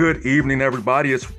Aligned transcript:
Good 0.00 0.24
evening, 0.24 0.62
everybody. 0.62 1.12
It's 1.12 1.30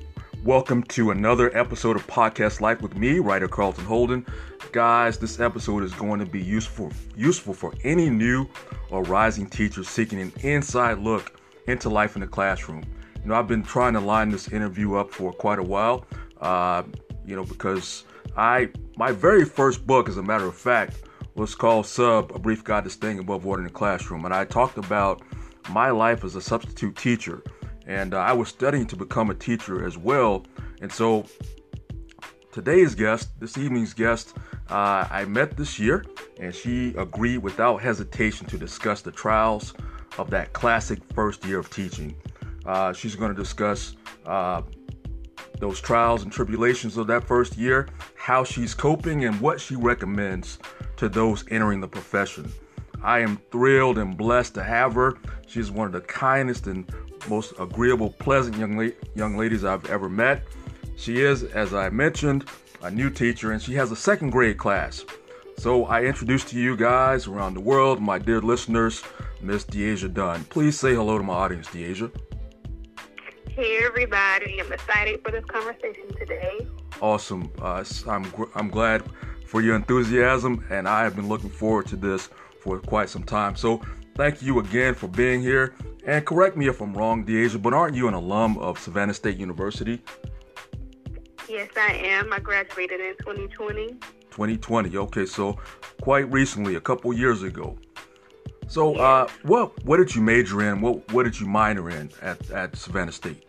welcome 0.44 0.84
to 0.84 1.10
another 1.10 1.50
episode 1.58 1.96
of 1.96 2.06
Podcast 2.06 2.60
Life 2.60 2.80
with 2.80 2.96
me, 2.96 3.18
writer 3.18 3.48
Carlton 3.48 3.84
Holden. 3.84 4.24
Guys, 4.70 5.18
this 5.18 5.40
episode 5.40 5.82
is 5.82 5.92
going 5.94 6.20
to 6.20 6.26
be 6.26 6.40
useful 6.40 6.92
useful 7.16 7.54
for 7.54 7.74
any 7.82 8.08
new 8.08 8.46
or 8.90 9.02
rising 9.02 9.50
teacher 9.50 9.82
seeking 9.82 10.20
an 10.20 10.32
inside 10.42 11.00
look 11.00 11.40
into 11.66 11.88
life 11.88 12.14
in 12.14 12.20
the 12.20 12.26
classroom. 12.28 12.84
You 13.16 13.30
know, 13.30 13.34
I've 13.34 13.48
been 13.48 13.64
trying 13.64 13.94
to 13.94 14.00
line 14.00 14.28
this 14.28 14.46
interview 14.46 14.94
up 14.94 15.10
for 15.10 15.32
quite 15.32 15.58
a 15.58 15.64
while. 15.64 16.06
Uh, 16.40 16.84
you 17.26 17.34
know, 17.34 17.44
because 17.44 18.04
I 18.36 18.68
my 18.96 19.10
very 19.10 19.44
first 19.44 19.84
book, 19.88 20.08
as 20.08 20.18
a 20.18 20.22
matter 20.22 20.46
of 20.46 20.54
fact, 20.54 21.02
was 21.34 21.56
called 21.56 21.84
Sub: 21.84 22.30
A 22.32 22.38
Brief 22.38 22.62
Guide 22.62 22.84
to 22.84 22.90
Staying 22.90 23.18
Above 23.18 23.44
Water 23.44 23.62
in 23.62 23.66
the 23.66 23.72
Classroom, 23.72 24.24
and 24.24 24.32
I 24.32 24.44
talked 24.44 24.78
about 24.78 25.20
my 25.70 25.90
life 25.90 26.22
as 26.22 26.36
a 26.36 26.40
substitute 26.40 26.94
teacher 26.94 27.42
and 27.86 28.14
uh, 28.14 28.18
I 28.18 28.32
was 28.32 28.48
studying 28.48 28.86
to 28.86 28.96
become 28.96 29.30
a 29.30 29.34
teacher 29.34 29.86
as 29.86 29.98
well. 29.98 30.44
And 30.80 30.92
so 30.92 31.26
today's 32.52 32.94
guest, 32.94 33.28
this 33.40 33.56
evening's 33.58 33.94
guest, 33.94 34.34
uh, 34.70 35.06
I 35.10 35.24
met 35.26 35.56
this 35.56 35.78
year, 35.78 36.04
and 36.40 36.54
she 36.54 36.94
agreed 36.96 37.38
without 37.38 37.82
hesitation 37.82 38.46
to 38.48 38.58
discuss 38.58 39.02
the 39.02 39.12
trials 39.12 39.74
of 40.18 40.30
that 40.30 40.52
classic 40.52 41.00
first 41.14 41.44
year 41.44 41.58
of 41.58 41.70
teaching. 41.70 42.14
Uh, 42.64 42.92
she's 42.92 43.16
going 43.16 43.34
to 43.34 43.40
discuss 43.40 43.96
uh, 44.26 44.62
those 45.58 45.80
trials 45.80 46.22
and 46.22 46.32
tribulations 46.32 46.96
of 46.96 47.06
that 47.06 47.24
first 47.24 47.56
year, 47.56 47.88
how 48.16 48.44
she's 48.44 48.74
coping, 48.74 49.24
and 49.24 49.40
what 49.40 49.60
she 49.60 49.76
recommends 49.76 50.58
to 50.96 51.08
those 51.08 51.44
entering 51.50 51.80
the 51.80 51.88
profession. 51.88 52.50
I 53.02 53.18
am 53.20 53.38
thrilled 53.50 53.98
and 53.98 54.16
blessed 54.16 54.54
to 54.54 54.62
have 54.62 54.94
her. 54.94 55.14
She's 55.46 55.70
one 55.70 55.86
of 55.86 55.92
the 55.92 56.00
kindest 56.00 56.66
and 56.66 56.88
most 57.28 57.54
agreeable, 57.58 58.10
pleasant 58.10 58.56
young, 58.56 58.76
la- 58.76 58.92
young 59.14 59.36
ladies 59.36 59.64
I've 59.64 59.88
ever 59.90 60.08
met. 60.08 60.42
She 60.96 61.20
is, 61.20 61.44
as 61.44 61.74
I 61.74 61.90
mentioned, 61.90 62.44
a 62.82 62.90
new 62.90 63.10
teacher 63.10 63.52
and 63.52 63.62
she 63.62 63.74
has 63.74 63.90
a 63.90 63.96
second 63.96 64.30
grade 64.30 64.58
class. 64.58 65.04
So 65.58 65.84
I 65.86 66.02
introduce 66.02 66.44
to 66.44 66.58
you 66.58 66.76
guys 66.76 67.26
around 67.26 67.54
the 67.54 67.60
world, 67.60 68.00
my 68.00 68.18
dear 68.18 68.40
listeners, 68.40 69.02
Miss 69.40 69.64
D'Asia 69.64 70.08
Dunn. 70.08 70.44
Please 70.44 70.78
say 70.78 70.94
hello 70.94 71.18
to 71.18 71.24
my 71.24 71.34
audience, 71.34 71.68
D'Asia. 71.68 72.10
Hey 73.48 73.80
everybody, 73.84 74.60
I'm 74.60 74.72
excited 74.72 75.20
for 75.22 75.30
this 75.30 75.44
conversation 75.44 76.08
today. 76.18 76.66
Awesome. 77.00 77.50
Uh, 77.60 77.84
I'm, 78.08 78.22
gr- 78.30 78.50
I'm 78.54 78.68
glad 78.68 79.02
for 79.46 79.60
your 79.60 79.76
enthusiasm 79.76 80.64
and 80.70 80.88
I 80.88 81.04
have 81.04 81.14
been 81.14 81.28
looking 81.28 81.50
forward 81.50 81.86
to 81.88 81.96
this 81.96 82.30
for 82.60 82.78
quite 82.78 83.10
some 83.10 83.24
time. 83.24 83.54
So 83.54 83.82
thank 84.14 84.42
you 84.42 84.58
again 84.58 84.94
for 84.94 85.08
being 85.08 85.40
here 85.40 85.74
and 86.04 86.24
correct 86.26 86.56
me 86.56 86.66
if 86.66 86.80
I'm 86.80 86.94
wrong, 86.94 87.24
D'Asia, 87.24 87.58
but 87.58 87.72
aren't 87.72 87.94
you 87.94 88.08
an 88.08 88.14
alum 88.14 88.58
of 88.58 88.78
Savannah 88.78 89.14
State 89.14 89.36
University? 89.36 90.02
Yes, 91.48 91.68
I 91.76 91.92
am. 91.92 92.32
I 92.32 92.40
graduated 92.40 93.00
in 93.00 93.14
2020. 93.18 93.90
2020. 94.30 94.96
Okay, 94.96 95.26
so 95.26 95.58
quite 96.00 96.30
recently, 96.32 96.74
a 96.74 96.80
couple 96.80 97.12
years 97.12 97.42
ago. 97.42 97.78
So, 98.66 98.96
uh, 98.96 99.28
what 99.42 99.84
what 99.84 99.98
did 99.98 100.14
you 100.14 100.22
major 100.22 100.62
in? 100.62 100.80
What 100.80 101.12
what 101.12 101.24
did 101.24 101.38
you 101.38 101.46
minor 101.46 101.90
in 101.90 102.10
at, 102.22 102.50
at 102.50 102.74
Savannah 102.74 103.12
State? 103.12 103.44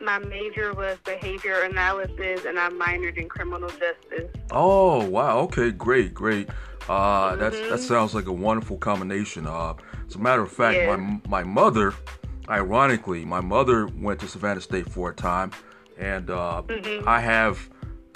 My 0.00 0.18
major 0.18 0.72
was 0.72 0.98
behavior 1.04 1.60
analysis, 1.60 2.44
and 2.46 2.58
I 2.58 2.70
minored 2.70 3.16
in 3.16 3.28
criminal 3.28 3.68
justice. 3.68 4.32
Oh 4.50 5.06
wow! 5.08 5.40
Okay, 5.40 5.70
great, 5.70 6.14
great. 6.14 6.48
Uh, 6.88 7.30
mm-hmm. 7.30 7.40
That's 7.40 7.60
that 7.68 7.80
sounds 7.80 8.14
like 8.14 8.26
a 8.26 8.32
wonderful 8.32 8.76
combination. 8.78 9.46
Uh, 9.46 9.74
as 10.06 10.14
a 10.16 10.18
matter 10.18 10.42
of 10.42 10.50
fact, 10.50 10.76
yeah. 10.76 10.96
my 10.96 11.20
my 11.28 11.42
mother, 11.44 11.94
ironically, 12.48 13.24
my 13.24 13.40
mother 13.40 13.86
went 14.00 14.20
to 14.20 14.28
Savannah 14.28 14.60
State 14.60 14.88
for 14.88 15.10
a 15.10 15.14
time, 15.14 15.52
and 15.98 16.30
uh, 16.30 16.62
mm-hmm. 16.66 17.08
I 17.08 17.20
have. 17.20 17.68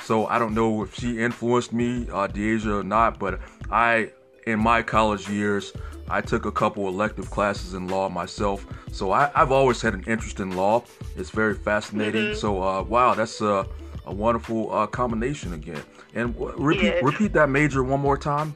So 0.02 0.26
I 0.26 0.38
don't 0.38 0.54
know 0.54 0.82
if 0.82 0.94
she 0.94 1.18
influenced 1.18 1.72
me, 1.72 2.06
uh, 2.12 2.26
D'Asia, 2.26 2.80
or 2.80 2.82
not, 2.84 3.18
but 3.18 3.40
I, 3.70 4.12
in 4.46 4.60
my 4.60 4.82
college 4.82 5.28
years, 5.28 5.72
I 6.08 6.20
took 6.20 6.44
a 6.44 6.52
couple 6.52 6.86
elective 6.86 7.30
classes 7.30 7.74
in 7.74 7.88
law 7.88 8.08
myself. 8.08 8.66
So 8.92 9.10
I, 9.12 9.30
have 9.34 9.50
always 9.50 9.80
had 9.80 9.94
an 9.94 10.04
interest 10.06 10.38
in 10.38 10.54
law. 10.54 10.84
It's 11.16 11.30
very 11.30 11.54
fascinating. 11.54 12.26
Mm-hmm. 12.26 12.38
So 12.38 12.62
uh, 12.62 12.82
wow, 12.82 13.14
that's 13.14 13.40
a, 13.40 13.66
a 14.06 14.12
wonderful 14.12 14.72
uh, 14.72 14.86
combination 14.86 15.52
again. 15.52 15.82
And 16.14 16.34
repeat 16.38 16.82
yes. 16.82 17.02
repeat 17.02 17.32
that 17.34 17.48
major 17.48 17.82
one 17.82 18.00
more 18.00 18.16
time. 18.16 18.54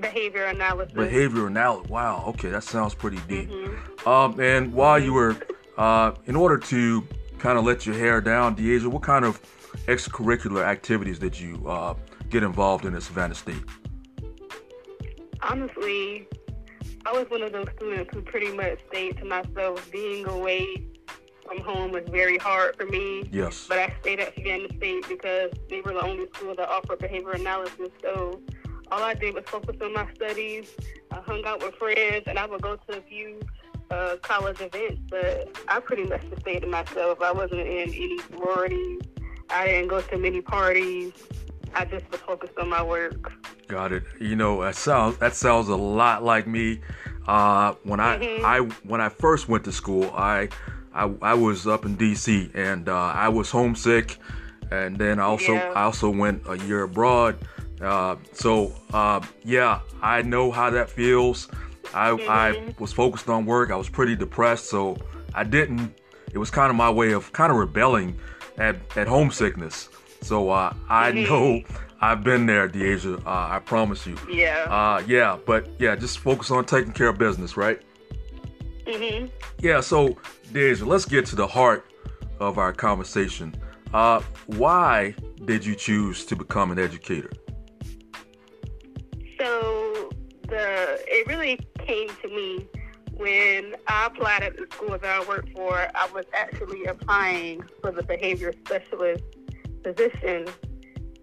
Behavior 0.00 0.46
analysis. 0.46 0.94
Behavior 0.94 1.46
analysis. 1.46 1.90
Wow. 1.90 2.24
Okay, 2.28 2.48
that 2.50 2.64
sounds 2.64 2.94
pretty 2.94 3.18
deep. 3.28 3.50
Mm-hmm. 3.50 4.08
Um, 4.08 4.40
and 4.40 4.72
while 4.72 4.98
you 4.98 5.12
were, 5.12 5.36
uh, 5.76 6.12
in 6.26 6.36
order 6.36 6.56
to 6.56 7.06
kind 7.38 7.58
of 7.58 7.64
let 7.64 7.84
your 7.84 7.94
hair 7.94 8.20
down, 8.20 8.54
D'Asia, 8.54 8.88
what 8.88 9.02
kind 9.02 9.24
of 9.24 9.40
extracurricular 9.86 10.64
activities 10.64 11.18
did 11.18 11.38
you 11.38 11.62
uh, 11.68 11.94
get 12.30 12.42
involved 12.42 12.86
in 12.86 12.94
at 12.94 13.02
Savannah 13.02 13.34
State? 13.34 13.62
Honestly, 15.42 16.26
I 17.06 17.12
was 17.12 17.28
one 17.28 17.42
of 17.42 17.52
those 17.52 17.66
students 17.76 18.10
who 18.14 18.22
pretty 18.22 18.52
much 18.52 18.78
stayed 18.88 19.18
to 19.18 19.24
myself. 19.24 19.90
Being 19.90 20.26
away 20.26 20.86
from 21.50 21.64
home 21.64 21.90
was 21.90 22.04
very 22.08 22.38
hard 22.38 22.76
for 22.76 22.86
me. 22.86 23.28
Yes. 23.32 23.66
But 23.68 23.78
I 23.78 23.94
stayed 24.00 24.20
at 24.20 24.34
Savannah 24.34 24.68
State 24.76 25.08
because 25.08 25.50
they 25.68 25.80
were 25.80 25.92
the 25.92 26.02
only 26.02 26.26
school 26.34 26.54
that 26.54 26.68
offered 26.68 27.00
behavior 27.00 27.32
analysis. 27.32 27.88
So 28.02 28.40
all 28.92 29.02
I 29.02 29.14
did 29.14 29.34
was 29.34 29.44
focus 29.46 29.76
on 29.82 29.92
my 29.92 30.06
studies. 30.14 30.70
I 31.10 31.16
hung 31.16 31.44
out 31.44 31.60
with 31.62 31.74
friends, 31.74 32.24
and 32.26 32.38
I 32.38 32.46
would 32.46 32.62
go 32.62 32.76
to 32.76 32.98
a 32.98 33.00
few 33.02 33.40
uh, 33.90 34.16
college 34.22 34.60
events. 34.60 35.02
But 35.10 35.56
I 35.66 35.80
pretty 35.80 36.04
much 36.04 36.22
just 36.28 36.42
stayed 36.42 36.60
to 36.60 36.68
myself. 36.68 37.20
I 37.20 37.32
wasn't 37.32 37.62
in 37.62 37.66
any 37.66 38.18
sororities. 38.30 39.02
I 39.48 39.66
didn't 39.66 39.88
go 39.88 40.00
to 40.00 40.18
many 40.18 40.40
parties. 40.40 41.12
I 41.74 41.84
just 41.84 42.08
was 42.10 42.20
focused 42.20 42.56
on 42.58 42.68
my 42.68 42.82
work. 42.82 43.32
Got 43.66 43.92
it. 43.92 44.04
You 44.20 44.36
know, 44.36 44.62
that 44.62 44.76
sounds 44.76 45.18
that 45.18 45.34
sounds 45.34 45.68
a 45.68 45.76
lot 45.76 46.22
like 46.22 46.46
me. 46.46 46.80
Uh, 47.26 47.74
when 47.84 48.00
I 48.00 48.18
mm-hmm. 48.18 48.44
I 48.44 48.58
when 48.84 49.00
I 49.00 49.08
first 49.08 49.48
went 49.48 49.64
to 49.64 49.72
school, 49.72 50.10
I 50.14 50.48
I, 50.94 51.10
I 51.22 51.34
was 51.34 51.66
up 51.66 51.84
in 51.84 51.96
D.C. 51.96 52.50
and 52.54 52.88
uh, 52.88 52.94
I 52.94 53.28
was 53.28 53.50
homesick, 53.50 54.18
and 54.70 54.96
then 54.96 55.18
I 55.18 55.24
also 55.24 55.54
yeah. 55.54 55.72
I 55.74 55.82
also 55.84 56.10
went 56.10 56.42
a 56.48 56.58
year 56.58 56.82
abroad. 56.82 57.36
Uh, 57.80 58.16
so 58.32 58.72
uh, 58.92 59.20
yeah, 59.42 59.80
I 60.02 60.22
know 60.22 60.50
how 60.50 60.70
that 60.70 60.90
feels. 60.90 61.48
I 61.94 62.10
mm-hmm. 62.10 62.30
I 62.30 62.74
was 62.78 62.92
focused 62.92 63.28
on 63.28 63.46
work. 63.46 63.70
I 63.70 63.76
was 63.76 63.88
pretty 63.88 64.16
depressed, 64.16 64.66
so 64.66 64.96
I 65.34 65.44
didn't. 65.44 65.94
It 66.32 66.38
was 66.38 66.50
kind 66.50 66.70
of 66.70 66.76
my 66.76 66.90
way 66.90 67.12
of 67.12 67.32
kind 67.32 67.50
of 67.50 67.58
rebelling 67.58 68.18
at 68.58 68.76
at 68.96 69.06
homesickness. 69.06 69.88
So 70.22 70.50
uh, 70.50 70.74
I 70.88 71.12
mm-hmm. 71.12 71.24
know 71.24 71.62
I've 72.00 72.24
been 72.24 72.46
there, 72.46 72.66
D'Asia. 72.68 73.16
Uh, 73.26 73.48
I 73.50 73.60
promise 73.64 74.06
you. 74.06 74.16
Yeah. 74.30 74.66
Uh, 74.68 75.02
yeah, 75.06 75.38
but 75.44 75.68
yeah, 75.78 75.94
just 75.96 76.18
focus 76.18 76.50
on 76.50 76.64
taking 76.64 76.92
care 76.92 77.08
of 77.08 77.18
business, 77.18 77.56
right? 77.56 77.80
Mm-hmm. 78.90 79.26
Yeah, 79.60 79.80
so 79.80 80.18
D'Asia, 80.52 80.84
let's 80.84 81.04
get 81.04 81.24
to 81.26 81.36
the 81.36 81.46
heart 81.46 81.86
of 82.40 82.58
our 82.58 82.72
conversation. 82.72 83.54
Uh, 83.94 84.20
why 84.46 85.14
did 85.44 85.64
you 85.64 85.76
choose 85.76 86.24
to 86.26 86.34
become 86.34 86.72
an 86.72 86.78
educator? 86.78 87.30
So 89.38 90.10
the 90.48 90.98
it 91.06 91.26
really 91.28 91.60
came 91.78 92.08
to 92.22 92.28
me 92.28 92.66
when 93.16 93.76
I 93.86 94.06
applied 94.06 94.42
at 94.42 94.56
the 94.56 94.66
school 94.72 94.98
that 94.98 95.04
I 95.04 95.24
worked 95.26 95.52
for. 95.54 95.88
I 95.94 96.08
was 96.12 96.24
actually 96.34 96.84
applying 96.86 97.62
for 97.80 97.92
the 97.92 98.02
behavior 98.02 98.52
specialist 98.66 99.22
position. 99.84 100.48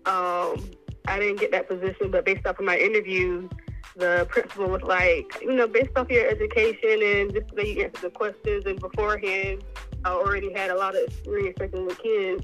Um, 0.05 0.71
I 1.05 1.19
didn't 1.19 1.39
get 1.39 1.51
that 1.51 1.67
position, 1.67 2.11
but 2.11 2.23
based 2.23 2.45
off 2.45 2.59
of 2.59 2.65
my 2.65 2.77
interviews, 2.77 3.49
the 3.97 4.27
principal 4.29 4.67
was 4.67 4.83
like, 4.83 5.37
you 5.41 5.53
know, 5.53 5.67
based 5.67 5.91
off 5.95 6.09
your 6.09 6.27
education 6.29 7.01
and 7.03 7.33
just 7.33 7.47
the 7.49 7.55
way 7.55 7.73
you 7.73 7.83
answer 7.83 8.01
the 8.01 8.09
questions 8.09 8.63
and 8.65 8.79
beforehand, 8.79 9.63
I 10.05 10.11
already 10.11 10.53
had 10.53 10.69
a 10.69 10.75
lot 10.75 10.95
of 10.95 11.01
experience 11.03 11.57
working 11.59 11.85
with 11.85 11.97
kids. 11.99 12.43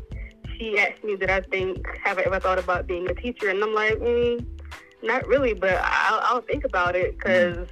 She 0.58 0.78
asked 0.80 1.04
me 1.04 1.16
that 1.18 1.30
I 1.30 1.42
think, 1.42 1.86
have 2.04 2.18
I 2.18 2.24
ever 2.24 2.40
thought 2.40 2.60
about 2.60 2.88
being 2.88 3.10
a 3.10 3.14
teacher? 3.14 3.50
And 3.50 3.64
I'm 3.64 3.74
like, 3.74 3.96
mm, 3.96 4.46
not 5.04 5.28
really, 5.28 5.54
but 5.54 5.80
I'll, 5.84 6.22
I'll 6.24 6.42
think 6.42 6.64
about 6.64 6.96
it 6.96 7.18
because 7.18 7.68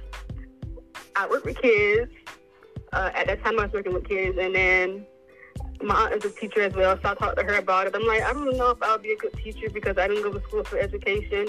I 1.16 1.26
work 1.28 1.44
with 1.44 1.60
kids. 1.60 2.12
Uh, 2.92 3.10
at 3.14 3.26
that 3.26 3.42
time, 3.42 3.58
I 3.58 3.64
was 3.64 3.72
working 3.72 3.94
with 3.94 4.06
kids, 4.08 4.36
and 4.38 4.54
then 4.54 5.06
my 5.82 5.94
aunt 5.94 6.14
is 6.14 6.24
a 6.24 6.34
teacher 6.34 6.62
as 6.62 6.74
well, 6.74 6.98
so 7.02 7.10
I 7.10 7.14
talked 7.14 7.38
to 7.38 7.44
her 7.44 7.54
about 7.54 7.86
it. 7.86 7.94
I'm 7.94 8.06
like, 8.06 8.22
I 8.22 8.32
don't 8.32 8.56
know 8.56 8.70
if 8.70 8.82
I'll 8.82 8.98
be 8.98 9.12
a 9.12 9.16
good 9.16 9.32
teacher 9.34 9.68
because 9.70 9.98
I 9.98 10.08
didn't 10.08 10.22
go 10.22 10.32
to 10.32 10.42
school 10.46 10.64
for 10.64 10.78
education. 10.78 11.48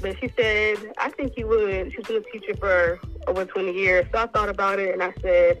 But 0.00 0.18
she 0.20 0.30
said, 0.36 0.92
I 0.98 1.10
think 1.10 1.36
you 1.36 1.46
would. 1.48 1.92
She's 1.92 2.06
been 2.06 2.16
a 2.16 2.38
teacher 2.38 2.54
for 2.56 3.00
over 3.26 3.44
20 3.44 3.72
years. 3.72 4.06
So 4.12 4.22
I 4.22 4.26
thought 4.26 4.48
about 4.48 4.78
it 4.78 4.92
and 4.92 5.02
I 5.02 5.12
said, 5.20 5.60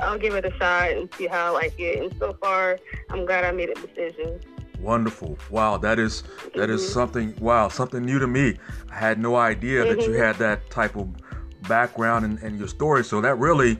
I'll 0.00 0.18
give 0.18 0.34
it 0.34 0.44
a 0.44 0.52
shot 0.58 0.90
and 0.90 1.12
see 1.14 1.26
how 1.26 1.46
I 1.46 1.50
like 1.50 1.78
it. 1.78 2.02
And 2.02 2.14
so 2.18 2.36
far, 2.40 2.78
I'm 3.10 3.24
glad 3.26 3.44
I 3.44 3.52
made 3.52 3.70
a 3.70 3.74
decision. 3.74 4.40
Wonderful. 4.80 5.36
Wow, 5.50 5.76
that 5.78 5.98
is 5.98 6.22
that 6.22 6.54
mm-hmm. 6.54 6.72
is 6.72 6.92
something 6.92 7.34
wow, 7.38 7.68
something 7.68 8.02
new 8.02 8.18
to 8.18 8.26
me. 8.26 8.56
I 8.90 8.94
had 8.94 9.18
no 9.18 9.36
idea 9.36 9.84
mm-hmm. 9.84 9.96
that 9.96 10.06
you 10.06 10.12
mm-hmm. 10.14 10.22
had 10.22 10.36
that 10.36 10.70
type 10.70 10.96
of 10.96 11.08
background 11.68 12.24
and, 12.24 12.38
and 12.38 12.58
your 12.58 12.68
story. 12.68 13.04
So 13.04 13.20
that 13.20 13.38
really 13.38 13.78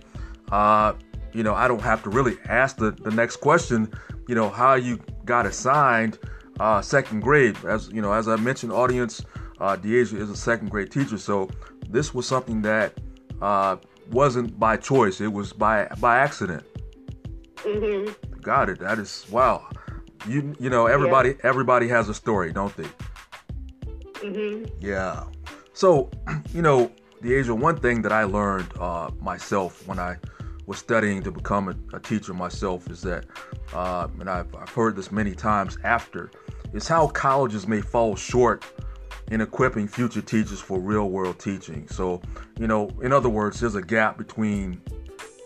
uh 0.53 0.93
you 1.33 1.43
know, 1.43 1.55
I 1.55 1.69
don't 1.69 1.83
have 1.83 2.03
to 2.05 2.11
really 2.11 2.37
ask 2.49 2.77
the, 2.77 2.91
the 2.91 3.11
next 3.11 3.37
question, 3.37 3.93
you 4.29 4.35
know, 4.35 4.49
how 4.49 4.75
you 4.75 4.99
got 5.25 5.47
assigned 5.47 6.19
uh, 6.61 6.83
second 6.83 7.21
grade. 7.21 7.57
As 7.65 7.89
you 7.89 8.03
know, 8.03 8.13
as 8.13 8.29
I 8.29 8.37
mentioned, 8.37 8.73
audience, 8.73 9.23
uh, 9.61 9.77
D'Asia 9.77 10.19
is 10.19 10.31
a 10.31 10.37
second 10.37 10.71
grade 10.71 10.91
teacher, 10.91 11.19
so 11.19 11.49
this 11.89 12.15
was 12.15 12.27
something 12.27 12.63
that 12.63 12.95
uh, 13.41 13.77
wasn't 14.11 14.59
by 14.59 14.77
choice; 14.77 15.21
it 15.21 15.33
was 15.33 15.53
by 15.53 15.87
by 16.01 16.19
accident. 16.19 16.65
Mm-hmm. 17.57 18.41
Got 18.41 18.69
it. 18.71 18.79
That 18.79 18.99
is 18.99 19.27
wow. 19.31 19.69
You 20.29 20.55
you 20.61 20.71
know 20.71 20.87
everybody 20.87 21.31
yeah. 21.31 21.37
everybody 21.45 21.89
has 21.89 22.09
a 22.09 22.15
story, 22.15 22.53
don't 22.53 22.77
they? 22.77 22.89
Mm-hmm. 24.21 24.67
Yeah. 24.81 25.25
So 25.73 26.11
you 26.53 26.63
know, 26.63 26.91
D'Asia, 27.23 27.55
one 27.55 27.77
thing 27.77 28.03
that 28.03 28.13
I 28.13 28.25
learned 28.25 28.69
uh, 28.79 29.11
myself 29.21 29.87
when 29.89 29.99
I 29.99 30.17
was 30.67 30.79
studying 30.79 31.23
to 31.23 31.31
become 31.31 31.69
a, 31.69 31.97
a 31.97 32.01
teacher 32.01 32.35
myself 32.35 32.91
is 32.91 33.01
that, 33.03 33.27
uh, 33.73 34.09
and 34.21 34.29
I've, 34.29 34.55
I've 34.55 34.71
heard 34.71 34.97
this 34.97 35.11
many 35.11 35.35
times 35.35 35.79
after, 35.85 36.31
is 36.73 36.87
how 36.87 37.09
colleges 37.09 37.67
may 37.67 37.81
fall 37.81 38.15
short 38.17 38.65
in 39.31 39.41
equipping 39.41 39.87
future 39.87 40.21
teachers 40.21 40.61
for 40.61 40.79
real 40.79 41.09
world 41.09 41.39
teaching. 41.39 41.87
So, 41.89 42.21
you 42.59 42.67
know, 42.67 42.91
in 43.03 43.13
other 43.13 43.29
words, 43.29 43.61
there's 43.61 43.77
a 43.77 43.83
gap 43.83 44.19
between 44.19 44.81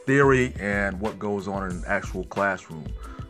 theory 0.07 0.55
and 0.59 1.01
what 1.01 1.19
goes 1.19 1.49
on 1.49 1.71
in 1.71 1.79
an 1.79 1.85
actual 1.87 2.25
classroom 2.25 2.87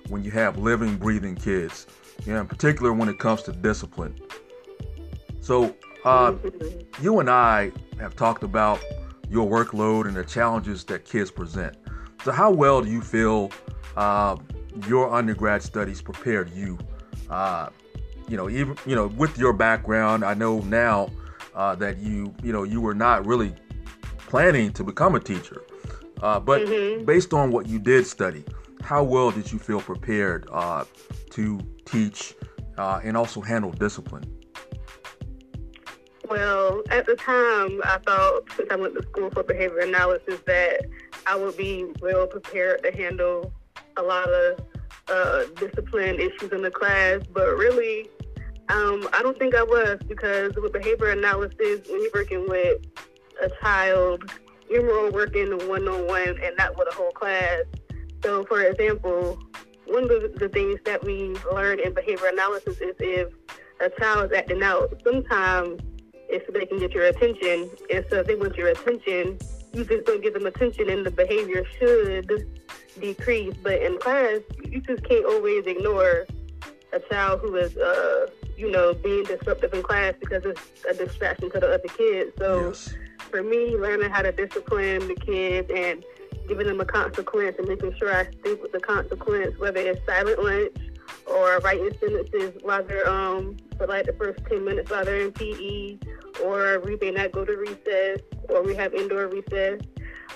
when 0.08 0.22
you 0.22 0.30
have 0.30 0.58
living, 0.58 0.96
breathing 0.96 1.34
kids, 1.34 1.86
you 2.24 2.32
know, 2.32 2.40
in 2.40 2.46
particular 2.46 2.92
when 2.92 3.08
it 3.08 3.18
comes 3.18 3.42
to 3.42 3.52
discipline. 3.52 4.18
So, 5.40 5.74
uh, 6.04 6.34
you 7.02 7.20
and 7.20 7.30
I 7.30 7.72
have 7.98 8.16
talked 8.16 8.42
about 8.42 8.80
your 9.28 9.48
workload 9.48 10.06
and 10.06 10.16
the 10.16 10.24
challenges 10.24 10.84
that 10.84 11.04
kids 11.04 11.30
present. 11.30 11.76
So, 12.24 12.32
how 12.32 12.50
well 12.50 12.82
do 12.82 12.90
you 12.90 13.00
feel 13.00 13.50
uh, 13.96 14.36
your 14.88 15.12
undergrad 15.12 15.62
studies 15.62 16.00
prepared 16.00 16.50
you? 16.50 16.78
Uh, 17.28 17.68
you 18.28 18.36
know, 18.36 18.48
even 18.48 18.76
you 18.86 18.94
know, 18.94 19.08
with 19.08 19.36
your 19.38 19.52
background, 19.52 20.24
I 20.24 20.34
know 20.34 20.60
now 20.60 21.10
uh, 21.54 21.74
that 21.76 21.98
you 21.98 22.34
you 22.42 22.52
know 22.52 22.62
you 22.62 22.80
were 22.80 22.94
not 22.94 23.26
really 23.26 23.54
planning 24.18 24.72
to 24.72 24.84
become 24.84 25.14
a 25.14 25.20
teacher, 25.20 25.62
uh, 26.22 26.40
but 26.40 26.62
mm-hmm. 26.62 27.04
based 27.04 27.32
on 27.34 27.50
what 27.50 27.66
you 27.66 27.78
did 27.78 28.06
study, 28.06 28.44
how 28.82 29.02
well 29.02 29.30
did 29.30 29.52
you 29.52 29.58
feel 29.58 29.80
prepared 29.80 30.46
uh, 30.50 30.84
to 31.30 31.60
teach 31.84 32.34
uh, 32.78 33.00
and 33.04 33.16
also 33.16 33.40
handle 33.40 33.70
discipline? 33.70 34.24
Well, 36.28 36.82
at 36.90 37.06
the 37.06 37.16
time, 37.16 37.80
I 37.84 37.98
thought 37.98 38.44
since 38.56 38.68
I 38.70 38.76
went 38.76 38.94
to 38.94 39.02
school 39.02 39.30
for 39.30 39.42
behavior 39.42 39.80
analysis 39.80 40.40
that 40.46 40.86
I 41.26 41.36
would 41.36 41.56
be 41.56 41.86
well 42.00 42.26
prepared 42.26 42.82
to 42.82 42.90
handle 42.92 43.52
a 43.96 44.02
lot 44.02 44.28
of 44.30 44.60
uh, 45.08 45.44
discipline 45.56 46.18
issues 46.18 46.50
in 46.50 46.62
the 46.62 46.70
class, 46.70 47.20
but 47.32 47.56
really, 47.56 48.08
um, 48.70 49.06
I 49.12 49.20
don't 49.22 49.38
think 49.38 49.54
I 49.54 49.62
was 49.62 49.98
because 50.08 50.54
with 50.56 50.72
behavior 50.72 51.10
analysis, 51.10 51.86
when 51.90 52.00
you're 52.00 52.10
working 52.14 52.48
with 52.48 52.80
a 53.42 53.50
child, 53.60 54.30
you're 54.70 54.82
more 54.82 55.10
working 55.10 55.50
one 55.68 55.86
on 55.86 56.06
one 56.06 56.40
and 56.42 56.56
not 56.56 56.76
with 56.78 56.88
a 56.90 56.94
whole 56.94 57.12
class. 57.12 57.64
So, 58.22 58.44
for 58.46 58.62
example, 58.62 59.38
one 59.86 60.04
of 60.04 60.38
the 60.38 60.48
things 60.48 60.80
that 60.86 61.04
we 61.04 61.36
learn 61.52 61.80
in 61.80 61.92
behavior 61.92 62.28
analysis 62.28 62.78
is 62.80 62.94
if 62.98 63.28
a 63.80 63.90
child 64.00 64.32
is 64.32 64.38
acting 64.38 64.62
out, 64.62 64.98
sometimes 65.04 65.82
it's 66.28 66.46
so 66.46 66.52
they 66.52 66.66
can 66.66 66.78
get 66.78 66.92
your 66.92 67.06
attention. 67.06 67.70
And 67.90 68.04
so 68.10 68.20
if 68.20 68.26
they 68.26 68.34
want 68.34 68.56
your 68.56 68.68
attention, 68.68 69.38
you 69.72 69.84
just 69.84 70.06
don't 70.06 70.22
give 70.22 70.34
them 70.34 70.46
attention 70.46 70.90
and 70.90 71.04
the 71.04 71.10
behavior 71.10 71.64
should 71.78 72.48
decrease. 73.00 73.54
But 73.62 73.82
in 73.82 73.98
class, 73.98 74.40
you 74.64 74.80
just 74.80 75.04
can't 75.04 75.24
always 75.26 75.66
ignore 75.66 76.26
a 76.92 77.00
child 77.10 77.40
who 77.40 77.56
is, 77.56 77.76
uh, 77.76 78.26
you 78.56 78.70
know, 78.70 78.94
being 78.94 79.24
disruptive 79.24 79.74
in 79.74 79.82
class 79.82 80.14
because 80.20 80.44
it's 80.44 80.60
a 80.88 80.94
distraction 80.94 81.50
to 81.50 81.60
the 81.60 81.74
other 81.74 81.88
kids. 81.96 82.32
So 82.38 82.68
yes. 82.68 82.94
for 83.18 83.42
me, 83.42 83.76
learning 83.76 84.10
how 84.10 84.22
to 84.22 84.32
discipline 84.32 85.08
the 85.08 85.16
kids 85.16 85.70
and 85.74 86.04
giving 86.46 86.66
them 86.66 86.80
a 86.80 86.84
consequence 86.84 87.56
and 87.58 87.68
making 87.68 87.94
sure 87.96 88.14
I 88.14 88.26
stick 88.26 88.62
with 88.62 88.72
the 88.72 88.80
consequence, 88.80 89.58
whether 89.58 89.80
it's 89.80 90.04
silent 90.06 90.42
lunch 90.42 90.76
or 91.26 91.58
writing 91.58 91.90
sentences 92.00 92.52
while 92.62 92.82
they're 92.84 93.08
um 93.08 93.56
for 93.76 93.86
like 93.86 94.06
the 94.06 94.12
first 94.14 94.40
ten 94.48 94.64
minutes 94.64 94.90
while 94.90 95.04
they're 95.04 95.20
in 95.20 95.32
PE, 95.32 95.98
or 96.44 96.80
we 96.80 96.96
may 97.00 97.10
not 97.10 97.32
go 97.32 97.44
to 97.44 97.56
recess, 97.56 98.20
or 98.48 98.62
we 98.62 98.74
have 98.74 98.94
indoor 98.94 99.28
recess. 99.28 99.80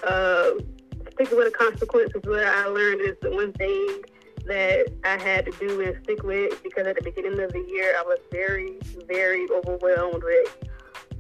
Uh, 0.03 0.51
sticking 1.13 1.37
with 1.37 1.53
the 1.53 1.59
consequences, 1.59 2.21
what 2.25 2.45
I 2.45 2.67
learned 2.67 3.01
is 3.01 3.17
the 3.21 3.31
one 3.31 3.53
thing 3.55 4.03
that 4.47 4.89
I 5.05 5.19
had 5.23 5.45
to 5.47 5.53
do 5.53 5.81
and 5.83 6.03
stick 6.05 6.23
with 6.23 6.63
because 6.63 6.87
at 6.87 6.97
the 6.97 7.03
beginning 7.03 7.39
of 7.41 7.53
the 7.53 7.61
year 7.61 7.95
I 7.99 8.03
was 8.03 8.19
very, 8.31 8.79
very 9.07 9.47
overwhelmed 9.51 10.23
with 10.23 10.57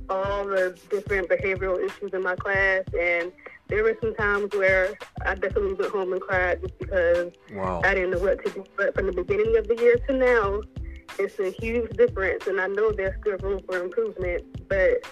all 0.08 0.44
the 0.44 0.78
different 0.88 1.28
behavioral 1.28 1.84
issues 1.84 2.12
in 2.14 2.22
my 2.22 2.34
class 2.36 2.84
and 2.98 3.30
there 3.68 3.84
were 3.84 3.96
some 4.00 4.14
times 4.14 4.50
where 4.54 4.94
I 5.24 5.34
definitely 5.34 5.74
went 5.74 5.92
home 5.92 6.12
and 6.12 6.20
cried 6.20 6.60
just 6.62 6.78
because 6.78 7.32
wow. 7.52 7.80
I 7.84 7.94
didn't 7.94 8.10
know 8.10 8.18
what 8.18 8.44
to 8.44 8.50
do. 8.50 8.64
But 8.76 8.94
from 8.94 9.06
the 9.06 9.12
beginning 9.12 9.56
of 9.56 9.68
the 9.68 9.76
year 9.76 9.96
to 10.08 10.12
now, 10.14 10.60
it's 11.18 11.38
a 11.38 11.50
huge 11.50 11.90
difference, 11.96 12.46
and 12.46 12.60
I 12.60 12.66
know 12.66 12.92
there's 12.92 13.18
still 13.20 13.36
room 13.38 13.60
for 13.66 13.82
improvement. 13.82 14.68
But 14.68 15.04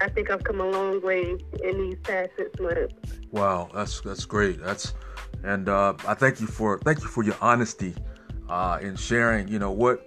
I 0.00 0.08
think 0.08 0.30
I've 0.30 0.44
come 0.44 0.60
a 0.60 0.68
long 0.68 1.02
way 1.02 1.36
in 1.62 1.78
these 1.78 1.98
past 2.02 2.30
six 2.36 2.50
months. 2.60 2.94
Wow, 3.30 3.68
that's 3.74 4.00
that's 4.00 4.24
great. 4.24 4.60
That's 4.62 4.94
and 5.42 5.68
uh, 5.68 5.94
I 6.06 6.14
thank 6.14 6.40
you 6.40 6.46
for 6.46 6.78
thank 6.80 7.00
you 7.00 7.08
for 7.08 7.22
your 7.22 7.36
honesty 7.40 7.94
uh, 8.48 8.78
in 8.80 8.96
sharing. 8.96 9.48
You 9.48 9.58
know 9.58 9.70
what 9.70 10.02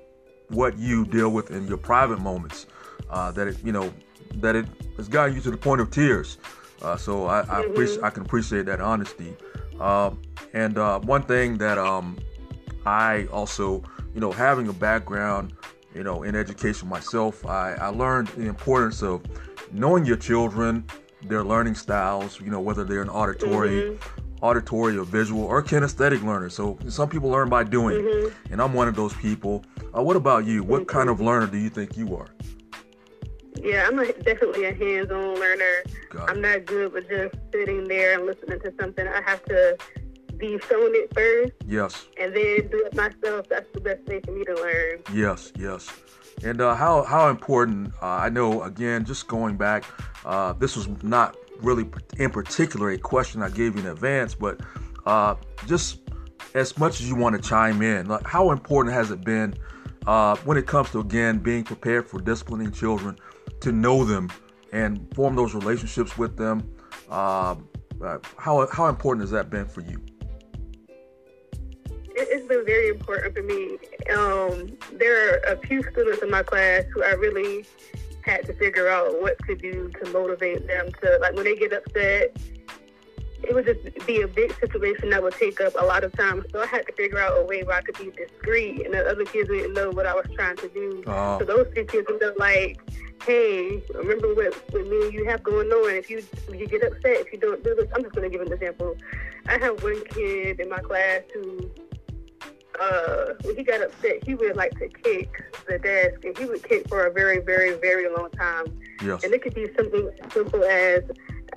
what 0.50 0.78
you 0.78 1.06
deal 1.06 1.30
with 1.30 1.51
in 1.51 1.68
your 1.68 1.78
private 1.78 2.19
moments. 2.19 2.66
Uh, 3.10 3.31
that 3.31 3.48
it 3.48 3.57
you 3.63 3.72
know 3.72 3.92
that 4.36 4.56
it 4.56 4.68
has 4.98 5.07
gotten 5.07 5.36
you 5.36 5.42
to 5.42 5.51
the 5.51 5.57
point 5.57 5.81
of 5.81 5.90
tears. 5.90 6.38
Uh, 6.81 6.97
so 6.97 7.25
I, 7.25 7.39
I, 7.39 7.43
mm-hmm. 7.43 7.71
appreciate, 7.71 8.03
I 8.03 8.09
can 8.09 8.23
appreciate 8.23 8.65
that 8.67 8.81
honesty. 8.81 9.35
Uh, 9.79 10.11
and 10.53 10.77
uh, 10.77 10.99
one 10.99 11.23
thing 11.23 11.57
that 11.57 11.77
um, 11.77 12.17
I 12.85 13.27
also, 13.31 13.83
you 14.13 14.21
know, 14.21 14.31
having 14.31 14.67
a 14.67 14.73
background, 14.73 15.53
you 15.93 16.03
know, 16.03 16.23
in 16.23 16.35
education 16.35 16.87
myself, 16.87 17.45
I, 17.45 17.73
I 17.73 17.87
learned 17.87 18.29
the 18.29 18.47
importance 18.47 19.01
of 19.01 19.21
knowing 19.71 20.05
your 20.05 20.17
children, 20.17 20.85
their 21.23 21.43
learning 21.43 21.75
styles, 21.75 22.39
you 22.39 22.49
know, 22.49 22.59
whether 22.59 22.83
they're 22.83 23.01
an 23.01 23.09
auditory, 23.09 23.81
mm-hmm. 23.81 24.43
auditory 24.43 24.98
or 24.98 25.03
visual 25.03 25.43
or 25.43 25.62
kinesthetic 25.62 26.24
learner. 26.24 26.50
So 26.50 26.77
some 26.88 27.09
people 27.09 27.29
learn 27.29 27.50
by 27.50 27.63
doing, 27.63 27.98
mm-hmm. 27.98 28.53
and 28.53 28.62
I'm 28.62 28.74
one 28.74 28.88
of 28.88 28.95
those 28.95 29.13
people. 29.15 29.63
Uh, 29.95 30.01
what 30.01 30.15
about 30.15 30.45
you? 30.45 30.63
What 30.63 30.88
kind 30.88 31.09
of 31.09 31.19
learner 31.19 31.48
do 31.48 31.57
you 31.57 31.69
think 31.69 31.98
you 31.98 32.15
are? 32.15 32.27
Yeah, 33.62 33.88
I'm 33.88 34.00
a, 34.00 34.12
definitely 34.13 34.66
a 34.66 34.74
hands-on 34.74 35.36
learner. 35.36 35.84
I'm 36.28 36.42
not 36.42 36.66
good 36.66 36.94
with 36.94 37.10
just 37.10 37.36
sitting 37.51 37.88
there 37.88 38.18
and 38.18 38.25
listening 38.25 38.60
to 38.62 38.74
something. 38.80 39.08
I 39.08 39.22
have 39.22 39.44
to 39.46 39.78
be 40.38 40.58
shown 40.70 40.96
it 40.96 41.13
first. 41.13 41.54
Yes. 41.68 42.08
And 42.20 42.34
then 42.34 42.70
do 42.70 42.86
it 42.86 42.96
myself. 42.96 43.48
That's 43.50 43.68
the 43.74 43.82
best 43.82 44.06
way 44.08 44.22
for 44.22 44.32
me 44.32 44.46
to 44.46 44.56
learn. 44.56 45.00
Yes, 45.13 45.51
yes. 45.58 45.92
And 46.44 46.62
uh, 46.62 46.74
how 46.74 47.04
how 47.04 47.30
important? 47.30 47.94
Uh, 48.01 48.08
I 48.08 48.30
know. 48.30 48.63
Again, 48.63 49.04
just 49.04 49.28
going 49.28 49.58
back, 49.58 49.84
uh, 50.25 50.54
this 50.54 50.78
was 50.78 50.88
not 51.04 51.36
really 51.62 51.89
in 52.18 52.30
particular 52.30 52.92
a 52.92 52.98
question 52.98 53.44
I 53.44 53.50
gave 53.50 53.75
you 53.75 53.82
in 53.82 53.88
advance, 53.88 54.34
but 54.36 54.62
uh, 55.06 55.36
just 55.68 56.00
as 56.56 56.78
much 56.78 57.01
as 57.01 57.10
you 57.10 57.16
want 57.16 57.36
to 57.36 57.42
chime 57.42 57.82
in, 57.82 58.08
like 58.08 58.25
how 58.25 58.51
important 58.51 58.96
has 58.96 59.12
it 59.12 59.22
been 59.25 59.54
uh, 60.08 60.38
when 60.46 60.58
it 60.58 60.66
comes 60.66 60.89
to 60.92 61.00
again 61.00 61.39
being 61.39 61.66
prepared 61.66 62.08
for 62.08 62.22
disciplining 62.22 62.72
children? 62.72 63.18
To 63.62 63.72
know 63.72 64.03
them 64.03 64.29
and 64.72 65.13
form 65.15 65.36
those 65.36 65.53
relationships 65.53 66.18
with 66.18 66.38
them. 66.38 66.70
Uh, 67.10 67.56
how 68.38 68.68
how 68.72 68.88
important 68.88 69.22
has 69.22 69.32
that 69.32 69.50
been 69.50 69.65
for 69.65 69.82
you? 69.82 70.01
It's 72.22 72.48
been 72.48 72.65
very 72.65 72.89
important 72.89 73.36
for 73.36 73.44
me. 73.44 73.77
Um, 74.13 74.77
there 74.98 75.34
are 75.34 75.53
a 75.53 75.58
few 75.68 75.82
students 75.91 76.22
in 76.22 76.29
my 76.29 76.44
class 76.44 76.84
who 76.94 77.03
I 77.03 77.12
really 77.12 77.65
had 78.22 78.46
to 78.46 78.53
figure 78.53 78.89
out 78.89 79.22
what 79.22 79.38
to 79.48 79.56
do 79.56 79.89
to 80.03 80.12
motivate 80.12 80.68
them 80.68 80.91
to 81.01 81.18
like 81.22 81.34
when 81.34 81.46
they 81.46 81.56
get 81.56 81.74
upset. 81.74 82.38
It 83.43 83.53
would 83.53 83.65
just 83.65 84.05
be 84.05 84.22
a 84.22 84.27
big 84.27 84.53
situation 84.60 85.10
that 85.12 85.24
would 85.24 85.34
take 85.34 85.62
up 85.62 85.74
a 85.79 85.86
lot 85.86 86.03
of 86.03 86.12
time. 86.13 86.46
So 86.51 86.62
I 86.62 86.65
had 86.65 86.86
to 86.88 86.93
figure 86.93 87.19
out 87.19 87.38
a 87.38 87.43
way 87.43 87.63
where 87.63 87.77
I 87.77 87.81
could 87.81 87.98
be 87.98 88.12
discreet 88.12 88.86
and 88.86 88.93
the 88.93 89.10
other 89.10 89.25
kids 89.25 89.50
didn't 89.50 89.74
know 89.74 89.91
what 89.91 90.05
I 90.05 90.13
was 90.13 90.27
trying 90.36 90.58
to 90.58 90.67
do. 90.69 91.03
Uh, 91.08 91.39
so 91.39 91.46
those 91.46 91.67
two 91.74 91.86
kids 91.86 92.08
would 92.10 92.22
know 92.22 92.34
like 92.38 92.79
hey, 93.25 93.81
remember 93.93 94.34
what, 94.34 94.53
what 94.72 94.88
me 94.88 95.05
and 95.05 95.13
you 95.13 95.25
have 95.25 95.43
going 95.43 95.69
on. 95.69 95.96
If 95.96 96.10
you 96.10 96.19
if 96.19 96.60
you 96.60 96.67
get 96.67 96.84
upset, 96.84 97.17
if 97.17 97.31
you 97.31 97.39
don't 97.39 97.63
do 97.63 97.75
this, 97.75 97.89
I'm 97.96 98.03
just 98.03 98.15
going 98.15 98.29
to 98.29 98.38
give 98.38 98.46
an 98.46 98.51
example. 98.51 98.96
I 99.48 99.58
have 99.58 99.81
one 99.84 100.03
kid 100.05 100.60
in 100.60 100.69
my 100.69 100.79
class 100.79 101.22
who, 101.34 101.69
uh, 102.79 103.34
when 103.43 103.55
he 103.55 103.63
got 103.63 103.81
upset, 103.81 104.24
he 104.24 104.36
would 104.36 104.55
like 104.55 104.77
to 104.79 104.88
kick 104.88 105.29
the 105.67 105.79
desk, 105.79 106.24
and 106.24 106.38
he 106.38 106.46
would 106.46 106.63
kick 106.63 106.88
for 106.88 107.05
a 107.05 107.12
very, 107.12 107.39
very, 107.39 107.77
very 107.79 108.10
long 108.10 108.29
time. 108.31 108.65
Yes. 109.03 109.24
And 109.24 109.34
it 109.34 109.41
could 109.41 109.53
be 109.53 109.67
something 109.75 110.10
as 110.22 110.34
simple 110.34 110.63
as 110.63 111.03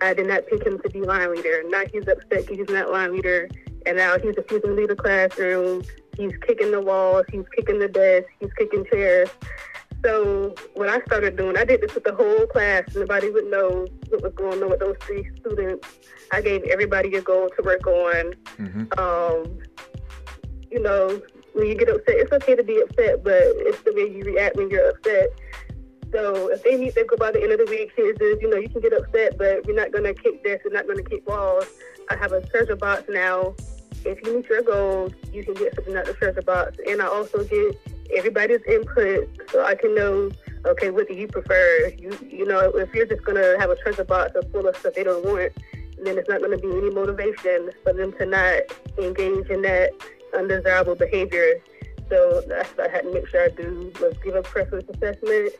I 0.00 0.14
did 0.14 0.26
not 0.26 0.46
pick 0.46 0.64
him 0.66 0.80
to 0.80 0.90
be 0.90 1.02
line 1.02 1.34
leader. 1.34 1.62
Now 1.68 1.82
he's 1.92 2.06
upset 2.08 2.46
because 2.46 2.58
he's 2.58 2.68
not 2.68 2.90
line 2.90 3.12
leader, 3.12 3.48
and 3.86 3.96
now 3.96 4.18
he's 4.18 4.36
refusing 4.36 4.70
to 4.70 4.74
leave 4.74 4.88
the 4.88 4.96
classroom. 4.96 5.82
He's 6.16 6.32
kicking 6.46 6.70
the 6.70 6.80
walls. 6.80 7.24
He's 7.30 7.44
kicking 7.56 7.78
the 7.78 7.88
desk. 7.88 8.26
He's 8.40 8.52
kicking 8.54 8.84
chairs. 8.90 9.30
So 10.04 10.54
what 10.74 10.88
I 10.88 11.00
started 11.02 11.36
doing, 11.36 11.56
I 11.56 11.64
did 11.64 11.80
this 11.80 11.94
with 11.94 12.04
the 12.04 12.14
whole 12.14 12.46
class. 12.46 12.82
Nobody 12.94 13.30
would 13.30 13.46
know 13.46 13.86
what 14.08 14.22
was 14.22 14.32
going 14.34 14.62
on 14.62 14.70
with 14.70 14.80
those 14.80 14.96
three 15.02 15.30
students. 15.38 15.88
I 16.32 16.40
gave 16.40 16.64
everybody 16.64 17.14
a 17.14 17.22
goal 17.22 17.48
to 17.56 17.62
work 17.62 17.86
on. 17.86 18.34
Mm-hmm. 18.58 18.98
Um, 18.98 19.58
you 20.70 20.80
know, 20.80 21.22
when 21.52 21.66
you 21.66 21.76
get 21.76 21.88
upset, 21.88 22.16
it's 22.16 22.32
okay 22.32 22.56
to 22.56 22.64
be 22.64 22.80
upset, 22.80 23.22
but 23.22 23.42
it's 23.42 23.80
the 23.82 23.92
way 23.92 24.10
you 24.10 24.24
react 24.24 24.56
when 24.56 24.70
you're 24.70 24.90
upset. 24.90 25.28
So 26.12 26.48
if 26.48 26.62
they 26.62 26.76
need 26.76 26.94
to 26.94 27.04
go 27.04 27.16
by 27.16 27.32
the 27.32 27.42
end 27.42 27.52
of 27.52 27.58
the 27.58 27.66
week, 27.70 27.92
here's 27.96 28.18
this, 28.18 28.38
you 28.40 28.50
know, 28.50 28.58
you 28.58 28.68
can 28.68 28.82
get 28.82 28.92
upset, 28.92 29.38
but 29.38 29.66
we're 29.66 29.74
not 29.74 29.92
going 29.92 30.04
to 30.04 30.14
kick 30.14 30.44
this, 30.44 30.60
we're 30.64 30.72
not 30.72 30.86
going 30.86 31.02
to 31.02 31.08
kick 31.08 31.26
walls. 31.26 31.66
I 32.10 32.16
have 32.16 32.32
a 32.32 32.46
treasure 32.48 32.76
box 32.76 33.04
now. 33.08 33.54
If 34.04 34.24
you 34.26 34.36
meet 34.36 34.48
your 34.48 34.62
goals, 34.62 35.12
you 35.32 35.44
can 35.44 35.54
get 35.54 35.74
something 35.74 35.96
out 35.96 36.08
of 36.08 36.08
the 36.08 36.14
treasure 36.14 36.42
box. 36.42 36.76
And 36.86 37.00
I 37.00 37.06
also 37.06 37.44
get 37.44 37.80
everybody's 38.14 38.60
input 38.68 39.28
so 39.50 39.64
I 39.64 39.74
can 39.74 39.94
know, 39.94 40.30
okay, 40.66 40.90
what 40.90 41.08
do 41.08 41.14
you 41.14 41.28
prefer? 41.28 41.92
You 41.96 42.18
you 42.28 42.46
know, 42.46 42.60
if 42.60 42.92
you're 42.94 43.06
just 43.06 43.24
gonna 43.24 43.58
have 43.58 43.70
a 43.70 43.76
treasure 43.76 44.04
box 44.04 44.32
full 44.50 44.66
of 44.66 44.76
stuff 44.76 44.94
they 44.94 45.04
don't 45.04 45.24
want, 45.24 45.52
then 46.04 46.18
it's 46.18 46.28
not 46.28 46.42
gonna 46.42 46.58
be 46.58 46.68
any 46.68 46.90
motivation 46.90 47.70
for 47.82 47.92
them 47.92 48.12
to 48.18 48.26
not 48.26 48.62
engage 48.98 49.48
in 49.48 49.62
that 49.62 49.92
undesirable 50.34 50.94
behavior. 50.94 51.54
So 52.08 52.42
that's 52.46 52.68
what 52.76 52.90
I 52.90 52.92
had 52.92 53.02
to 53.04 53.12
make 53.12 53.28
sure 53.28 53.44
I 53.44 53.48
do 53.48 53.92
was 54.00 54.14
give 54.22 54.34
a 54.34 54.42
preference 54.42 54.88
assessment, 54.90 55.52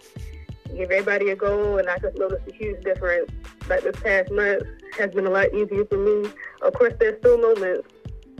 give 0.76 0.91
everybody 0.91 1.31
a 1.31 1.37
goal, 1.37 1.79
and 1.79 1.88
I 1.88 1.99
just 1.99 2.17
noticed 2.19 2.49
a 2.49 2.52
huge 2.52 2.83
difference. 2.83 3.31
Like 3.69 3.83
this 3.83 3.97
past 4.00 4.31
month 4.31 4.64
has 4.99 5.11
been 5.12 5.26
a 5.26 5.31
lot 5.31 5.52
easier 5.55 5.85
for 5.85 5.99
me. 5.99 6.31
Of 6.62 6.75
course, 6.75 6.95
there's 6.99 7.19
still 7.19 7.38
moments, 7.38 7.88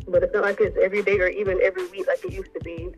but 0.09 0.23
it's 0.23 0.35
not 0.35 0.43
like 0.43 0.61
it's 0.61 0.77
every 0.83 1.03
day 1.03 1.19
or 1.21 1.29
even 1.29 1.61
every 1.63 1.87
week 1.89 2.07
like 2.07 2.25
it 2.25 2.33
used 2.33 2.53
to 2.55 2.61
be. 2.61 2.95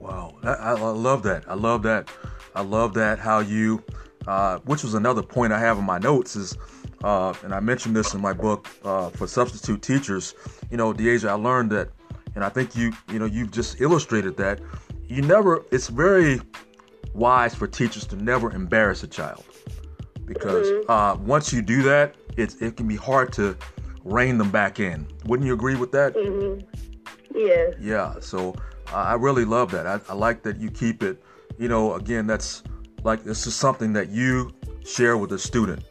Wow, 0.00 0.34
I, 0.42 0.52
I 0.52 0.72
love 0.72 1.22
that. 1.24 1.44
I 1.48 1.54
love 1.54 1.82
that. 1.84 2.08
I 2.54 2.62
love 2.62 2.94
that 2.94 3.18
how 3.18 3.40
you, 3.40 3.82
uh, 4.26 4.58
which 4.64 4.82
was 4.82 4.94
another 4.94 5.22
point 5.22 5.52
I 5.52 5.58
have 5.58 5.78
in 5.78 5.84
my 5.84 5.98
notes 5.98 6.36
is, 6.36 6.56
uh, 7.04 7.34
and 7.42 7.54
I 7.54 7.60
mentioned 7.60 7.94
this 7.94 8.14
in 8.14 8.20
my 8.20 8.32
book 8.32 8.68
uh, 8.84 9.10
for 9.10 9.26
substitute 9.26 9.82
teachers. 9.82 10.34
You 10.70 10.76
know, 10.76 10.92
D'Asia, 10.92 11.28
I 11.28 11.34
learned 11.34 11.70
that, 11.72 11.90
and 12.34 12.44
I 12.44 12.48
think 12.48 12.74
you, 12.76 12.92
you 13.12 13.18
know, 13.18 13.26
you've 13.26 13.50
just 13.50 13.80
illustrated 13.80 14.36
that. 14.38 14.60
You 15.08 15.22
never. 15.22 15.64
It's 15.70 15.88
very 15.88 16.40
wise 17.16 17.54
for 17.54 17.66
teachers 17.66 18.06
to 18.06 18.16
never 18.16 18.52
embarrass 18.52 19.02
a 19.02 19.08
child 19.08 19.44
because 20.26 20.66
mm-hmm. 20.66 20.90
uh, 20.90 21.14
once 21.16 21.52
you 21.52 21.62
do 21.62 21.82
that, 21.82 22.14
it 22.36 22.60
it 22.60 22.76
can 22.76 22.86
be 22.86 22.96
hard 22.96 23.32
to 23.34 23.56
rein 24.04 24.38
them 24.38 24.50
back 24.50 24.78
in. 24.78 25.06
Wouldn't 25.24 25.46
you 25.46 25.54
agree 25.54 25.76
with 25.76 25.92
that? 25.92 26.14
Mm-hmm. 26.14 26.60
Yeah. 27.34 27.70
Yeah. 27.80 28.20
So 28.20 28.54
I 28.92 29.14
really 29.14 29.44
love 29.44 29.70
that. 29.72 29.86
I, 29.86 30.00
I, 30.08 30.14
like 30.14 30.42
that 30.42 30.58
you 30.58 30.70
keep 30.70 31.02
it. 31.02 31.22
You 31.58 31.68
know, 31.68 31.94
again, 31.94 32.26
that's 32.26 32.62
like 33.02 33.24
this 33.24 33.46
is 33.46 33.54
something 33.54 33.92
that 33.94 34.10
you 34.10 34.52
share 34.84 35.16
with 35.16 35.30
the 35.30 35.38
student, 35.38 35.84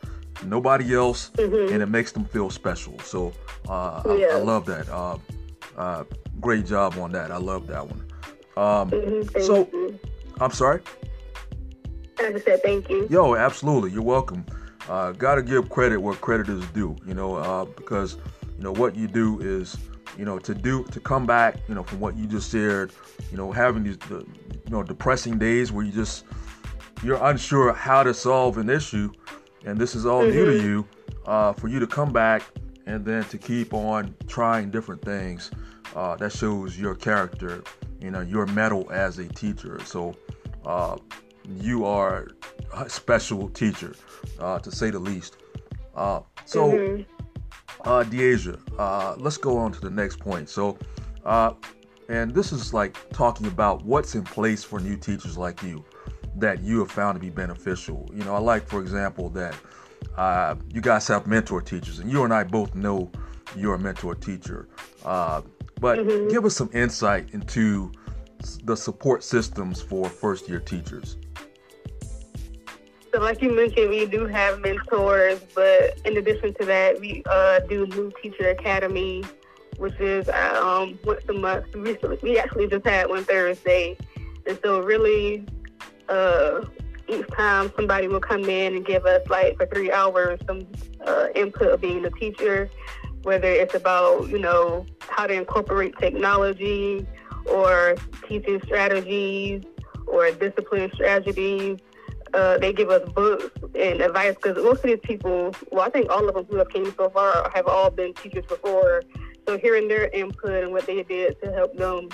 nobody 0.46 0.94
else, 0.94 1.32
mm-hmm. 1.36 1.74
and 1.74 1.82
it 1.82 1.88
makes 1.88 2.12
them 2.12 2.26
feel 2.26 2.50
special. 2.50 2.98
So 3.00 3.34
uh, 3.68 4.02
yeah. 4.06 4.28
I, 4.28 4.30
I, 4.32 4.42
love 4.42 4.66
that. 4.68 4.88
Uh, 4.90 5.18
uh, 5.78 6.04
great 6.40 6.66
job 6.66 6.98
on 6.98 7.12
that. 7.14 7.32
I 7.32 7.38
love 7.38 7.68
that 7.68 7.88
one. 7.88 8.06
Um, 8.58 8.92
mm-hmm. 8.92 9.42
So. 9.42 9.70
I'm 10.42 10.52
sorry. 10.52 10.82
I 12.26 12.32
just 12.32 12.46
said 12.46 12.62
thank 12.64 12.90
you. 12.90 13.08
Yo, 13.10 13.36
absolutely. 13.36 13.92
You're 13.92 14.04
welcome. 14.04 14.46
Uh, 14.90 15.12
Got 15.14 15.36
to 15.36 15.44
give 15.44 15.70
credit 15.70 15.98
where 16.00 16.16
credit 16.16 16.50
is 16.50 16.66
due. 16.68 16.96
You 17.06 17.14
know, 17.14 17.36
uh, 17.36 17.66
because 17.66 18.18
you 18.58 18.64
know 18.64 18.72
what 18.72 18.96
you 18.96 19.08
do 19.08 19.40
is 19.42 19.78
you 20.18 20.26
know, 20.26 20.40
to 20.40 20.56
do 20.56 20.84
to 20.86 21.00
come 21.00 21.26
back, 21.26 21.58
you 21.68 21.76
know, 21.76 21.84
from 21.84 22.00
what 22.00 22.16
you 22.16 22.26
just 22.26 22.52
shared, 22.52 22.92
you 23.32 23.38
know, 23.38 23.52
having 23.52 23.84
these 23.84 23.98
the, 23.98 24.20
you 24.20 24.72
know 24.72 24.84
depressing 24.84 25.38
days 25.38 25.72
where 25.72 25.86
you 25.86 25.92
just 25.92 26.26
you're 27.04 27.24
unsure 27.26 27.74
how 27.74 28.04
to 28.04 28.14
solve 28.14 28.58
an 28.58 28.70
issue, 28.70 29.12
and 29.66 29.78
this 29.78 29.96
is 29.96 30.06
all 30.06 30.22
mm-hmm. 30.22 30.38
new 30.38 30.46
to 30.46 30.52
mm-hmm. 30.52 30.68
you, 30.68 30.88
uh, 31.26 31.54
for 31.54 31.68
you 31.68 31.80
to 31.80 31.88
come 31.88 32.12
back 32.12 32.44
and 32.86 33.04
then 33.04 33.24
to 33.26 33.38
keep 33.38 33.74
on 33.74 34.16
trying 34.28 34.70
different 34.70 35.02
things, 35.02 35.52
uh, 35.96 36.16
that 36.16 36.32
shows 36.32 36.80
your 36.80 36.96
character, 36.96 37.64
you 38.00 38.12
know, 38.12 38.22
your 38.22 38.46
mettle 38.48 38.88
as 38.92 39.18
a 39.18 39.28
teacher. 39.28 39.80
So 39.86 40.16
uh, 40.66 40.98
you 41.50 41.86
are 41.86 42.30
a 42.74 42.90
special 42.90 43.50
teacher, 43.50 43.96
uh, 44.40 44.60
to 44.60 44.72
say 44.72 44.90
the 44.90 45.00
least. 45.00 45.38
Uh, 45.96 46.22
so. 46.46 46.72
Mm-hmm 46.72 47.16
uh, 47.86 48.04
D'Asia, 48.04 48.58
uh, 48.78 49.16
let's 49.18 49.38
go 49.38 49.58
on 49.58 49.72
to 49.72 49.80
the 49.80 49.90
next 49.90 50.20
point. 50.20 50.50
So, 50.50 50.78
uh, 51.24 51.54
and 52.10 52.34
this 52.34 52.52
is 52.52 52.74
like 52.74 52.98
talking 53.12 53.48
about 53.48 53.86
what's 53.86 54.16
in 54.16 54.24
place 54.24 54.64
for 54.64 54.80
new 54.80 54.98
teachers 54.98 55.38
like 55.38 55.62
you 55.64 55.84
that 56.38 56.62
you 56.62 56.80
have 56.80 56.92
found 56.92 57.16
to 57.16 57.20
be 57.20 57.30
beneficial. 57.30 58.10
You 58.14 58.24
know, 58.24 58.36
I 58.36 58.40
like, 58.40 58.68
for 58.68 58.82
example, 58.82 59.30
that 59.30 59.56
uh, 60.18 60.56
you 60.74 60.82
guys 60.82 61.08
have 61.08 61.28
mentor 61.28 61.62
teachers, 61.62 62.00
and 62.00 62.12
you 62.12 62.24
and 62.24 62.34
I 62.34 62.44
both 62.44 62.76
know 62.76 63.12
you're 63.56 63.76
a 63.76 63.80
mentor 63.80 64.16
teacher. 64.16 64.68
Uh, 65.04 65.42
but 65.80 66.00
mm-hmm. 66.00 66.30
give 66.30 66.46
us 66.46 66.56
some 66.56 66.70
insight 66.74 67.34
into 67.34 67.92
the 68.64 68.76
support 68.76 69.24
systems 69.24 69.82
for 69.82 70.10
first 70.10 70.50
year 70.50 70.60
teachers. 70.60 71.18
So, 73.16 73.22
like 73.22 73.42
you 73.42 73.50
mentioned, 73.50 73.92
we 73.92 74.06
do 74.06 74.26
have 74.26 74.60
mentors, 74.60 75.40
but 75.54 75.98
in 76.04 76.18
addition 76.18 76.54
to 76.56 76.66
that, 76.66 77.00
we 77.00 77.24
uh, 77.28 77.60
do 77.60 77.88
New 77.88 78.12
Teacher 78.22 78.50
Academy, 78.50 79.24
which 79.78 79.98
is 80.02 80.28
um, 80.28 81.00
once 81.06 81.24
a 81.30 81.34
month. 81.34 81.74
We 81.74 81.80
recently, 81.80 82.20
we 82.22 82.38
actually 82.38 82.68
just 82.68 82.86
had 82.86 83.08
one 83.08 83.24
Thursday, 83.24 83.98
and 84.46 84.60
so 84.62 84.82
really, 84.82 85.46
uh, 86.10 86.66
each 87.08 87.26
time 87.38 87.72
somebody 87.78 88.10
will 88.10 88.20
come 88.20 88.44
in 88.50 88.76
and 88.76 88.86
give 88.86 89.06
us 89.06 89.26
like 89.30 89.56
for 89.56 89.66
three 89.68 89.94
hours 89.94 90.38
some 90.46 90.68
uh, 91.08 91.28
input 91.36 91.72
of 91.72 91.80
being 91.80 92.04
a 92.04 92.12
teacher, 92.12 92.70
whether 93.24 93.48
it's 93.48 93.76
about 93.76 94.28
you 94.28 94.40
know 94.40 94.86
how 95.08 95.26
to 95.26 95.34
incorporate 95.34 95.98
technology 96.00 97.08
or 97.46 97.96
teaching 98.28 98.62
strategies 98.66 99.64
or 100.06 100.32
discipline 100.32 100.92
strategies 100.94 101.80
uh, 102.34 102.58
they 102.58 102.74
give 102.74 102.90
us 102.90 103.08
books 103.10 103.50
and 103.78 104.02
advice 104.02 104.36
because 104.36 104.62
most 104.64 104.84
of 104.84 104.90
these 104.90 105.00
people, 105.04 105.54
well, 105.72 105.84
I 105.84 105.90
think 105.90 106.10
all 106.10 106.28
of 106.28 106.36
them 106.36 106.46
who 106.46 106.58
have 106.58 106.70
came 106.70 106.94
so 106.96 107.10
far 107.10 107.52
have 107.54 107.68
all 107.68 107.90
been 107.90 108.14
teachers 108.14 108.46
before. 108.46 109.04
So 109.48 109.58
hearing 109.58 109.88
their 109.88 110.08
input 110.08 110.64
and 110.64 110.72
what 110.72 110.88
they 110.88 111.04
did 111.04 111.40
to 111.42 111.52
help 111.52 111.76
them 111.78 112.10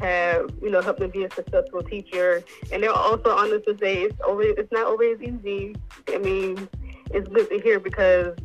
have, 0.00 0.50
you 0.62 0.70
know, 0.70 0.82
help 0.82 0.98
them 0.98 1.10
be 1.10 1.24
a 1.24 1.30
successful 1.30 1.82
teacher. 1.82 2.44
And 2.70 2.82
they're 2.82 2.92
also 2.92 3.30
honest 3.30 3.64
to 3.66 3.76
say 3.78 4.02
it's 4.02 4.20
always, 4.20 4.54
it's 4.58 4.70
not 4.70 4.84
always 4.86 5.18
easy. 5.20 5.74
I 6.08 6.18
mean, 6.18 6.68
it's 7.10 7.28
good 7.28 7.48
to 7.48 7.58
hear 7.60 7.80
because 7.80 8.36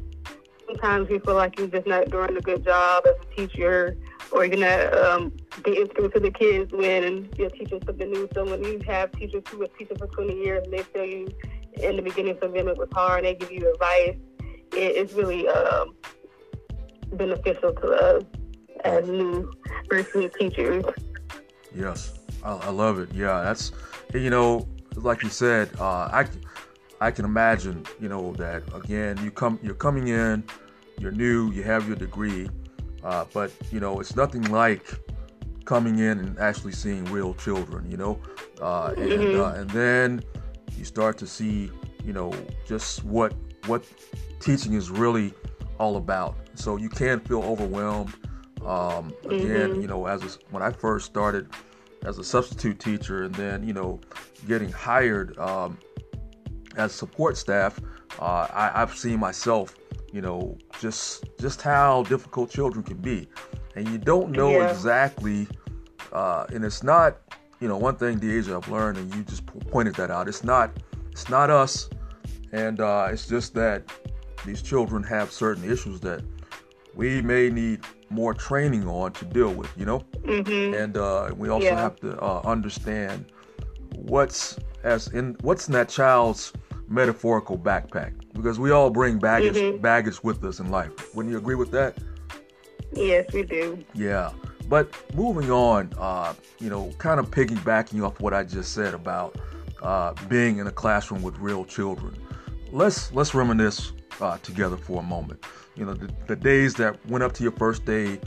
sometimes 0.68 1.10
you 1.10 1.20
feel 1.20 1.36
like 1.36 1.60
you're 1.60 1.68
just 1.68 1.88
not 1.88 2.10
doing 2.10 2.38
a 2.38 2.42
good 2.42 2.64
job 2.64 3.04
as 3.06 3.16
a 3.22 3.36
teacher 3.36 3.98
or 4.32 4.46
you're 4.46 4.58
not 4.58 4.98
um, 4.98 5.32
getting 5.64 5.88
through 5.88 6.10
to 6.10 6.20
the 6.20 6.32
kids 6.32 6.72
when 6.72 7.30
you're 7.38 7.50
teaching 7.50 7.82
something 7.86 8.12
new. 8.12 8.28
So 8.34 8.46
when 8.46 8.64
you 8.64 8.80
have 8.88 9.12
teachers 9.14 9.44
who 9.50 9.62
have 9.62 9.70
teaching 9.78 9.98
for 9.98 10.08
20 10.08 10.34
years 10.34 10.64
and 10.64 10.74
they 10.74 10.84
tell 10.94 11.06
you 11.06 11.30
in 11.82 11.96
the 11.96 12.02
beginning 12.02 12.38
them 12.54 12.68
it 12.68 12.78
was 12.78 12.90
hard, 12.94 13.26
and 13.26 13.28
they 13.28 13.36
give 13.36 13.52
you 13.52 13.72
advice, 13.74 14.18
it, 14.74 14.96
it's 14.96 15.14
really 15.14 15.48
um, 15.48 15.96
beneficial 17.14 17.74
to 17.74 17.88
us 17.88 18.24
as 18.84 19.08
new 19.08 19.52
year 19.90 20.30
teachers. 20.30 20.86
Yes, 21.76 22.20
I, 22.44 22.54
I, 22.54 22.70
love 22.70 23.00
it. 23.00 23.14
Yeah, 23.14 23.42
that's 23.44 23.72
you 24.14 24.30
know, 24.30 24.68
like 24.96 25.24
you 25.24 25.30
said, 25.30 25.70
uh, 25.80 26.10
I 26.12 26.28
I 27.00 27.12
can 27.12 27.26
imagine 27.26 27.86
you 28.00 28.10
know 28.10 28.34
that 28.34 28.64
again. 28.74 29.20
You 29.24 29.32
come, 29.32 29.60
you're 29.62 29.76
coming 29.76 30.08
in, 30.08 30.44
you're 31.00 31.12
new, 31.12 31.52
you 31.52 31.64
have 31.64 31.88
your 31.88 31.96
degree, 31.96 32.50
uh, 33.04 33.26
but 33.34 33.52
you 33.72 33.80
know, 33.80 34.00
it's 34.00 34.16
nothing 34.16 34.44
like 34.44 34.86
coming 35.66 36.00
in 36.00 36.20
and 36.20 36.40
actually 36.40 36.72
seeing 36.72 37.06
real 37.06 37.34
children. 37.36 37.90
You 37.90 37.98
know, 37.98 38.22
uh, 38.62 38.94
and 38.98 39.10
mm-hmm. 39.10 39.42
uh, 39.42 39.54
and 39.54 39.70
then 39.72 40.22
you 40.78 40.86
start 40.86 41.18
to 41.20 41.28
see, 41.28 41.72
you 42.04 42.14
know, 42.14 42.34
just 42.66 43.04
what 43.04 43.34
what 43.66 43.86
teaching 44.40 44.74
is 44.74 44.90
really 44.90 45.34
all 45.78 45.98
about. 45.98 46.36
So 46.56 46.78
you 46.78 46.90
can 46.90 47.20
feel 47.20 47.44
overwhelmed. 47.44 48.14
Um, 48.66 49.14
again, 49.26 49.72
mm-hmm. 49.72 49.82
you 49.82 49.88
know, 49.88 50.06
as 50.06 50.24
a, 50.24 50.40
when 50.52 50.62
I 50.62 50.72
first 50.72 51.06
started 51.06 51.48
as 52.04 52.18
a 52.18 52.24
substitute 52.24 52.80
teacher, 52.80 53.24
and 53.24 53.36
then 53.36 53.64
you 53.64 53.74
know, 53.74 54.02
getting 54.48 54.72
hired 54.72 55.38
um, 55.38 55.78
as 56.76 56.92
support 56.92 57.38
staff, 57.38 57.80
uh, 58.20 58.48
I, 58.52 58.82
I've 58.82 58.96
seen 58.96 59.20
myself 59.20 59.76
you 60.12 60.22
know, 60.22 60.58
just 60.80 61.26
just 61.40 61.62
how 61.62 62.04
difficult 62.04 62.50
children 62.50 62.84
can 62.84 62.98
be, 62.98 63.28
and 63.76 63.88
you 63.88 63.98
don't 63.98 64.32
know 64.32 64.52
yeah. 64.52 64.72
exactly. 64.72 65.48
Uh, 66.12 66.46
and 66.52 66.66
it's 66.66 66.82
not, 66.82 67.18
you 67.60 67.68
know, 67.68 67.78
one 67.78 67.96
thing 67.96 68.18
D'Asia 68.18 68.58
I've 68.58 68.68
learned, 68.70 68.98
and 68.98 69.14
you 69.14 69.24
just 69.24 69.46
pointed 69.46 69.94
that 69.96 70.10
out. 70.10 70.28
It's 70.28 70.44
not, 70.44 70.72
it's 71.12 71.30
not 71.30 71.52
us, 71.52 71.90
and 72.52 72.80
uh, 72.80 73.10
it's 73.12 73.28
just 73.28 73.54
that 73.54 73.84
these 74.46 74.62
children 74.62 75.04
have 75.04 75.32
certain 75.32 75.70
issues 75.70 76.00
that 76.00 76.24
we 76.96 77.22
may 77.22 77.50
need 77.50 77.82
more 78.10 78.34
training 78.34 78.88
on 78.88 79.12
to 79.12 79.26
deal 79.26 79.54
with, 79.54 79.72
you 79.78 79.86
know? 79.86 80.00
Mm-hmm. 80.24 80.74
And 80.74 80.98
uh, 80.98 81.32
we 81.38 81.50
also 81.50 81.68
Yeah. 81.68 81.80
have 81.80 81.96
to 81.98 82.20
uh, 82.20 82.42
understand 82.44 83.26
what's 83.96 84.58
as 84.84 85.10
in 85.10 85.36
what's 85.42 85.68
in 85.68 85.74
that 85.74 85.90
child's 85.90 86.54
metaphorical 86.90 87.58
backpack 87.58 88.14
because 88.34 88.60
we 88.60 88.72
all 88.72 88.90
bring 88.90 89.18
baggage 89.20 89.56
Mhm. 89.56 89.82
baggage 89.82 90.24
with 90.24 90.44
us 90.44 90.60
in 90.60 90.70
life. 90.72 90.92
Wouldn't 91.16 91.32
you 91.32 91.38
agree 91.38 91.56
with 91.56 91.72
that? 91.72 91.98
Yes, 92.94 93.32
we 93.34 93.44
do. 93.44 93.78
Yeah. 93.94 94.32
But 94.68 94.94
moving 95.16 95.52
on, 95.52 95.92
uh, 95.98 96.34
you 96.60 96.70
know, 96.70 96.92
kind 96.98 97.20
of 97.20 97.32
piggybacking 97.32 98.04
off 98.06 98.20
what 98.20 98.34
I 98.34 98.44
just 98.44 98.74
said 98.74 98.94
about 98.94 99.38
uh, 99.82 100.14
being 100.28 100.58
in 100.58 100.68
a 100.68 100.72
classroom 100.72 101.22
with 101.22 101.38
real 101.40 101.64
children. 101.66 102.16
Let's 102.72 103.12
let's 103.14 103.34
reminisce 103.34 103.94
uh, 104.22 104.38
together 104.40 104.78
for 104.78 105.00
a 105.00 105.04
moment. 105.06 105.44
You 105.76 105.86
know, 105.86 105.94
the, 105.94 106.10
the 106.28 106.36
days 106.36 106.74
that 106.76 106.98
went 107.08 107.24
up 107.24 107.34
to 107.34 107.44
your 107.44 107.54
first 107.54 107.86
day 107.86 108.20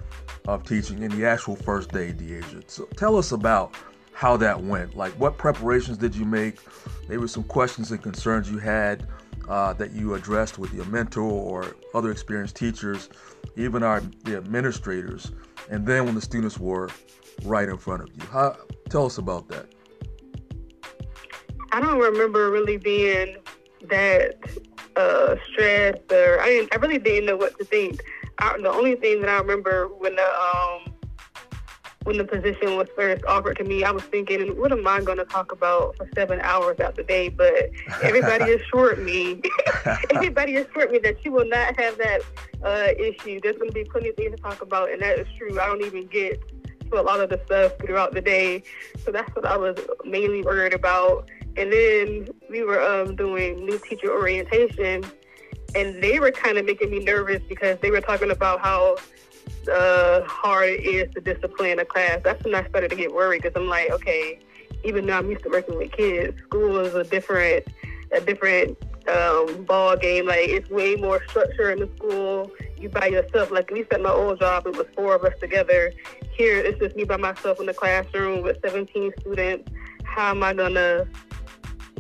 of 0.49 0.65
teaching 0.65 1.05
and 1.05 1.13
the 1.13 1.27
actual 1.27 1.55
first 1.57 1.91
day, 1.93 2.13
D'Asia. 2.13 2.63
So 2.67 2.87
tell 2.97 3.17
us 3.17 3.33
about 3.33 3.75
how 4.13 4.37
that 4.37 4.63
went. 4.63 4.97
Like, 4.97 5.13
what 5.15 5.39
preparations 5.39 5.99
did 5.99 6.15
you 6.15 6.25
make? 6.25 6.59
Maybe 7.09 7.19
were 7.19 7.29
some 7.29 7.45
questions 7.45 7.91
and 7.91 8.03
concerns 8.03 8.51
you 8.51 8.59
had 8.59 9.07
uh, 9.49 9.73
that 9.75 9.93
you 9.93 10.15
addressed 10.15 10.59
with 10.59 10.73
your 10.73 10.85
mentor 10.87 11.23
or 11.23 11.77
other 11.95 12.11
experienced 12.11 12.57
teachers, 12.57 13.09
even 13.57 13.83
our 13.83 14.01
the 14.25 14.37
administrators. 14.37 15.33
And 15.71 15.87
then 15.87 16.05
when 16.05 16.15
the 16.15 16.21
students 16.21 16.59
were 16.59 16.91
right 17.45 17.69
in 17.69 17.79
front 17.79 18.03
of 18.03 18.11
you, 18.15 18.23
how, 18.31 18.57
tell 18.89 19.07
us 19.07 19.19
about 19.19 19.49
that. 19.49 19.67
I 21.73 21.81
don't 21.81 21.99
remember 21.99 22.51
really 22.51 22.77
being 22.77 23.37
that 23.89 24.37
uh, 24.97 25.37
stressed, 25.51 26.13
or 26.13 26.41
I. 26.41 26.69
I 26.71 26.77
really 26.77 26.99
didn't 26.99 27.27
know 27.27 27.37
what 27.37 27.59
to 27.59 27.65
think. 27.65 28.03
I, 28.39 28.57
the 28.59 28.71
only 28.71 28.95
thing 28.97 29.21
that 29.23 29.31
I 29.31 29.39
remember 29.39 29.89
when 29.89 30.15
the 30.17 30.23
um, 30.23 30.93
when 32.05 32.19
the 32.19 32.25
position 32.25 32.77
was 32.77 32.89
first 32.97 33.25
offered 33.25 33.57
to 33.59 33.65
me, 33.65 33.85
I 33.85 33.91
was 33.91 34.03
thinking, 34.05 34.59
what 34.59 34.73
am 34.73 34.87
I 34.87 35.01
going 35.01 35.19
to 35.19 35.25
talk 35.25 35.53
about 35.53 35.97
for 35.97 36.09
seven 36.15 36.41
hours 36.41 36.81
out 36.81 36.97
the 36.97 37.05
day? 37.05 37.29
But 37.29 37.71
everybody 38.03 38.53
assured 38.53 38.99
me, 39.05 39.43
everybody 40.11 40.57
assured 40.57 40.91
me 40.91 40.99
that 41.01 41.25
you 41.25 41.33
will 41.33 41.49
not 41.49 41.79
have 41.79 41.99
that 41.99 42.21
uh, 42.65 42.89
issue. 42.99 43.41
There's 43.41 43.57
going 43.57 43.71
to 43.71 43.75
be 43.75 43.85
plenty 43.85 44.09
of 44.09 44.17
things 44.17 44.35
to 44.37 44.43
talk 44.43 44.63
about, 44.63 44.91
and 44.91 45.01
that 45.03 45.19
is 45.19 45.27
true. 45.39 45.61
I 45.61 45.67
don't 45.67 45.83
even 45.83 46.07
get 46.07 46.43
to 46.91 47.01
a 47.01 47.03
lot 47.03 47.21
of 47.21 47.31
the 47.31 47.41
stuff 47.47 47.73
throughout 47.79 48.13
the 48.13 48.21
day, 48.21 48.65
so 49.05 49.13
that's 49.13 49.35
what 49.37 49.47
I 49.47 49.57
was 49.57 49.79
mainly 50.05 50.43
worried 50.43 50.75
about. 50.75 51.29
And 51.57 51.73
then 51.73 52.29
we 52.51 52.63
were 52.63 52.81
um, 52.81 53.15
doing 53.15 53.65
new 53.65 53.79
teacher 53.79 54.11
orientation, 54.11 55.05
and 55.75 56.03
they 56.03 56.19
were 56.19 56.33
kind 56.33 56.59
of 56.59 56.65
making 56.65 56.91
me 56.91 57.01
nervous 57.01 57.43
because 57.49 57.79
they 57.81 57.91
were 57.91 58.01
talking 58.01 58.31
about 58.31 58.61
how 58.61 58.97
uh, 59.69 60.23
hard 60.27 60.69
it 60.69 60.85
is 60.85 61.15
to 61.15 61.21
discipline 61.21 61.79
a 61.79 61.85
class. 61.85 62.21
That's 62.25 62.43
when 62.45 62.55
I 62.55 62.67
started 62.69 62.91
to 62.91 62.97
get 62.97 63.13
worried 63.15 63.43
because 63.43 63.61
I'm 63.61 63.69
like, 63.69 63.91
okay, 63.91 64.39
even 64.85 65.07
though 65.07 65.19
I'm 65.19 65.31
used 65.31 65.43
to 65.45 65.51
working 65.51 65.79
with 65.79 65.93
kids, 65.93 66.39
school 66.43 66.79
is 66.79 66.95
a 66.95 67.05
different, 67.05 67.67
a 68.13 68.21
different 68.21 68.77
um, 69.09 69.65
ball 69.65 69.97
game. 69.97 70.27
Like 70.27 70.49
it's 70.49 70.69
way 70.71 70.97
more 70.97 71.23
structure 71.29 71.71
in 71.71 71.81
the 71.81 71.91
school. 71.97 72.51
You 72.79 72.89
by 72.89 73.07
yourself. 73.07 73.51
Like 73.51 73.71
at 73.71 73.77
least 73.77 73.93
at 73.93 74.01
my 74.01 74.11
old 74.11 74.41
job, 74.41 74.67
it 74.67 74.77
was 74.77 74.87
four 74.95 75.15
of 75.15 75.25
us 75.25 75.39
together. 75.41 75.93
Here, 76.33 76.59
it's 76.59 76.79
just 76.79 76.97
me 76.97 77.05
by 77.05 77.17
myself 77.17 77.61
in 77.61 77.67
the 77.67 77.75
classroom 77.75 78.43
with 78.43 78.59
17 78.65 79.13
students. 79.21 79.71
How 80.05 80.31
am 80.31 80.43
I 80.43 80.53
gonna 80.53 81.07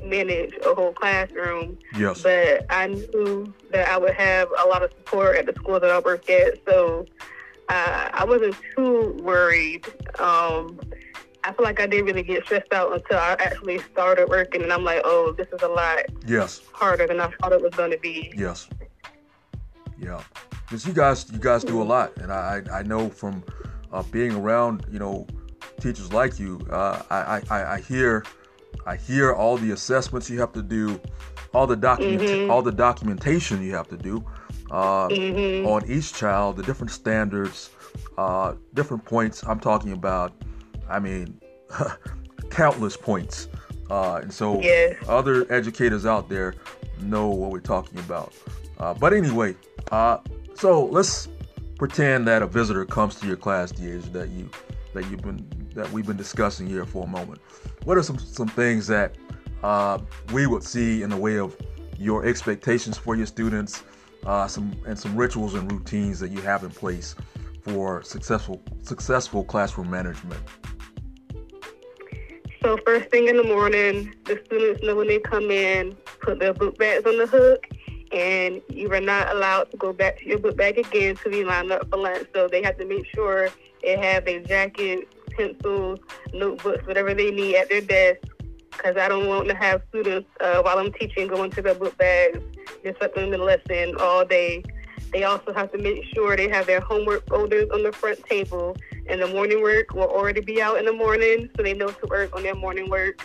manage 0.02 0.54
a 0.64 0.74
whole 0.74 0.92
classroom? 0.92 1.78
Yes. 1.96 2.22
but 2.22 2.66
I 2.70 2.88
knew 2.88 3.52
that 3.70 3.88
I 3.88 3.98
would 3.98 4.14
have 4.14 4.48
a 4.64 4.68
lot 4.68 4.82
of 4.82 4.90
support 4.90 5.36
at 5.36 5.46
the 5.46 5.54
school 5.54 5.78
that 5.80 5.90
I 5.90 5.98
work 6.00 6.28
at, 6.28 6.58
so 6.68 7.06
uh, 7.72 8.10
I 8.12 8.24
wasn't 8.24 8.54
too 8.76 9.18
worried. 9.22 9.86
Um, 10.18 10.78
I 11.44 11.52
feel 11.52 11.64
like 11.64 11.80
I 11.80 11.86
didn't 11.86 12.06
really 12.06 12.22
get 12.22 12.44
stressed 12.44 12.72
out 12.72 12.92
until 12.92 13.18
I 13.18 13.32
actually 13.46 13.78
started 13.92 14.28
working, 14.28 14.62
and 14.62 14.72
I'm 14.72 14.84
like, 14.84 15.00
oh, 15.04 15.34
this 15.36 15.48
is 15.52 15.62
a 15.62 15.68
lot 15.68 16.00
Yes. 16.26 16.60
harder 16.72 17.06
than 17.06 17.18
I 17.20 17.28
thought 17.40 17.52
it 17.52 17.62
was 17.62 17.74
going 17.74 17.90
to 17.90 17.98
be. 17.98 18.32
Yes. 18.36 18.68
Yeah. 19.98 20.20
Because 20.66 20.86
you 20.86 20.92
guys, 20.92 21.26
you 21.32 21.38
guys 21.38 21.64
do 21.64 21.82
a 21.82 21.84
lot, 21.94 22.16
and 22.18 22.32
I, 22.32 22.62
I 22.70 22.78
I 22.80 22.82
know 22.82 23.08
from 23.08 23.42
uh, 23.92 24.02
being 24.04 24.34
around, 24.34 24.84
you 24.90 24.98
know, 24.98 25.26
teachers 25.80 26.12
like 26.12 26.38
you, 26.38 26.60
uh, 26.70 27.02
I, 27.10 27.42
I, 27.50 27.74
I 27.74 27.80
hear, 27.80 28.24
I 28.86 28.96
hear 28.96 29.32
all 29.32 29.56
the 29.56 29.72
assessments 29.72 30.30
you 30.30 30.38
have 30.40 30.52
to 30.52 30.62
do, 30.62 31.00
all 31.54 31.66
the 31.66 31.76
document, 31.76 32.22
Mhm. 32.22 32.50
all 32.50 32.62
the 32.62 32.72
documentation 32.72 33.62
you 33.62 33.74
have 33.74 33.88
to 33.88 33.96
do 33.96 34.24
uh, 34.72 35.08
hmm 35.08 35.66
on 35.66 35.88
each 35.88 36.12
child, 36.12 36.56
the 36.56 36.62
different 36.64 36.90
standards, 36.90 37.70
uh, 38.18 38.54
different 38.74 39.04
points. 39.04 39.44
I'm 39.46 39.60
talking 39.60 39.92
about, 39.92 40.32
I 40.88 40.98
mean, 40.98 41.40
countless 42.50 42.96
points, 42.96 43.48
uh, 43.90 44.16
and 44.22 44.32
so 44.32 44.60
Yes. 44.60 44.96
other 45.08 45.46
educators 45.52 46.04
out 46.04 46.28
there 46.28 46.54
know 47.00 47.28
what 47.28 47.50
we're 47.52 47.60
talking 47.60 47.98
about. 48.00 48.32
Uh, 48.78 48.94
but 48.94 49.12
anyway, 49.12 49.54
uh, 49.92 50.18
so 50.54 50.86
let's 50.86 51.28
pretend 51.78 52.26
that 52.26 52.42
a 52.42 52.46
visitor 52.46 52.84
comes 52.84 53.14
to 53.20 53.26
your 53.26 53.36
class, 53.36 53.70
D'Asia, 53.70 54.10
that 54.10 54.30
you 54.30 54.50
that 54.94 55.08
you've 55.10 55.22
been 55.22 55.46
that 55.74 55.90
we've 55.92 56.06
been 56.06 56.16
discussing 56.16 56.66
here 56.66 56.84
for 56.84 57.04
a 57.04 57.08
moment. 57.08 57.40
What 57.84 57.96
are 57.98 58.02
some 58.02 58.18
some 58.18 58.48
things 58.48 58.86
that 58.88 59.14
uh, 59.62 59.98
we 60.32 60.46
would 60.46 60.64
see 60.64 61.02
in 61.02 61.10
the 61.10 61.16
way 61.16 61.38
of 61.38 61.56
your 61.98 62.24
expectations 62.26 62.98
for 62.98 63.14
your 63.14 63.26
students, 63.26 63.84
uh, 64.26 64.46
some 64.46 64.72
and 64.86 64.98
some 64.98 65.16
rituals 65.16 65.54
and 65.54 65.70
routines 65.70 66.20
that 66.20 66.30
you 66.30 66.40
have 66.40 66.64
in 66.64 66.70
place 66.70 67.14
for 67.62 68.02
successful 68.02 68.62
successful 68.82 69.44
classroom 69.44 69.90
management? 69.90 70.40
So 72.62 72.78
first 72.86 73.10
thing 73.10 73.26
in 73.26 73.36
the 73.36 73.42
morning, 73.42 74.14
the 74.24 74.40
students 74.46 74.82
know 74.84 74.94
when 74.94 75.08
they 75.08 75.18
come 75.18 75.50
in, 75.50 75.96
put 76.20 76.38
their 76.38 76.54
book 76.54 76.78
bags 76.78 77.04
on 77.06 77.18
the 77.18 77.26
hook, 77.26 77.66
and 78.12 78.62
you 78.68 78.92
are 78.92 79.00
not 79.00 79.34
allowed 79.34 79.70
to 79.72 79.76
go 79.76 79.92
back 79.92 80.18
to 80.18 80.26
your 80.26 80.38
book 80.38 80.56
bag 80.56 80.78
again 80.78 81.16
to 81.16 81.30
be 81.30 81.44
lined 81.44 81.72
up 81.72 81.88
for 81.90 81.96
lunch. 81.98 82.28
So 82.32 82.46
they 82.46 82.62
have 82.62 82.78
to 82.78 82.84
make 82.84 83.06
sure 83.12 83.48
they 83.82 83.96
have 83.98 84.26
their 84.26 84.40
jacket, 84.40 85.08
pencils, 85.30 85.98
notebooks, 86.32 86.86
whatever 86.86 87.14
they 87.14 87.32
need 87.32 87.56
at 87.56 87.68
their 87.68 87.80
desk. 87.80 88.18
Because 88.72 88.96
I 88.96 89.08
don't 89.08 89.28
want 89.28 89.48
to 89.48 89.54
have 89.54 89.82
students 89.90 90.28
uh, 90.40 90.62
while 90.62 90.78
I'm 90.78 90.92
teaching 90.92 91.28
go 91.28 91.44
into 91.44 91.62
their 91.62 91.74
book 91.74 91.96
bags, 91.98 92.40
disrupting 92.82 93.30
the 93.30 93.38
lesson 93.38 93.94
all 94.00 94.24
day. 94.24 94.62
They 95.12 95.24
also 95.24 95.52
have 95.52 95.70
to 95.72 95.78
make 95.78 96.04
sure 96.14 96.36
they 96.36 96.48
have 96.48 96.66
their 96.66 96.80
homework 96.80 97.28
folders 97.28 97.68
on 97.72 97.82
the 97.82 97.92
front 97.92 98.24
table, 98.24 98.76
and 99.08 99.20
the 99.20 99.26
morning 99.26 99.62
work 99.62 99.92
will 99.92 100.08
already 100.08 100.40
be 100.40 100.62
out 100.62 100.78
in 100.78 100.86
the 100.86 100.92
morning, 100.92 101.50
so 101.54 101.62
they 101.62 101.74
know 101.74 101.88
to 101.88 102.06
work 102.06 102.34
on 102.34 102.42
their 102.42 102.54
morning 102.54 102.88
work. 102.88 103.22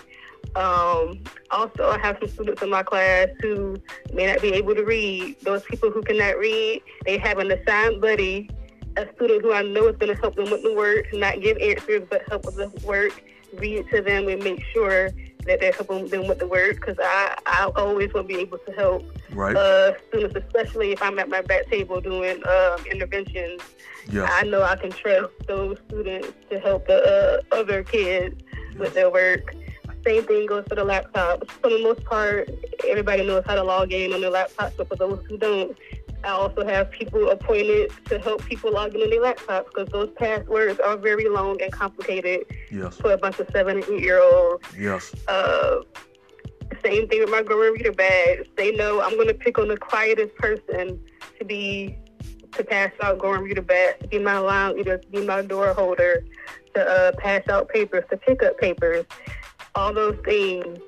Um, 0.56 1.24
also, 1.50 1.90
I 1.90 1.98
have 2.00 2.18
some 2.20 2.30
students 2.30 2.62
in 2.62 2.70
my 2.70 2.84
class 2.84 3.30
who 3.42 3.78
may 4.14 4.28
not 4.28 4.42
be 4.42 4.54
able 4.54 4.76
to 4.76 4.84
read. 4.84 5.40
Those 5.42 5.64
people 5.64 5.90
who 5.92 6.02
cannot 6.02 6.38
read, 6.38 6.82
they 7.06 7.18
have 7.20 7.38
an 7.38 7.52
assigned 7.52 8.02
buddy, 8.02 8.50
a 8.98 9.06
student 9.16 9.44
who 9.44 9.54
I 9.54 9.62
know 9.62 9.88
is 9.88 9.96
going 9.98 10.14
to 10.14 10.20
help 10.20 10.36
them 10.36 10.50
with 10.50 10.64
the 10.64 10.74
work, 10.74 11.06
not 11.14 11.42
give 11.42 11.58
answers, 11.58 12.04
but 12.10 12.24
help 12.28 12.46
with 12.46 12.56
the 12.56 12.86
work, 12.86 13.24
read 13.54 13.80
it 13.80 13.90
to 13.96 14.02
them, 14.02 14.28
and 14.28 14.44
make 14.44 14.64
sure 14.74 15.10
that 15.48 15.60
they're 15.60 15.72
helping 15.72 16.08
them 16.08 16.28
with 16.28 16.40
the 16.40 16.48
work. 16.48 16.76
Because 16.76 16.98
I, 17.02 17.38
I 17.46 17.72
always 17.76 18.14
will 18.14 18.24
be 18.24 18.36
able 18.36 18.58
to 18.60 18.72
help 18.74 19.04
Right? 19.32 19.56
uh, 19.56 19.94
students, 20.10 20.36
especially 20.36 20.92
if 20.92 21.02
I'm 21.02 21.18
at 21.20 21.30
my 21.30 21.42
back 21.42 21.68
table 21.70 22.00
doing 22.02 22.42
um, 22.48 22.86
interventions. 22.92 23.62
yes. 24.10 24.30
I 24.34 24.44
know 24.44 24.62
I 24.64 24.76
can 24.76 24.92
trust 24.92 25.34
those 25.48 25.78
students 25.88 26.30
to 26.50 26.60
help 26.60 26.88
the 26.88 27.44
uh, 27.52 27.56
other 27.56 27.84
kids 27.84 28.42
with 28.78 28.94
their 28.94 29.10
work. 29.10 29.56
Same 30.06 30.24
thing 30.24 30.46
goes 30.46 30.64
for 30.70 30.76
the 30.76 30.86
laptops. 30.86 31.50
For 31.52 31.70
the 31.70 31.82
most 31.84 32.04
part, 32.06 32.50
everybody 32.88 33.26
knows 33.26 33.44
how 33.46 33.56
to 33.56 33.64
log 33.64 33.92
in 33.92 34.14
on 34.14 34.22
their 34.22 34.32
laptops, 34.32 34.74
but 34.78 34.88
for 34.88 34.96
those 34.96 35.26
who 35.28 35.38
don't, 35.38 35.78
I 36.24 36.30
also 36.30 36.66
have 36.66 36.92
people 36.92 37.30
appointed 37.30 37.92
to 38.06 38.20
help 38.20 38.44
people 38.46 38.74
log 38.74 38.96
in 38.96 39.02
on 39.02 39.10
their 39.10 39.22
laptops 39.22 39.66
because 39.68 39.88
those 39.90 40.10
passwords 40.16 40.80
are 40.80 40.98
very 40.98 41.30
long 41.30 41.62
and 41.62 41.72
complicated 41.72 42.42
Yes. 42.72 42.98
for 42.98 43.12
a 43.14 43.18
bunch 43.18 43.40
of 43.40 43.48
seven 43.54 43.78
and 43.78 43.86
eight 43.90 44.02
year 44.04 44.22
olds. 44.22 44.64
Yes. 44.78 45.14
Uh, 45.28 45.82
same 46.84 47.08
thing 47.08 47.22
with 47.22 47.30
my 47.30 47.44
growing 47.44 47.74
reader 47.74 47.92
bags. 47.94 48.48
They 48.58 48.72
know 48.72 49.02
I'm 49.02 49.16
going 49.16 49.28
to 49.28 49.34
pick 49.34 49.58
on 49.58 49.68
the 49.68 49.78
quietest 49.78 50.36
person 50.36 51.00
to 51.40 51.46
be 51.46 51.98
to 52.54 52.64
pass 52.64 52.92
out 53.02 53.20
growing 53.20 53.42
reader 53.44 53.62
bags, 53.62 53.98
to 54.02 54.08
be 54.08 54.20
my 54.20 54.38
line 54.40 54.76
leader, 54.76 54.98
to 54.98 55.08
be 55.10 55.24
my 55.26 55.42
door 55.44 55.74
holder, 55.74 56.26
to 56.74 56.82
uh, 56.86 57.12
pass 57.18 57.48
out 57.50 57.70
papers, 57.70 58.04
to 58.10 58.18
pick 58.18 58.42
up 58.42 58.58
papers. 58.58 59.06
All 59.76 59.94
those 59.94 60.18
things 60.26 60.80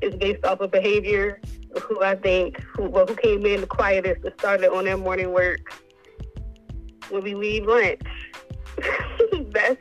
is 0.00 0.14
based 0.14 0.44
off 0.44 0.60
of 0.60 0.70
behavior. 0.70 1.40
Who 1.82 2.02
I 2.02 2.14
think 2.14 2.60
who 2.74 2.88
well, 2.88 3.06
who 3.06 3.14
came 3.14 3.44
in 3.46 3.60
the 3.60 3.66
quietest 3.66 4.24
and 4.24 4.32
started 4.38 4.72
on 4.72 4.84
their 4.84 4.96
morning 4.96 5.32
work 5.32 5.60
when 7.10 7.22
we 7.22 7.34
leave 7.34 7.66
lunch. 7.66 8.00
That's 9.50 9.80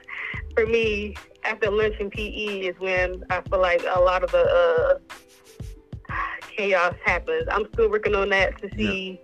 for 0.56 0.65
me. 0.65 1.15
After 1.43 1.71
lunch 1.71 1.95
and 2.00 2.12
PE 2.12 2.60
is 2.67 2.76
when 2.80 3.23
I 3.30 3.41
feel 3.41 3.62
like 3.62 3.82
a 3.88 4.02
lot 4.02 4.21
of 4.21 4.32
the 4.32 5.00
uh, 5.00 6.13
chaos 6.58 6.95
happens. 7.06 7.47
I'm 7.50 7.67
still 7.73 7.89
working 7.89 8.15
on 8.15 8.30
that 8.30 8.62
to 8.62 8.69
see 8.76 9.21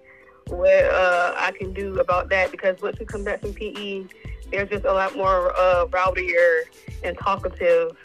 what 0.48 0.86
uh, 0.86 1.34
I 1.36 1.52
can 1.52 1.74
do 1.74 2.00
about 2.00 2.30
that 2.30 2.52
because 2.52 2.82
once 2.82 2.98
we 3.00 3.06
come 3.06 3.24
back 3.24 3.42
from 3.42 3.54
PE, 3.54 4.06
they're 4.52 4.66
just 4.66 4.86
a 4.86 4.94
lot 4.94 5.16
more 5.16 5.52
uh, 5.58 5.86
rowdier 5.88 6.62
and 7.04 7.18
talkative. 7.18 7.98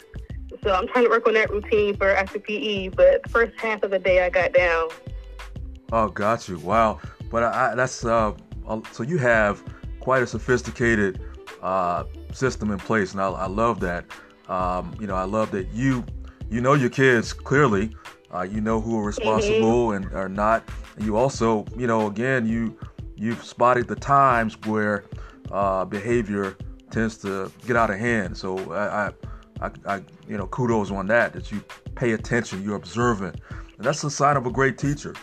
So 0.63 0.73
I'm 0.73 0.87
trying 0.87 1.05
to 1.05 1.09
work 1.09 1.25
on 1.27 1.33
that 1.35 1.49
routine 1.49 1.95
for 1.95 2.09
after 2.09 2.39
PE, 2.39 2.89
but 2.89 3.23
the 3.23 3.29
first 3.29 3.57
half 3.59 3.83
of 3.83 3.91
the 3.91 3.99
day 3.99 4.25
I 4.25 4.29
got 4.29 4.53
down. 4.53 4.89
Oh, 5.91 6.09
got 6.09 6.49
you. 6.49 6.59
Wow. 6.59 6.99
But 7.29 7.43
I, 7.43 7.75
that's 7.75 8.03
uh, 8.05 8.33
so 8.91 9.03
you 9.03 9.17
have 9.17 9.63
quite 9.99 10.23
a 10.23 10.27
sophisticated 10.27 11.21
uh, 11.61 12.03
system 12.33 12.71
in 12.71 12.79
place, 12.79 13.13
and 13.13 13.21
I, 13.21 13.29
I 13.29 13.47
love 13.47 13.79
that. 13.81 14.05
Um, 14.47 14.95
you 14.99 15.07
know, 15.07 15.15
I 15.15 15.23
love 15.23 15.51
that 15.51 15.71
you 15.73 16.03
you 16.49 16.61
know 16.61 16.73
your 16.73 16.89
kids 16.89 17.33
clearly. 17.33 17.95
Uh, 18.33 18.41
you 18.41 18.61
know 18.61 18.79
who 18.79 18.99
are 18.99 19.03
responsible 19.03 19.87
mm-hmm. 19.89 20.03
and 20.03 20.13
are 20.13 20.29
not. 20.29 20.67
And 20.95 21.05
you 21.05 21.17
also, 21.17 21.65
you 21.75 21.87
know, 21.87 22.07
again, 22.07 22.45
you 22.45 22.77
you've 23.15 23.43
spotted 23.43 23.87
the 23.87 23.95
times 23.95 24.57
where 24.65 25.05
uh, 25.51 25.85
behavior 25.85 26.55
tends 26.91 27.17
to 27.17 27.51
get 27.65 27.75
out 27.75 27.89
of 27.89 27.97
hand. 27.97 28.37
So 28.37 28.71
I, 28.71 29.07
I, 29.07 29.11
I, 29.85 30.01
you 30.27 30.37
know, 30.37 30.47
kudos 30.47 30.91
on 30.91 31.07
that. 31.07 31.33
That 31.33 31.51
you 31.51 31.63
pay 31.95 32.11
attention, 32.11 32.63
you're 32.63 32.75
observant, 32.75 33.39
and 33.77 33.85
that's 33.85 34.03
a 34.03 34.09
sign 34.09 34.37
of 34.37 34.45
a 34.45 34.51
great 34.51 34.77
teacher. 34.77 35.13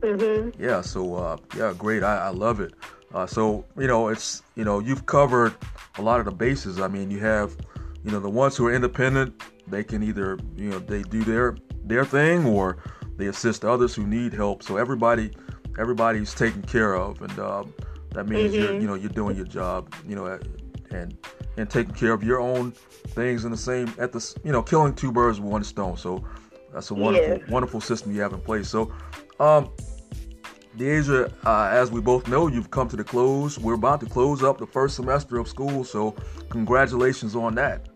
Mm-hmm. 0.00 0.62
Yeah. 0.62 0.80
So 0.80 1.14
uh, 1.14 1.36
yeah, 1.56 1.72
great. 1.76 2.02
I, 2.02 2.26
I 2.26 2.28
love 2.28 2.60
it. 2.60 2.74
Uh, 3.14 3.26
so 3.26 3.64
you 3.78 3.86
know, 3.86 4.08
it's 4.08 4.42
you 4.56 4.64
know, 4.64 4.80
you've 4.80 5.06
covered 5.06 5.54
a 5.98 6.02
lot 6.02 6.18
of 6.20 6.26
the 6.26 6.32
bases. 6.32 6.80
I 6.80 6.88
mean, 6.88 7.10
you 7.10 7.20
have, 7.20 7.56
you 8.04 8.10
know, 8.10 8.20
the 8.20 8.30
ones 8.30 8.56
who 8.56 8.66
are 8.66 8.74
independent. 8.74 9.42
They 9.66 9.84
can 9.84 10.02
either 10.02 10.38
you 10.56 10.70
know 10.70 10.78
they 10.78 11.02
do 11.02 11.22
their 11.22 11.56
their 11.84 12.04
thing 12.04 12.46
or 12.46 12.78
they 13.16 13.26
assist 13.26 13.64
others 13.64 13.94
who 13.94 14.06
need 14.06 14.32
help. 14.32 14.62
So 14.62 14.76
everybody 14.76 15.30
everybody's 15.78 16.34
taken 16.34 16.62
care 16.62 16.94
of, 16.94 17.22
and 17.22 17.38
uh, 17.38 17.64
that 18.10 18.28
means 18.28 18.52
mm-hmm. 18.52 18.62
you're 18.62 18.80
you 18.80 18.86
know 18.86 18.94
you're 18.94 19.10
doing 19.10 19.36
your 19.36 19.46
job. 19.46 19.94
You 20.06 20.16
know, 20.16 20.38
and 20.90 21.16
and 21.56 21.68
taking 21.68 21.94
care 21.94 22.12
of 22.12 22.22
your 22.22 22.40
own 22.40 22.72
things 23.08 23.44
in 23.44 23.50
the 23.50 23.56
same 23.56 23.92
at 23.98 24.12
the 24.12 24.40
you 24.44 24.52
know 24.52 24.62
killing 24.62 24.94
two 24.94 25.12
birds 25.12 25.40
with 25.40 25.50
one 25.50 25.64
stone. 25.64 25.96
So 25.96 26.24
that's 26.72 26.90
a 26.90 26.94
wonderful 26.94 27.38
yeah. 27.38 27.52
wonderful 27.52 27.80
system 27.80 28.12
you 28.12 28.20
have 28.20 28.32
in 28.32 28.40
place. 28.40 28.68
So. 28.68 28.92
Um, 29.40 29.70
D'Asia, 30.76 31.30
uh, 31.44 31.68
as 31.70 31.90
we 31.90 32.00
both 32.00 32.26
know, 32.28 32.46
you've 32.46 32.70
come 32.70 32.88
to 32.88 32.96
the 32.96 33.04
close. 33.04 33.58
We're 33.58 33.74
about 33.74 34.00
to 34.00 34.06
close 34.06 34.42
up 34.42 34.56
the 34.56 34.66
first 34.66 34.96
semester 34.96 35.38
of 35.38 35.46
school, 35.46 35.84
so 35.84 36.16
congratulations 36.48 37.36
on 37.36 37.54
that. 37.56 37.88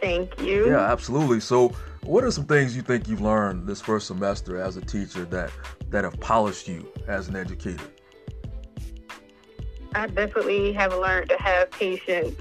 Thank 0.00 0.40
you. 0.40 0.70
Yeah, 0.70 0.90
absolutely. 0.90 1.40
So, 1.40 1.68
what 2.02 2.24
are 2.24 2.30
some 2.30 2.46
things 2.46 2.74
you 2.74 2.82
think 2.82 3.08
you've 3.08 3.20
learned 3.20 3.66
this 3.66 3.80
first 3.80 4.06
semester 4.06 4.60
as 4.60 4.76
a 4.76 4.80
teacher 4.80 5.24
that 5.26 5.52
that 5.90 6.04
have 6.04 6.18
polished 6.20 6.68
you 6.68 6.88
as 7.06 7.28
an 7.28 7.36
educator? 7.36 7.84
I 9.94 10.06
definitely 10.06 10.72
have 10.72 10.92
learned 10.92 11.28
to 11.30 11.36
have 11.40 11.70
patience. 11.70 12.36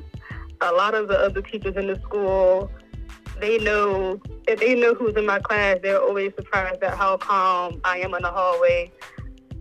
A 0.62 0.72
lot 0.72 0.96
of 0.96 1.08
the 1.08 1.18
other 1.18 1.42
teachers 1.42 1.76
in 1.76 1.88
the 1.88 2.00
school, 2.02 2.72
they 3.40 3.58
know 3.60 4.20
if 4.48 4.60
they 4.60 4.76
know 4.76 4.94
who's 4.94 5.16
in 5.16 5.26
my 5.26 5.40
class, 5.40 5.78
they're 5.82 6.02
always 6.02 6.34
surprised 6.36 6.82
at 6.84 6.98
how 6.98 7.18
calm 7.18 7.82
I 7.84 8.00
am 8.00 8.14
in 8.14 8.22
the 8.22 8.32
hallway. 8.32 8.92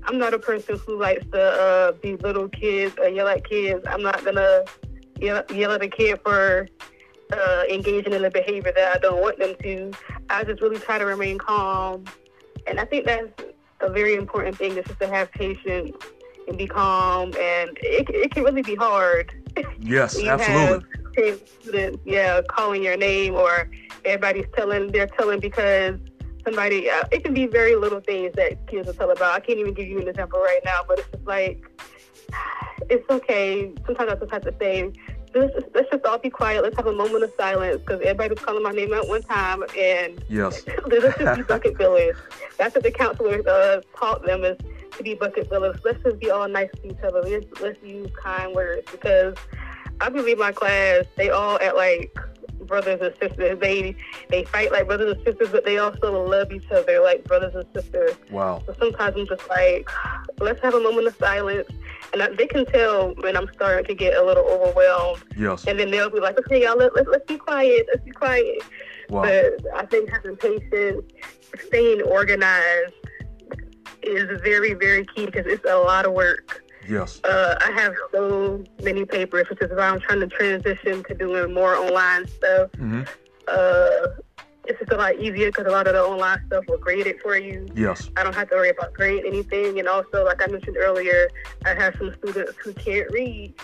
I'm 0.05 0.18
not 0.18 0.33
a 0.33 0.38
person 0.38 0.79
who 0.87 0.99
likes 0.99 1.25
to 1.33 1.42
uh, 1.42 1.92
belittle 1.92 2.49
kids 2.49 2.94
or 2.99 3.09
yell 3.09 3.27
at 3.27 3.49
kids. 3.49 3.85
I'm 3.88 4.03
not 4.03 4.25
gonna 4.25 4.64
yell, 5.20 5.42
yell 5.53 5.72
at 5.72 5.83
a 5.83 5.88
kid 5.88 6.20
for 6.22 6.68
uh, 7.33 7.62
engaging 7.68 8.12
in 8.12 8.25
a 8.25 8.31
behavior 8.31 8.72
that 8.75 8.96
I 8.96 8.99
don't 8.99 9.20
want 9.20 9.38
them 9.38 9.55
to. 9.62 9.92
I 10.31 10.44
just 10.44 10.62
really 10.62 10.79
try 10.79 10.99
to 10.99 11.05
remain 11.05 11.38
calm, 11.38 12.05
and 12.66 12.79
I 12.79 12.85
think 12.85 13.07
that's 13.07 13.29
a 13.81 13.90
very 13.90 14.14
important 14.14 14.57
thing. 14.57 14.77
Is 14.77 14.85
just 14.85 15.01
to 15.01 15.09
have 15.09 15.31
patience 15.33 15.96
and 16.49 16.59
be 16.59 16.67
calm, 16.67 17.33
and 17.39 17.77
it 17.83 18.09
it 18.11 18.31
can 18.33 18.45
really 18.45 18.63
be 18.63 18.75
hard. 18.75 19.33
Yes, 19.81 20.19
absolutely. 20.25 20.87
Students, 21.63 21.99
yeah, 22.05 22.43
calling 22.49 22.83
your 22.83 22.97
name 22.97 23.35
or 23.35 23.71
everybody's 24.05 24.47
telling, 24.55 24.89
they're 24.89 25.07
telling 25.07 25.41
because 25.41 25.99
somebody, 26.45 26.91
uh, 26.91 27.05
it 27.11 27.25
can 27.25 27.35
be 27.35 27.47
very 27.47 27.75
little 27.75 28.01
things 28.01 28.35
that 28.35 28.67
kids 28.67 28.87
will 28.87 28.95
tell 28.95 29.11
about. 29.11 29.35
I 29.35 29.41
can't 29.41 29.59
even 29.59 29.75
give 29.75 29.89
you 29.89 29.99
an 29.99 30.09
example 30.09 30.39
right 30.41 30.61
now, 30.65 30.81
but 30.87 30.99
it's 30.99 31.09
just 31.11 31.27
like, 31.27 31.65
it's 32.91 33.09
okay. 33.11 33.73
Sometimes 33.87 34.13
I 34.13 34.15
just 34.17 34.31
have 34.31 34.43
to 34.43 34.55
say, 34.61 34.93
let's 35.35 35.55
just, 35.55 35.67
let's 35.75 35.91
just 35.91 36.05
all 36.05 36.19
be 36.19 36.31
quiet. 36.31 36.63
Let's 36.63 36.77
have 36.77 36.87
a 36.87 36.93
moment 36.93 37.25
of 37.25 37.33
silence 37.37 37.81
because 37.81 38.01
everybody's 38.01 38.39
calling 38.39 38.63
my 38.63 38.73
name 38.73 38.93
at 38.93 39.09
one 39.09 39.23
time, 39.23 39.63
and 39.77 40.23
yes, 40.29 40.63
let's 40.87 41.19
just 41.19 41.37
be 41.37 41.43
bucket 41.43 41.77
fillers. 41.77 42.17
That's 42.59 42.75
what 42.75 42.85
the 42.85 42.91
counselor 42.91 43.43
uh, 43.49 43.81
taught 43.99 44.25
them 44.25 44.45
is 44.45 44.59
to 44.97 45.03
be 45.03 45.15
bucket 45.15 45.49
fillers. 45.49 45.79
Let's 45.85 46.03
just 46.03 46.19
be 46.19 46.31
all 46.31 46.49
nice 46.49 46.71
to 46.77 46.87
each 46.87 47.03
other. 47.03 47.23
Let's, 47.23 47.61
let's 47.61 47.83
use 47.83 48.11
kind 48.23 48.55
words 48.55 48.91
because 48.91 49.37
I 50.01 50.09
believe 50.09 50.39
my 50.39 50.53
class 50.53 51.05
they 51.17 51.31
all 51.31 51.59
at 51.61 51.77
like 51.77 52.17
brothers 52.67 53.01
and 53.01 53.15
sisters. 53.21 53.59
They 53.61 53.97
they 54.29 54.45
fight 54.45 54.73
like 54.73 54.87
brothers 54.87 55.17
and 55.17 55.25
sisters, 55.25 55.49
but 55.51 55.65
they 55.65 55.79
also 55.79 56.27
love 56.27 56.53
each 56.53 56.71
other 56.71 57.01
like 57.01 57.25
brothers 57.25 57.55
and 57.55 57.65
sisters. 57.75 58.17
Wow. 58.31 58.63
So 58.67 58.75
sometimes 58.79 59.17
I'm 59.17 59.27
just 59.27 59.49
like, 59.49 59.89
let's 60.41 60.61
have 60.63 60.75
a 60.75 60.81
moment 60.81 61.07
of 61.07 61.17
silence. 61.17 61.69
And 62.13 62.23
I, 62.23 62.29
they 62.35 62.47
can 62.47 62.65
tell 62.67 63.15
when 63.17 63.37
I'm 63.37 63.49
starting 63.55 63.85
to 63.87 63.95
get 63.95 64.17
a 64.17 64.25
little 64.25 64.45
overwhelmed. 64.45 65.23
Yes. 65.37 65.67
And 65.67 65.79
then 65.79 65.91
they'll 65.91 66.11
be 66.11 66.21
like, 66.21 66.39
okay, 66.41 66.63
y'all, 66.63 66.77
let, 66.77 66.95
let, 66.95 67.09
let's 67.09 67.27
be 67.27 67.37
quiet. 67.37 67.87
Let's 67.93 68.05
be 68.05 68.13
quiet. 68.13 68.63
Wow. 69.09 69.23
But 69.23 69.67
I 69.75 69.87
think 69.87 70.11
having 70.11 70.37
patience, 70.37 71.05
staying 71.67 72.03
organized 72.03 72.95
is 74.07 74.40
very, 74.42 74.75
very 74.75 75.05
key 75.14 75.27
because 75.27 75.47
it's 75.47 75.64
a 75.64 75.77
lot 75.77 76.07
of 76.07 76.12
work. 76.12 76.62
Yes. 76.88 77.21
Uh, 77.25 77.57
I 77.61 77.73
have 77.73 77.95
so 78.12 78.62
many 78.83 79.05
papers, 79.05 79.49
which 79.51 79.61
is 79.61 79.71
why 79.71 79.88
I'm 79.88 80.01
trying 80.01 80.21
to 80.21 80.29
transition 80.29 81.03
to 81.05 81.14
doing 81.14 81.53
more 81.53 81.75
online 81.75 82.27
stuff. 82.29 82.71
Mm-hmm. 82.73 83.03
Uh, 83.49 84.23
it's 84.69 84.79
just 84.81 84.92
a 84.92 84.97
lot 84.97 85.16
easier 85.16 85.51
because 85.51 85.66
a 85.66 85.71
lot 85.71 85.87
of 85.87 85.95
the 85.95 86.03
online 86.03 86.42
stuff 86.47 86.64
will 86.69 86.79
grade 86.79 87.07
it 87.07 87.21
for 87.23 87.37
you. 87.37 87.69
Yes. 87.75 88.11
I 88.16 88.25
don't 88.25 88.35
have 88.35 88.51
to 88.51 88.57
worry 88.57 88.71
about 88.71 88.95
grading 88.95 89.27
anything. 89.27 89.79
And 89.79 89.88
also, 89.88 90.25
like 90.25 90.42
I 90.42 90.51
mentioned 90.51 90.77
earlier, 90.77 91.29
I 91.64 91.75
have 91.75 91.95
some 91.99 92.14
students 92.19 92.55
who 92.62 92.73
can't 92.73 93.11
read. 93.12 93.55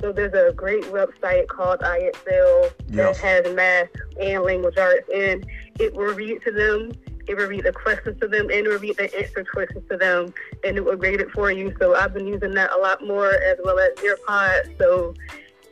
So 0.00 0.12
there's 0.12 0.32
a 0.32 0.52
great 0.52 0.84
website 0.84 1.48
called 1.48 1.80
IXL 1.80 2.72
yes. 2.88 3.16
that 3.20 3.44
has 3.46 3.54
math 3.54 3.88
and 4.20 4.42
language 4.44 4.78
arts, 4.78 5.08
and 5.12 5.44
it 5.80 5.92
will 5.94 6.14
read 6.14 6.40
to 6.42 6.52
them 6.52 6.92
it 7.28 7.36
will 7.36 7.46
read 7.46 7.64
the 7.64 7.72
questions 7.72 8.18
to 8.20 8.28
them 8.28 8.48
and 8.50 8.66
it 8.66 8.68
will 8.68 8.78
read 8.78 8.96
the 8.96 9.14
answer 9.18 9.44
questions 9.44 9.84
to 9.90 9.96
them 9.96 10.32
and 10.64 10.76
it 10.76 10.84
will 10.84 10.96
grade 10.96 11.20
it 11.20 11.30
for 11.30 11.50
you. 11.50 11.74
So 11.78 11.94
I've 11.94 12.14
been 12.14 12.26
using 12.26 12.54
that 12.54 12.72
a 12.72 12.78
lot 12.78 13.06
more 13.06 13.30
as 13.30 13.58
well 13.64 13.78
as 13.78 13.90
Nearpod. 13.96 14.78
So 14.78 15.14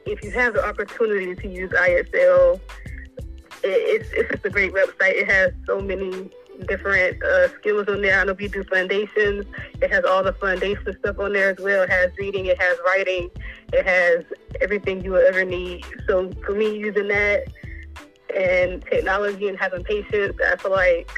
if 0.04 0.22
you 0.22 0.30
have 0.32 0.54
the 0.54 0.64
opportunity 0.64 1.34
to 1.34 1.48
use 1.48 1.70
IXL, 1.70 2.60
it's, 3.64 4.08
it's 4.12 4.30
just 4.30 4.44
a 4.44 4.50
great 4.50 4.72
website. 4.72 5.14
It 5.14 5.30
has 5.30 5.52
so 5.66 5.80
many 5.80 6.30
different 6.68 7.22
uh, 7.22 7.48
skills 7.58 7.88
on 7.88 8.02
there. 8.02 8.20
I 8.20 8.24
know 8.24 8.34
we 8.34 8.48
do 8.48 8.64
foundations. 8.64 9.46
It 9.80 9.90
has 9.90 10.04
all 10.04 10.22
the 10.22 10.32
foundation 10.34 10.96
stuff 11.00 11.18
on 11.18 11.32
there 11.32 11.50
as 11.50 11.58
well. 11.58 11.82
It 11.82 11.90
has 11.90 12.10
reading, 12.18 12.46
it 12.46 12.60
has 12.60 12.78
writing, 12.86 13.30
it 13.72 13.86
has 13.86 14.24
everything 14.60 15.02
you 15.04 15.12
would 15.12 15.24
ever 15.24 15.44
need. 15.44 15.84
So 16.06 16.30
for 16.44 16.52
me, 16.52 16.78
using 16.78 17.08
that 17.08 17.44
and 18.34 18.82
technology 18.82 19.48
and 19.48 19.58
having 19.58 19.84
patience, 19.84 20.36
I 20.46 20.56
feel 20.56 20.70
like 20.70 21.10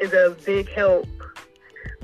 is 0.00 0.12
a 0.12 0.36
big 0.44 0.68
help 0.70 1.06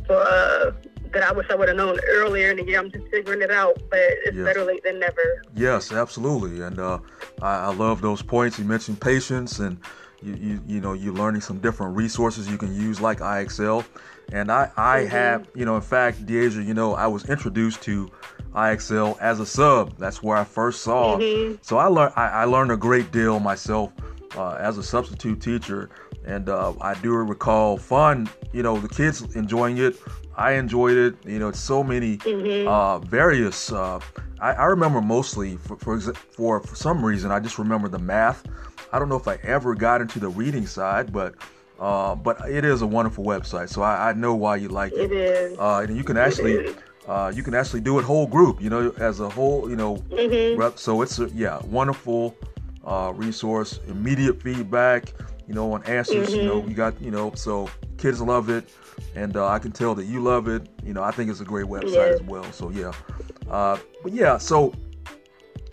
for 0.07 0.17
uh, 0.17 0.73
that 1.13 1.23
I 1.23 1.33
wish 1.33 1.47
I 1.51 1.55
would 1.55 1.69
have 1.69 1.77
known 1.77 1.99
earlier 2.09 2.51
in 2.51 2.59
the 2.59 2.65
year. 2.65 2.79
I'm 2.79 2.91
just 2.91 3.07
figuring 3.09 3.43
it 3.43 3.51
out, 3.51 3.81
but 3.91 3.99
it's 3.99 4.37
yes. 4.37 4.45
better 4.45 4.65
late 4.65 4.83
than 4.85 5.01
never. 5.01 5.43
Yes, 5.55 5.93
absolutely, 5.93 6.61
and 6.61 6.79
uh, 6.79 6.99
I, 7.41 7.57
I, 7.57 7.75
love 7.75 8.03
those 8.03 8.23
points. 8.23 8.59
You 8.59 8.65
mentioned 8.65 9.01
patience, 9.01 9.59
and 9.59 9.79
you, 10.23 10.35
you 10.35 10.63
you 10.67 10.81
know 10.81 10.93
you're 10.93 11.15
learning 11.15 11.41
some 11.41 11.59
different 11.59 11.97
resources 11.97 12.49
you 12.49 12.59
can 12.59 12.75
use 12.75 13.01
like 13.01 13.21
IXL, 13.21 13.85
and 14.33 14.51
I 14.51 14.71
I 14.77 15.01
mm-hmm. 15.01 15.09
have 15.09 15.49
you 15.55 15.65
know 15.65 15.77
in 15.77 15.83
fact, 15.83 16.27
D'Asia, 16.27 16.63
you 16.63 16.75
know 16.75 16.95
I 16.95 17.07
was 17.07 17.29
introduced 17.29 17.83
to 17.83 18.11
IXL 18.55 19.19
as 19.21 19.41
a 19.41 19.47
sub. 19.47 19.97
That's 19.99 20.23
where 20.23 20.37
I 20.37 20.45
first 20.45 20.83
saw. 20.83 21.17
Mm-hmm. 21.17 21.57
So 21.63 21.79
I 21.79 21.87
learned 21.87 22.13
I, 22.17 22.29
I, 22.29 22.45
learned 22.45 22.73
a 22.73 22.77
great 22.77 23.13
deal 23.13 23.39
myself 23.39 23.93
uh, 24.37 24.57
as 24.61 24.79
a 24.79 24.83
substitute 24.83 25.41
teacher 25.41 25.91
and 26.27 26.49
uh, 26.49 26.75
I 26.81 26.95
do 26.95 27.15
recall 27.15 27.79
fun. 27.79 28.29
You 28.53 28.63
know, 28.63 28.79
the 28.79 28.89
kids 28.89 29.23
enjoying 29.37 29.79
it. 29.79 29.97
I 30.37 30.53
enjoyed 30.53 30.97
it. 30.97 31.15
You 31.25 31.39
know, 31.39 31.49
it's 31.49 31.61
so 31.61 31.83
many 31.83 32.19
mm-hmm. 32.19 32.69
uh, 32.69 32.99
various. 32.99 33.73
Uh, 33.73 34.01
I, 34.41 34.53
I, 34.53 34.65
remember 34.67 35.01
mostly 35.01 35.57
for, 35.57 35.77
for 35.77 35.99
for 36.01 36.61
for 36.61 36.77
some 36.77 37.03
reason 37.05 37.31
I 37.31 37.41
just 37.41 37.59
remember 37.59 37.89
the 37.89 37.99
math. 37.99 38.45
I 38.93 38.99
don't 38.99 39.09
know 39.09 39.17
if 39.17 39.29
I 39.29 39.37
ever 39.37 39.75
got 39.75 40.01
into 40.01 40.19
the 40.19 40.29
reading 40.29 40.67
side, 40.67 41.13
but 41.13 41.35
uh, 41.79 42.15
but 42.15 42.41
it 42.49 42.65
is 42.65 42.83
a 42.83 42.87
wonderful 42.87 43.25
website. 43.25 43.69
So 43.69 43.83
I, 43.83 44.11
I 44.11 44.13
know 44.13 44.35
why 44.35 44.57
you 44.57 44.69
like 44.69 44.93
it. 44.93 45.11
It 45.11 45.13
is. 45.13 45.59
Uh, 45.59 45.87
and 45.87 45.97
you 45.97 46.05
can 46.05 46.17
actually. 46.17 46.75
Uh, 47.07 47.33
you 47.33 47.45
can 47.45 47.55
actually 47.55 47.81
do 47.81 48.01
it 48.01 48.05
whole 48.05 48.27
group, 48.27 48.61
you 48.61 48.69
know, 48.69 48.93
as 48.99 49.21
a 49.21 49.29
whole, 49.29 49.71
you 49.71 49.77
know, 49.77 49.95
mm-hmm. 50.11 50.59
rep. 50.59 50.77
So 50.77 51.03
it's 51.03 51.21
a 51.21 51.29
yeah, 51.29 51.61
wonderful 51.67 52.37
uh, 52.87 53.13
resource, 53.15 53.81
immediate 53.89 54.41
feedback, 54.41 55.13
you 55.47 55.55
know, 55.55 55.73
on 55.73 55.83
answers. 55.85 56.29
Mm-hmm. 56.29 56.37
You 56.37 56.45
know, 56.45 56.61
mm-hmm. 56.61 56.71
you 56.71 56.75
got, 56.75 57.01
you 57.01 57.11
know, 57.11 57.33
so 57.35 57.69
kids 57.99 58.21
love 58.21 58.49
it, 58.49 58.69
and 59.15 59.37
uh, 59.37 59.49
I 59.49 59.59
can 59.59 59.73
tell 59.73 59.95
that 59.97 60.05
you 60.05 60.21
love 60.23 60.49
it. 60.49 60.69
You 60.85 60.95
know, 60.95 61.03
I 61.03 61.11
think 61.11 61.31
it's 61.31 61.41
a 61.41 61.45
great 61.45 61.67
website 61.67 61.93
yes. 61.93 62.21
as 62.21 62.23
well. 62.23 62.51
So 62.53 62.71
yeah, 62.71 62.93
uh, 63.51 63.79
but 64.03 64.13
yeah, 64.13 64.39
so 64.39 64.73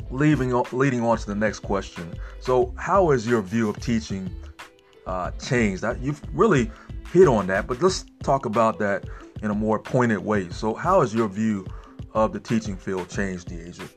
leaving 0.09 0.51
leading 0.71 1.01
on 1.01 1.17
to 1.17 1.25
the 1.25 1.35
next 1.35 1.59
question. 1.59 2.13
So, 2.39 2.73
how 2.77 3.11
has 3.11 3.27
your 3.27 3.41
view 3.41 3.69
of 3.69 3.79
teaching 3.79 4.29
uh, 5.05 5.31
changed? 5.31 5.83
You've 6.01 6.21
really 6.33 6.71
hit 7.11 7.27
on 7.27 7.47
that, 7.47 7.67
but 7.67 7.81
let's 7.81 8.05
talk 8.21 8.45
about 8.45 8.79
that 8.79 9.05
in 9.41 9.51
a 9.51 9.55
more 9.55 9.79
pointed 9.79 10.19
way. 10.19 10.49
So, 10.49 10.73
how 10.73 11.01
has 11.01 11.13
your 11.13 11.27
view 11.27 11.65
of 12.13 12.31
the 12.31 12.39
teaching 12.39 12.77
field 12.77 13.09
changed, 13.09 13.47
D'Asia? 13.47 13.87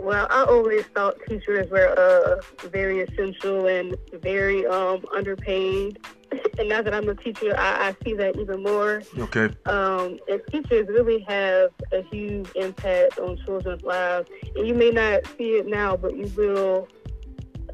Well, 0.00 0.26
I 0.30 0.44
always 0.44 0.84
thought 0.94 1.16
teachers 1.28 1.70
were 1.70 1.88
uh, 1.98 2.68
very 2.68 3.00
essential 3.00 3.66
and 3.66 3.96
very 4.12 4.66
um, 4.66 5.04
underpaid. 5.14 5.98
and 6.58 6.68
now 6.68 6.82
that 6.82 6.94
I'm 6.94 7.08
a 7.08 7.14
teacher, 7.14 7.54
I, 7.58 7.88
I 7.88 7.96
see 8.04 8.14
that 8.14 8.38
even 8.38 8.62
more. 8.62 9.02
Okay. 9.18 9.50
Um, 9.66 10.18
and 10.28 10.40
teachers 10.50 10.86
really 10.88 11.20
have 11.28 11.70
a 11.92 12.02
huge 12.10 12.48
impact 12.54 13.18
on 13.18 13.38
children's 13.44 13.82
lives. 13.82 14.28
And 14.56 14.68
you 14.68 14.74
may 14.74 14.90
not 14.90 15.22
see 15.36 15.56
it 15.56 15.66
now, 15.66 15.96
but 15.96 16.16
you 16.16 16.30
will. 16.36 16.88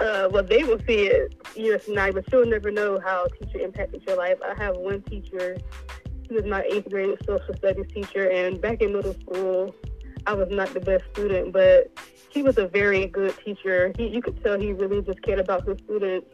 Uh, 0.00 0.28
well, 0.32 0.42
they 0.42 0.64
will 0.64 0.80
see 0.88 1.06
it 1.06 1.36
years 1.54 1.84
from 1.84 1.94
now, 1.94 2.10
but 2.10 2.24
you'll 2.32 2.46
never 2.46 2.70
know 2.72 2.98
how 2.98 3.26
a 3.26 3.30
teacher 3.30 3.58
impacted 3.64 4.02
your 4.04 4.16
life. 4.16 4.38
I 4.44 4.52
have 4.54 4.76
one 4.76 5.02
teacher. 5.02 5.56
He 6.28 6.34
was 6.34 6.44
my 6.46 6.62
eighth 6.62 6.90
grade 6.90 7.16
social 7.24 7.54
studies 7.54 7.86
teacher, 7.94 8.28
and 8.28 8.60
back 8.60 8.80
in 8.80 8.92
middle 8.92 9.14
school, 9.14 9.72
I 10.26 10.32
was 10.32 10.48
not 10.50 10.72
the 10.74 10.80
best 10.80 11.04
student, 11.12 11.52
but 11.52 11.92
he 12.34 12.42
was 12.42 12.58
a 12.58 12.66
very 12.66 13.06
good 13.06 13.34
teacher. 13.44 13.92
He, 13.96 14.08
you 14.08 14.20
could 14.20 14.42
tell 14.42 14.58
he 14.58 14.72
really 14.72 15.00
just 15.00 15.22
cared 15.22 15.38
about 15.38 15.64
his 15.64 15.78
students 15.84 16.26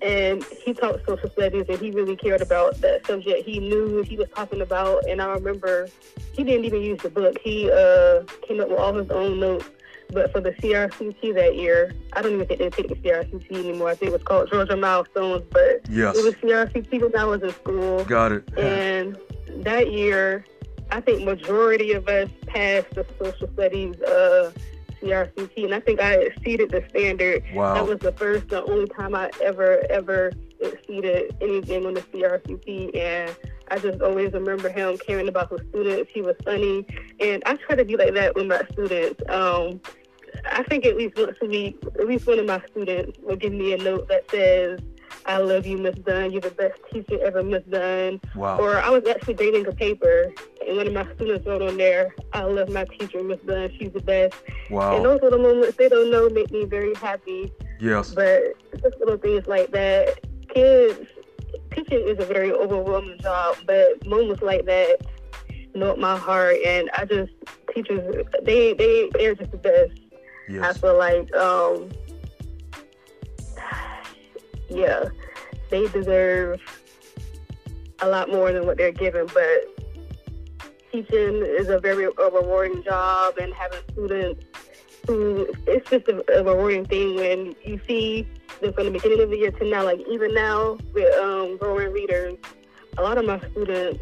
and 0.00 0.42
he 0.64 0.72
taught 0.74 1.00
social 1.06 1.30
studies 1.30 1.66
and 1.68 1.78
he 1.78 1.90
really 1.92 2.16
cared 2.16 2.40
about 2.40 2.80
that 2.80 3.06
subject. 3.06 3.46
He 3.46 3.60
knew 3.60 3.98
what 3.98 4.08
he 4.08 4.16
was 4.16 4.28
talking 4.34 4.62
about, 4.62 5.06
and 5.06 5.22
I 5.22 5.26
remember 5.26 5.88
he 6.32 6.42
didn't 6.42 6.64
even 6.64 6.82
use 6.82 7.00
the 7.02 7.10
book. 7.10 7.36
He 7.44 7.70
uh, 7.70 8.24
came 8.48 8.60
up 8.60 8.68
with 8.68 8.78
all 8.78 8.94
his 8.94 9.10
own 9.10 9.38
notes. 9.38 9.68
But 10.10 10.30
for 10.30 10.40
the 10.42 10.50
CRCT 10.50 11.34
that 11.36 11.56
year, 11.56 11.94
I 12.12 12.20
don't 12.20 12.34
even 12.34 12.46
think 12.46 12.58
they 12.58 12.68
take 12.68 12.88
the 12.88 12.96
CRCT 12.96 13.50
anymore. 13.50 13.88
I 13.88 13.94
think 13.94 14.10
it 14.10 14.12
was 14.12 14.22
called 14.22 14.50
Georgia 14.50 14.76
Milestones, 14.76 15.44
but 15.50 15.88
yes. 15.88 16.18
it 16.18 16.22
was 16.22 16.34
CRCT 16.34 17.00
when 17.00 17.16
I 17.16 17.24
was 17.24 17.42
in 17.42 17.50
school. 17.54 18.04
Got 18.04 18.32
it. 18.32 18.58
And 18.58 19.16
that 19.64 19.90
year, 19.90 20.44
I 20.90 21.00
think 21.00 21.22
majority 21.24 21.92
of 21.92 22.08
us 22.08 22.28
passed 22.46 22.90
the 22.90 23.06
social 23.18 23.48
studies 23.54 23.98
uh, 24.02 24.52
CRCT, 25.02 25.64
and 25.64 25.74
I 25.74 25.80
think 25.80 26.00
I 26.00 26.14
exceeded 26.14 26.70
the 26.70 26.84
standard. 26.88 27.42
Wow. 27.54 27.74
That 27.74 27.86
was 27.86 27.98
the 27.98 28.12
first 28.12 28.48
the 28.48 28.64
only 28.64 28.88
time 28.88 29.14
I 29.14 29.30
ever, 29.42 29.84
ever 29.90 30.32
exceeded 30.60 31.36
anything 31.40 31.86
on 31.86 31.94
the 31.94 32.02
CRCT, 32.02 32.96
and 32.96 33.36
I 33.68 33.78
just 33.78 34.00
always 34.00 34.32
remember 34.32 34.68
him 34.68 34.98
caring 34.98 35.28
about 35.28 35.50
his 35.50 35.60
students. 35.70 36.10
He 36.12 36.22
was 36.22 36.36
funny, 36.44 36.86
and 37.20 37.42
I 37.46 37.56
try 37.56 37.76
to 37.76 37.84
be 37.84 37.96
like 37.96 38.14
that 38.14 38.34
with 38.34 38.46
my 38.46 38.62
students. 38.72 39.20
Um, 39.28 39.80
I 40.50 40.62
think 40.64 40.86
at 40.86 40.96
least 40.96 41.16
once 41.16 41.36
a 41.42 41.46
week, 41.46 41.78
at 41.98 42.06
least 42.06 42.26
one 42.26 42.38
of 42.38 42.46
my 42.46 42.62
students 42.70 43.18
will 43.22 43.36
give 43.36 43.52
me 43.52 43.74
a 43.74 43.78
note 43.78 44.08
that 44.08 44.30
says, 44.30 44.80
I 45.26 45.38
love 45.38 45.66
you, 45.66 45.78
Miss 45.78 45.94
Dunn. 45.96 46.32
You're 46.32 46.40
the 46.40 46.50
best 46.50 46.80
teacher 46.92 47.22
ever, 47.24 47.42
Miss 47.42 47.62
Dunn. 47.64 48.20
Wow. 48.34 48.58
Or 48.58 48.76
I 48.78 48.90
was 48.90 49.06
actually 49.06 49.34
grading 49.34 49.66
a 49.66 49.72
paper, 49.72 50.32
and 50.66 50.76
one 50.76 50.86
of 50.86 50.92
my 50.92 51.14
students 51.14 51.46
wrote 51.46 51.62
on 51.62 51.76
there, 51.76 52.14
I 52.32 52.42
love 52.42 52.70
my 52.70 52.84
teacher, 52.84 53.22
Miss 53.22 53.40
Dunn. 53.40 53.70
She's 53.78 53.92
the 53.92 54.00
best. 54.00 54.34
Wow. 54.70 54.96
And 54.96 55.04
those 55.04 55.20
little 55.22 55.38
moments 55.38 55.76
they 55.76 55.88
don't 55.88 56.10
know 56.10 56.28
make 56.28 56.50
me 56.50 56.64
very 56.64 56.94
happy. 56.96 57.52
Yes. 57.80 58.14
But 58.14 58.54
just 58.80 58.98
little 58.98 59.16
things 59.16 59.46
like 59.46 59.70
that. 59.72 60.18
Kids, 60.52 61.08
teaching 61.72 62.06
is 62.06 62.18
a 62.18 62.26
very 62.26 62.52
overwhelming 62.52 63.18
job, 63.20 63.56
but 63.66 64.04
moments 64.06 64.42
like 64.42 64.64
that 64.66 64.98
melt 65.74 65.98
my 65.98 66.16
heart. 66.16 66.56
And 66.66 66.90
I 66.96 67.04
just, 67.04 67.32
teachers, 67.72 68.24
they, 68.42 68.74
they, 68.74 69.08
they're 69.14 69.34
just 69.34 69.52
the 69.52 69.58
best. 69.58 70.00
Yes. 70.48 70.76
I 70.76 70.78
feel 70.78 70.98
like, 70.98 71.32
um, 71.34 71.90
yeah, 74.74 75.04
they 75.70 75.86
deserve 75.88 76.60
a 78.00 78.08
lot 78.08 78.30
more 78.30 78.52
than 78.52 78.66
what 78.66 78.78
they're 78.78 78.92
given. 78.92 79.26
But 79.32 79.66
teaching 80.90 81.42
is 81.46 81.68
a 81.68 81.78
very 81.78 82.04
a 82.04 82.30
rewarding 82.30 82.82
job, 82.82 83.38
and 83.38 83.52
having 83.54 83.80
students 83.92 84.44
who 85.06 85.52
it's 85.66 85.88
just 85.90 86.06
a, 86.08 86.38
a 86.38 86.44
rewarding 86.44 86.84
thing 86.84 87.16
when 87.16 87.54
you 87.64 87.80
see 87.86 88.26
them 88.60 88.72
from 88.72 88.84
the 88.84 88.90
beginning 88.90 89.20
of 89.20 89.30
the 89.30 89.38
year 89.38 89.50
to 89.50 89.64
now. 89.68 89.84
Like 89.84 90.00
even 90.10 90.34
now 90.34 90.78
with 90.92 91.14
um, 91.18 91.56
growing 91.58 91.92
readers, 91.92 92.34
a 92.98 93.02
lot 93.02 93.18
of 93.18 93.24
my 93.24 93.40
students 93.50 94.00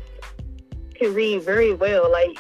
can 0.95 1.15
read 1.15 1.43
very 1.43 1.75
well. 1.75 2.11
Like 2.11 2.39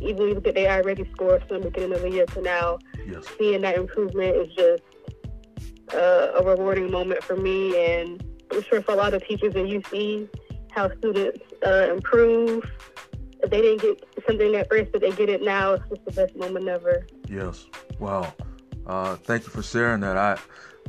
even 0.00 0.34
look 0.34 0.46
at 0.46 0.54
their 0.54 0.82
iReady 0.82 1.10
scores 1.12 1.42
from 1.48 1.62
the 1.62 1.70
beginning 1.70 1.94
of 1.94 2.02
the 2.02 2.10
year 2.10 2.26
to 2.26 2.42
now, 2.42 2.78
yes. 3.06 3.24
seeing 3.38 3.62
that 3.62 3.76
improvement 3.76 4.36
is 4.36 4.54
just 4.54 4.82
uh, 5.94 6.32
a 6.38 6.44
rewarding 6.44 6.90
moment 6.90 7.22
for 7.22 7.36
me, 7.36 7.76
and 7.84 8.22
I'm 8.52 8.62
sure 8.62 8.82
for 8.82 8.92
a 8.92 8.96
lot 8.96 9.14
of 9.14 9.26
teachers 9.26 9.54
and 9.54 9.68
you 9.68 9.82
see 9.90 10.28
how 10.70 10.90
students 10.98 11.40
uh, 11.66 11.88
improve. 11.90 12.70
If 13.42 13.50
they 13.50 13.60
didn't 13.60 13.82
get 13.82 14.04
something 14.26 14.54
at 14.54 14.68
first, 14.68 14.92
but 14.92 15.00
they 15.00 15.12
get 15.12 15.28
it 15.28 15.42
now, 15.42 15.74
it's 15.74 15.88
just 15.88 16.04
the 16.04 16.12
best 16.12 16.36
moment 16.36 16.68
ever. 16.68 17.06
Yes. 17.28 17.66
Wow. 17.98 18.32
Uh, 18.86 19.16
thank 19.16 19.44
you 19.44 19.50
for 19.50 19.62
sharing 19.62 20.00
that. 20.00 20.16
I, 20.16 20.38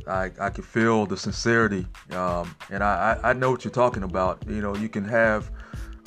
I, 0.06 0.30
I 0.40 0.50
can 0.50 0.64
feel 0.64 1.04
the 1.06 1.16
sincerity, 1.16 1.86
um, 2.12 2.54
and 2.70 2.82
I, 2.82 3.18
I, 3.22 3.32
know 3.32 3.50
what 3.50 3.64
you're 3.64 3.72
talking 3.72 4.04
about. 4.04 4.42
You 4.48 4.60
know, 4.62 4.74
you 4.76 4.88
can 4.88 5.04
have 5.04 5.50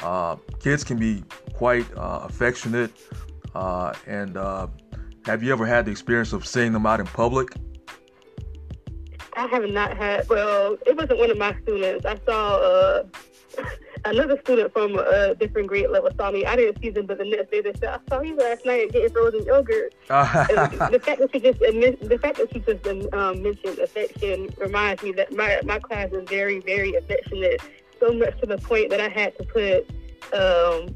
uh, 0.01 0.38
kids 0.60 0.84
can 0.84 0.97
be 0.97 1.23
quite 1.54 1.86
uh, 1.95 2.21
affectionate, 2.23 2.91
uh, 3.54 3.93
and 4.08 4.38
uh, 4.38 4.67
have 5.25 5.43
you 5.43 5.51
ever 5.51 5.65
had 5.65 5.86
the 5.86 5.91
experience 5.91 6.34
of 6.34 6.47
seeing 6.47 6.71
them 6.71 6.86
out 6.86 6.99
in 6.99 7.06
public? 7.06 7.49
I 9.41 9.47
have 9.47 9.67
not 9.71 9.97
had. 9.97 10.30
Well, 10.30 10.77
it 10.86 10.95
wasn't 10.95 11.17
one 11.17 11.32
of 11.32 11.38
my 11.38 11.56
students. 11.63 12.06
I 12.06 12.19
saw 12.25 12.58
uh, 12.58 13.04
another 14.06 14.39
student 14.41 14.71
from 14.71 14.99
a 14.99 15.34
different 15.34 15.67
grade 15.67 15.89
level 15.89 16.12
saw 16.15 16.30
me. 16.30 16.45
I 16.45 16.56
didn't 16.56 16.80
see 16.80 16.91
them, 16.91 17.08
but 17.08 17.17
the 17.17 17.25
next 17.25 17.49
day 17.49 17.62
they 17.62 17.73
said, 17.73 17.89
"I 17.89 17.99
saw 18.08 18.21
you 18.21 18.36
last 18.36 18.67
night 18.67 18.91
getting 18.91 19.10
frozen 19.10 19.43
yogurt." 19.43 19.95
the 20.08 21.01
fact 21.04 21.21
that 21.21 21.30
she 21.32 21.39
just 21.39 21.60
the 21.60 22.19
fact 22.21 22.38
that 22.38 22.54
you 22.54 22.62
just 22.62 23.13
um, 23.13 23.41
mentioned 23.41 23.80
affection 23.80 24.49
reminds 24.60 25.01
me 25.01 25.12
that 25.13 25.36
my 25.36 25.60
my 25.63 25.80
class 25.80 26.12
is 26.12 26.30
very 26.30 26.60
very 26.60 26.93
affectionate. 26.93 27.62
So 27.99 28.13
much 28.13 28.39
to 28.41 28.45
the 28.45 28.60
point 28.60 28.91
that 28.91 28.99
I 28.99 29.10
had 29.10 29.36
to 29.39 29.43
put 29.43 29.89
um, 30.34 30.93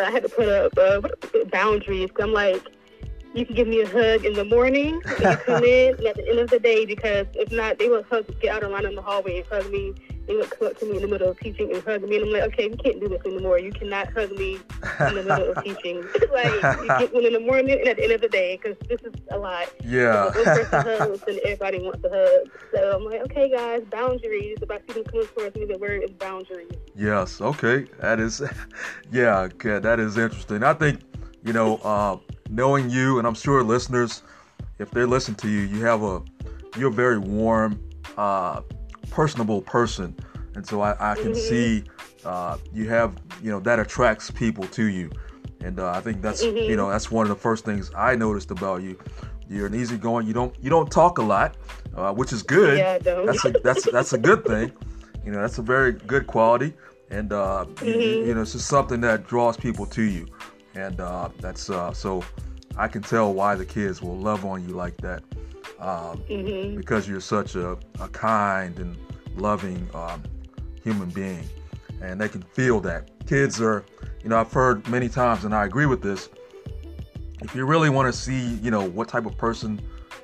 I 0.04 0.10
had 0.10 0.24
to 0.24 0.28
put 0.28 0.48
up 0.48 0.76
uh, 0.76 1.00
boundaries. 1.52 2.10
I'm 2.18 2.32
like 2.32 2.60
you 3.34 3.44
can 3.44 3.54
give 3.54 3.68
me 3.68 3.82
a 3.82 3.88
hug 3.88 4.24
in 4.24 4.32
the 4.32 4.44
morning 4.44 5.00
when 5.04 5.32
you 5.32 5.36
come 5.38 5.64
in 5.64 5.94
and 5.96 6.06
at 6.06 6.16
the 6.16 6.28
end 6.28 6.38
of 6.38 6.50
the 6.50 6.58
day 6.58 6.86
because 6.86 7.26
if 7.34 7.50
not, 7.52 7.78
they 7.78 7.88
will 7.88 8.02
hug, 8.04 8.26
get 8.40 8.54
out 8.54 8.62
of 8.62 8.70
line 8.70 8.86
in 8.86 8.94
the 8.94 9.02
hallway 9.02 9.38
and 9.38 9.46
hug 9.46 9.70
me. 9.70 9.94
They 10.26 10.36
would 10.36 10.50
come 10.50 10.68
up 10.68 10.78
to 10.80 10.84
me 10.84 10.96
in 10.96 11.02
the 11.02 11.08
middle 11.08 11.30
of 11.30 11.40
teaching 11.40 11.72
and 11.72 11.82
hug 11.82 12.02
me. 12.02 12.16
And 12.16 12.26
I'm 12.26 12.32
like, 12.32 12.42
okay, 12.52 12.68
we 12.68 12.76
can't 12.76 13.00
do 13.00 13.08
this 13.08 13.20
anymore. 13.24 13.58
You 13.58 13.72
cannot 13.72 14.12
hug 14.12 14.30
me 14.32 14.56
in 14.56 15.14
the 15.14 15.24
middle 15.26 15.52
of 15.52 15.64
teaching. 15.64 16.02
like, 16.32 16.52
you 16.82 16.86
get 16.86 17.14
one 17.14 17.24
in 17.24 17.32
the 17.32 17.40
morning 17.40 17.78
and 17.78 17.88
at 17.88 17.96
the 17.96 18.04
end 18.04 18.12
of 18.12 18.20
the 18.20 18.28
day 18.28 18.58
because 18.60 18.76
this 18.88 19.00
is 19.00 19.14
a 19.30 19.38
lot. 19.38 19.68
Yeah. 19.82 20.24
One 20.24 20.44
person 20.44 20.82
hugs 20.82 21.22
and 21.26 21.38
everybody 21.38 21.80
wants 21.80 22.02
to 22.02 22.10
hug. 22.10 22.50
So 22.74 22.92
I'm 22.96 23.04
like, 23.04 23.22
okay, 23.22 23.50
guys, 23.50 23.82
boundaries. 23.90 24.58
If 24.60 24.70
I 24.70 24.78
see 24.86 25.00
them 25.00 25.04
coming 25.04 25.26
towards 25.28 25.56
me, 25.56 25.64
the 25.64 25.78
word 25.78 26.02
is 26.04 26.10
boundaries. 26.10 26.72
Yes. 26.94 27.40
Okay. 27.40 27.86
That 28.00 28.20
is, 28.20 28.42
yeah, 29.10 29.38
okay, 29.40 29.78
that 29.78 29.98
is 29.98 30.18
interesting. 30.18 30.62
I 30.62 30.74
think, 30.74 31.00
you 31.42 31.54
know, 31.54 31.76
uh, 31.76 32.18
knowing 32.48 32.90
you, 32.90 33.18
and 33.18 33.26
I'm 33.26 33.34
sure 33.34 33.62
listeners, 33.62 34.22
if 34.78 34.90
they 34.90 35.04
listen 35.04 35.34
to 35.36 35.48
you, 35.48 35.60
you 35.60 35.84
have 35.84 36.02
a 36.02 36.22
you're 36.76 36.90
a 36.90 36.92
very 36.92 37.18
warm, 37.18 37.80
uh, 38.16 38.62
personable 39.10 39.62
person, 39.62 40.16
and 40.54 40.66
so 40.66 40.80
I, 40.80 41.12
I 41.12 41.14
can 41.14 41.32
mm-hmm. 41.32 41.34
see 41.34 41.84
uh, 42.24 42.58
you 42.72 42.88
have 42.88 43.16
you 43.42 43.50
know 43.50 43.60
that 43.60 43.78
attracts 43.78 44.30
people 44.30 44.64
to 44.68 44.84
you, 44.84 45.10
and 45.60 45.80
uh, 45.80 45.90
I 45.90 46.00
think 46.00 46.22
that's 46.22 46.44
mm-hmm. 46.44 46.56
you 46.56 46.76
know 46.76 46.90
that's 46.90 47.10
one 47.10 47.24
of 47.24 47.30
the 47.30 47.40
first 47.40 47.64
things 47.64 47.90
I 47.96 48.14
noticed 48.14 48.50
about 48.50 48.82
you. 48.82 48.98
You're 49.48 49.66
an 49.66 49.74
easygoing. 49.74 50.26
You 50.26 50.34
don't 50.34 50.54
you 50.62 50.70
don't 50.70 50.90
talk 50.90 51.18
a 51.18 51.22
lot, 51.22 51.56
uh, 51.96 52.12
which 52.12 52.32
is 52.32 52.42
good. 52.42 52.78
Yeah, 52.78 52.92
I 52.92 52.98
don't. 52.98 53.26
That's 53.26 53.44
a 53.44 53.50
that's 53.64 53.90
that's 53.90 54.12
a 54.12 54.18
good 54.18 54.44
thing. 54.44 54.72
You 55.24 55.32
know 55.32 55.40
that's 55.40 55.58
a 55.58 55.62
very 55.62 55.92
good 55.92 56.26
quality, 56.26 56.74
and 57.10 57.32
uh, 57.32 57.64
mm-hmm. 57.66 57.86
you, 57.86 58.26
you 58.26 58.34
know 58.34 58.42
it's 58.42 58.52
just 58.52 58.68
something 58.68 59.00
that 59.02 59.26
draws 59.26 59.56
people 59.56 59.86
to 59.86 60.02
you 60.02 60.26
and 60.78 61.00
uh, 61.00 61.28
that's 61.40 61.70
uh, 61.70 61.92
so 61.92 62.22
I 62.76 62.88
can 62.88 63.02
tell 63.02 63.32
why 63.32 63.54
the 63.54 63.66
kids 63.66 64.00
will 64.00 64.16
love 64.16 64.44
on 64.44 64.66
you 64.66 64.74
like 64.74 64.96
that 64.98 65.22
um, 65.80 66.22
mm-hmm. 66.28 66.76
because 66.76 67.08
you're 67.08 67.20
such 67.20 67.56
a, 67.56 67.76
a 68.00 68.08
kind 68.08 68.78
and 68.78 68.96
loving 69.36 69.88
um, 69.94 70.22
human 70.82 71.10
being, 71.10 71.44
and 72.00 72.20
they 72.20 72.28
can 72.28 72.42
feel 72.42 72.80
that. 72.80 73.10
Kids 73.26 73.60
are, 73.60 73.84
you 74.22 74.30
know, 74.30 74.38
I've 74.38 74.52
heard 74.52 74.86
many 74.88 75.08
times, 75.08 75.44
and 75.44 75.54
I 75.54 75.66
agree 75.66 75.86
with 75.86 76.02
this. 76.02 76.30
If 77.40 77.54
you 77.54 77.66
really 77.66 77.90
want 77.90 78.12
to 78.12 78.18
see, 78.18 78.54
you 78.54 78.70
know, 78.70 78.88
what 78.88 79.08
type 79.08 79.26
of 79.26 79.36
person 79.36 79.80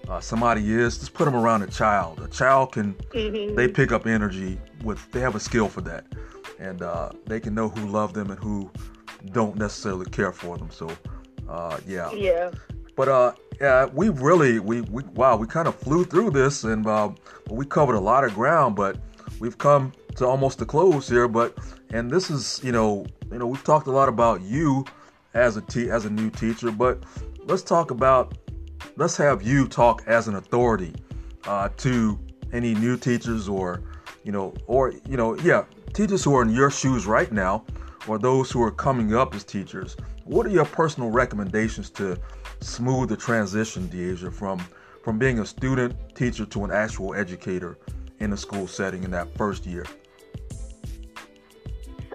uh, 0.08 0.20
somebody 0.20 0.72
is, 0.72 0.98
just 0.98 1.14
put 1.14 1.26
them 1.26 1.36
around 1.36 1.62
a 1.62 1.66
child. 1.66 2.20
A 2.20 2.28
child 2.28 2.72
can 2.72 2.94
Mm-hmm. 3.12 3.54
they 3.54 3.68
pick 3.68 3.92
up 3.92 4.06
energy 4.06 4.58
with 4.82 5.00
they 5.12 5.20
have 5.20 5.34
a 5.34 5.40
skill 5.40 5.68
for 5.68 5.80
that, 5.82 6.04
and 6.58 6.82
uh, 6.82 7.10
they 7.26 7.40
can 7.40 7.54
know 7.54 7.68
who 7.68 7.88
love 7.88 8.12
them 8.14 8.30
and 8.30 8.38
who 8.38 8.70
don't 9.32 9.56
necessarily 9.56 10.06
care 10.06 10.32
for 10.32 10.56
them. 10.56 10.70
So 10.70 10.90
uh, 11.48 11.78
yeah, 11.87 12.10
Yeah. 12.12 12.50
but 12.96 13.08
uh, 13.08 13.32
yeah, 13.60 13.87
we 13.87 14.08
really 14.08 14.58
we, 14.58 14.80
we 14.82 15.02
wow 15.14 15.37
we 15.37 15.46
kind 15.46 15.68
of 15.68 15.74
flew 15.76 16.04
through 16.04 16.30
this 16.30 16.64
and 16.64 16.87
uh, 16.87 17.10
we 17.50 17.64
covered 17.66 17.94
a 17.94 18.00
lot 18.00 18.24
of 18.24 18.34
ground, 18.34 18.76
but 18.76 18.98
we've 19.40 19.58
come 19.58 19.92
to 20.16 20.26
almost 20.26 20.58
the 20.58 20.66
close 20.66 21.08
here. 21.08 21.28
But 21.28 21.58
and 21.92 22.10
this 22.10 22.30
is 22.30 22.60
you 22.64 22.72
know 22.72 23.06
you 23.30 23.38
know 23.38 23.46
we've 23.46 23.64
talked 23.64 23.87
a 23.87 23.92
lot 23.92 24.08
about 24.08 24.42
you 24.42 24.84
as 25.34 25.56
a 25.56 25.60
te- 25.62 25.90
as 25.90 26.04
a 26.04 26.10
new 26.10 26.30
teacher, 26.30 26.70
but 26.70 27.02
let's 27.44 27.62
talk 27.62 27.90
about 27.90 28.37
let's 28.96 29.16
have 29.16 29.42
you 29.42 29.66
talk 29.68 30.02
as 30.06 30.28
an 30.28 30.37
authority 30.37 30.94
uh, 31.46 31.68
to 31.78 32.18
any 32.52 32.74
new 32.74 32.96
teachers 32.96 33.48
or 33.48 33.82
you 34.22 34.32
know 34.32 34.54
or 34.66 34.92
you 35.08 35.16
know 35.16 35.37
yeah 35.40 35.64
teachers 35.94 36.24
who 36.24 36.35
are 36.35 36.42
in 36.42 36.50
your 36.50 36.70
shoes 36.70 37.07
right 37.07 37.33
now 37.33 37.64
or 38.09 38.18
those 38.18 38.50
who 38.50 38.61
are 38.62 38.70
coming 38.70 39.14
up 39.14 39.35
as 39.35 39.44
teachers 39.44 39.96
what 40.24 40.44
are 40.44 40.50
your 40.50 40.64
personal 40.64 41.11
recommendations 41.11 41.88
to 41.88 42.18
smooth 42.61 43.09
the 43.09 43.16
transition 43.16 43.88
D'Asia 43.88 44.30
from 44.30 44.59
from 45.02 45.18
being 45.18 45.38
a 45.38 45.46
student 45.46 45.94
teacher 46.16 46.46
to 46.46 46.64
an 46.64 46.70
actual 46.70 47.14
educator 47.14 47.78
in 48.18 48.33
a 48.33 48.37
school 48.37 48.66
setting 48.66 49.04
in 49.04 49.11
that 49.12 49.33
first 49.37 49.66
year 49.66 49.87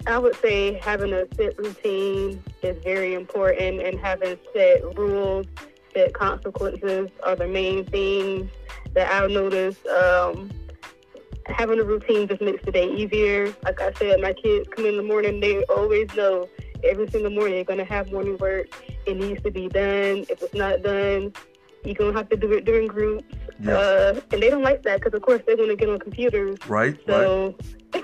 I 0.08 0.18
would 0.18 0.36
say 0.38 0.74
having 0.74 1.13
a 1.13 1.26
set 1.36 1.58
routine 1.58 2.44
is 2.63 2.84
very 2.84 3.13
important 3.13 3.82
and 3.82 4.00
having 4.00 4.38
set 4.54 4.98
rules, 4.98 5.46
set 5.94 6.13
consequences 6.13 7.10
are 7.24 7.36
the 7.36 7.48
main 7.48 7.86
things 7.86 8.50
that 8.94 9.12
I've 9.12 9.30
noticed. 9.30 9.86
Um, 9.86 10.50
having 11.52 11.80
a 11.80 11.84
routine 11.84 12.28
just 12.28 12.42
makes 12.42 12.64
the 12.66 12.72
day 12.72 12.90
easier. 12.92 13.54
Like 13.64 13.82
I 13.82 13.92
said, 13.94 14.22
my 14.22 14.34
kids 14.34 14.68
come 14.76 14.86
in 14.86 14.98
the 14.98 15.04
morning, 15.04 15.40
they 15.40 15.64
always 15.66 16.14
know 16.16 16.48
every 16.84 17.10
single 17.10 17.32
morning 17.32 17.56
you're 17.56 17.64
going 17.66 17.80
to 17.80 17.86
have 17.86 18.12
morning 18.12 18.38
work. 18.38 18.68
It 19.06 19.18
needs 19.18 19.42
to 19.44 19.52
be 19.52 19.68
done. 19.68 20.26
If 20.30 20.42
it's 20.42 20.54
not 20.54 20.82
done, 20.82 21.34
you're 21.84 21.96
going 21.96 22.14
to 22.14 22.18
have 22.18 22.30
to 22.30 22.38
do 22.38 22.52
it 22.54 22.66
during 22.66 22.88
groups. 22.88 23.24
Yeah. 23.60 23.78
Uh, 23.78 24.22
and 24.32 24.42
they 24.42 24.50
don't 24.50 24.64
like 24.64 24.84
that 24.84 25.00
because, 25.00 25.14
of 25.14 25.22
course, 25.22 25.42
they 25.46 25.56
want 25.56 25.70
to 25.70 25.76
get 25.76 25.90
on 25.90 26.00
computers. 26.00 26.58
right 26.68 26.98
right 27.08 27.08
So, 27.08 27.56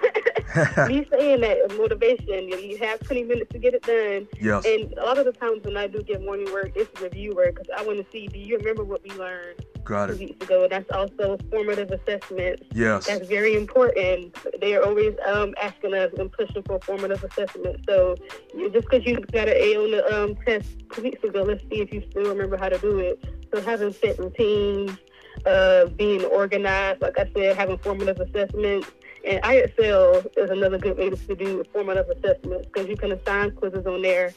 me 0.88 1.06
saying 1.12 1.42
that 1.42 1.58
is 1.70 1.78
motivation. 1.78 2.48
You 2.48 2.58
you 2.58 2.78
have 2.78 3.00
20 3.02 3.24
minutes 3.24 3.52
to 3.52 3.60
get 3.60 3.74
it 3.74 3.84
done. 3.84 4.28
yes 4.40 4.66
And 4.66 4.94
a 4.98 5.04
lot 5.04 5.18
of 5.18 5.26
the 5.26 5.34
times 5.34 5.64
when 5.64 5.78
I 5.78 5.88
do 5.88 6.02
get 6.02 6.24
morning 6.24 6.52
work, 6.52 6.72
it's 6.76 7.02
review 7.02 7.34
work 7.36 7.56
because 7.56 7.68
I 7.78 7.84
want 7.86 8.00
to 8.00 8.06
see, 8.12 8.28
do 8.28 8.40
you 8.40 8.58
remember 8.58 8.84
what 8.84 9.04
we 9.04 9.12
learned 9.12 9.66
got 9.86 10.08
two 10.08 10.13
it 10.13 10.19
weeks 10.19 10.45
ago? 10.45 10.67
That's 10.69 10.89
also 10.91 11.38
formative 11.50 11.91
assessments. 11.91 12.63
yes 12.74 13.08
That's 13.08 13.28
very 13.28 13.56
important. 13.56 14.36
They 14.60 14.76
are 14.76 14.84
always 14.84 15.15
um, 15.26 15.54
asking 15.62 15.93
us 15.93 16.12
and 16.17 16.32
pushing 16.32 16.63
for 16.63 16.80
formative 16.80 17.24
assessment. 17.24 17.82
So 17.88 18.15
you, 18.54 18.69
just 18.71 18.89
because 18.89 19.06
you 19.06 19.19
got 19.19 19.48
an 19.48 19.56
A 19.56 19.76
on 19.76 19.91
the 19.91 20.24
um, 20.24 20.36
test 20.45 20.67
two 20.91 21.04
weeks 21.04 21.24
ago, 21.24 21.43
let's 21.43 21.63
see 21.69 21.82
if 21.82 21.93
you 21.93 22.04
still 22.10 22.26
remember 22.26 22.58
how 22.58 22.69
to 22.69 22.78
do 22.80 23.00
it. 23.00 23.24
So 23.54 23.62
having 23.62 23.93
set 23.93 24.19
routines, 24.19 24.98
uh, 25.45 25.86
being 25.88 26.26
organized, 26.26 27.02
like 27.02 27.17
I 27.19 27.30
said, 27.34 27.56
having 27.56 27.78
formative 27.78 28.19
assessments. 28.19 28.89
And 29.26 29.42
IXL 29.44 30.28
is 30.38 30.50
another 30.52 30.78
good 30.78 30.98
way 30.98 31.10
to 31.10 31.36
do 31.36 31.64
formative 31.74 32.08
assessments 32.10 32.68
because 32.68 32.88
you 32.88 32.96
can 32.96 33.12
assign 33.12 33.52
quizzes 33.52 33.86
on 33.88 34.02
there 34.04 34.34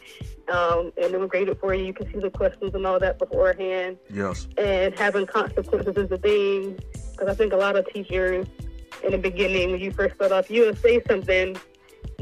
um, 0.50 0.92
and 0.96 1.12
they're 1.12 1.26
graded 1.26 1.58
for 1.60 1.74
you. 1.74 1.84
You 1.84 1.92
can 1.92 2.10
see 2.10 2.18
the 2.18 2.30
questions 2.30 2.74
and 2.74 2.86
all 2.86 2.98
that 2.98 3.18
beforehand 3.18 3.98
yes 4.08 4.48
and 4.56 4.98
having 4.98 5.26
consequences 5.26 5.96
is 5.96 6.10
a 6.10 6.18
thing. 6.18 6.78
Because 7.12 7.28
I 7.28 7.34
think 7.34 7.52
a 7.52 7.56
lot 7.56 7.76
of 7.76 7.86
teachers 7.92 8.46
in 9.04 9.12
the 9.12 9.18
beginning, 9.18 9.72
when 9.72 9.80
you 9.80 9.90
first 9.90 10.14
start 10.14 10.32
off, 10.32 10.50
you 10.50 10.62
will 10.62 10.76
say 10.76 11.02
something 11.06 11.56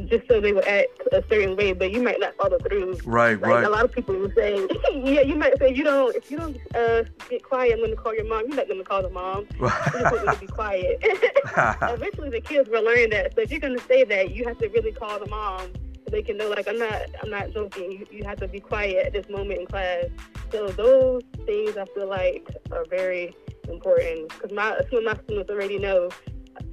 just 0.05 0.29
so 0.29 0.41
they 0.41 0.53
will 0.53 0.65
act 0.67 0.89
a 1.13 1.23
certain 1.29 1.57
way, 1.57 1.73
but 1.73 1.91
you 1.91 2.03
might 2.03 2.21
not 2.21 2.37
follow 2.37 2.59
through. 2.59 2.99
right 3.05 3.41
Like 3.41 3.51
right 3.51 3.65
a 3.65 3.71
lot 3.71 3.85
of 3.85 3.93
people 3.93 4.15
will 4.15 4.33
say, 4.37 4.67
yeah, 4.93 5.23
you 5.23 5.35
might 5.35 5.59
say, 5.59 5.73
you 5.73 5.85
don't, 5.85 6.15
if 6.15 6.31
you 6.31 6.37
don't 6.37 6.59
uh, 6.75 7.05
get 7.31 7.43
quiet, 7.43 7.73
I'm 7.73 7.79
going 7.79 7.91
to 7.91 7.97
call 7.97 8.15
your 8.15 8.29
mom. 8.29 8.43
You're 8.47 8.57
not 8.57 8.69
going 8.69 8.79
to 8.79 8.85
call 8.85 9.03
the 9.03 9.11
mom. 9.11 9.47
You 9.61 10.03
just 10.03 10.13
want 10.13 10.27
me 10.27 10.35
to 10.35 10.41
be 10.41 10.47
quiet. 10.47 10.99
Eventually, 11.03 12.31
the 12.31 12.41
kids 12.41 12.69
will 12.69 12.85
learn 12.85 13.11
that. 13.11 13.35
So 13.35 13.41
if 13.41 13.51
you're 13.51 13.61
going 13.61 13.79
to 13.79 13.85
say 13.85 14.05
that, 14.05 14.33
you 14.33 14.45
have 14.45 14.59
to 14.59 14.69
really 14.69 14.93
call 14.93 15.19
the 15.19 15.29
mom 15.29 15.73
so 15.73 16.11
they 16.11 16.23
can 16.23 16.37
know, 16.37 16.49
like, 16.51 16.69
I'm 16.69 16.79
not, 16.79 17.03
I'm 17.23 17.31
not 17.31 17.53
joking. 17.53 17.93
You, 17.93 18.07
you 18.11 18.25
have 18.25 18.39
to 18.41 18.49
be 18.49 18.61
quiet 18.61 19.07
at 19.07 19.13
this 19.13 19.29
moment 19.29 19.61
in 19.61 19.67
class. 19.67 20.05
So 20.53 20.69
those 20.69 21.23
things 21.47 21.77
I 21.77 21.87
feel 21.95 22.09
like 22.09 22.47
are 22.71 22.85
very 22.91 23.35
important 23.69 24.29
because 24.29 24.53
my 24.53 24.79
some 24.91 24.99
of 25.01 25.05
my 25.05 25.23
students 25.25 25.51
already 25.51 25.79
know. 25.79 26.11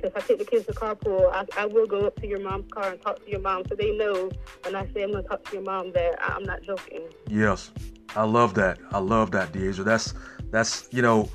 If 0.03 0.15
I 0.15 0.19
take 0.21 0.39
the 0.39 0.45
kids 0.45 0.65
to 0.67 0.73
carpool, 0.73 1.29
I, 1.31 1.45
I 1.57 1.65
will 1.65 1.87
go 1.87 2.05
up 2.05 2.15
to 2.21 2.27
your 2.27 2.39
mom's 2.39 2.71
car 2.71 2.89
and 2.91 3.01
talk 3.01 3.23
to 3.23 3.29
your 3.29 3.39
mom, 3.39 3.63
so 3.67 3.75
they 3.75 3.95
know 3.95 4.29
when 4.63 4.75
I 4.75 4.85
say 4.93 5.03
I'm 5.03 5.11
going 5.11 5.23
to 5.23 5.29
talk 5.29 5.43
to 5.45 5.53
your 5.53 5.63
mom 5.63 5.91
that 5.93 6.15
I'm 6.21 6.43
not 6.43 6.61
joking. 6.63 7.07
Yes, 7.27 7.71
I 8.15 8.23
love 8.23 8.53
that. 8.55 8.79
I 8.91 8.99
love 8.99 9.31
that, 9.31 9.51
Deja. 9.51 9.83
That's 9.83 10.13
that's 10.51 10.87
you 10.91 11.01
know, 11.01 11.29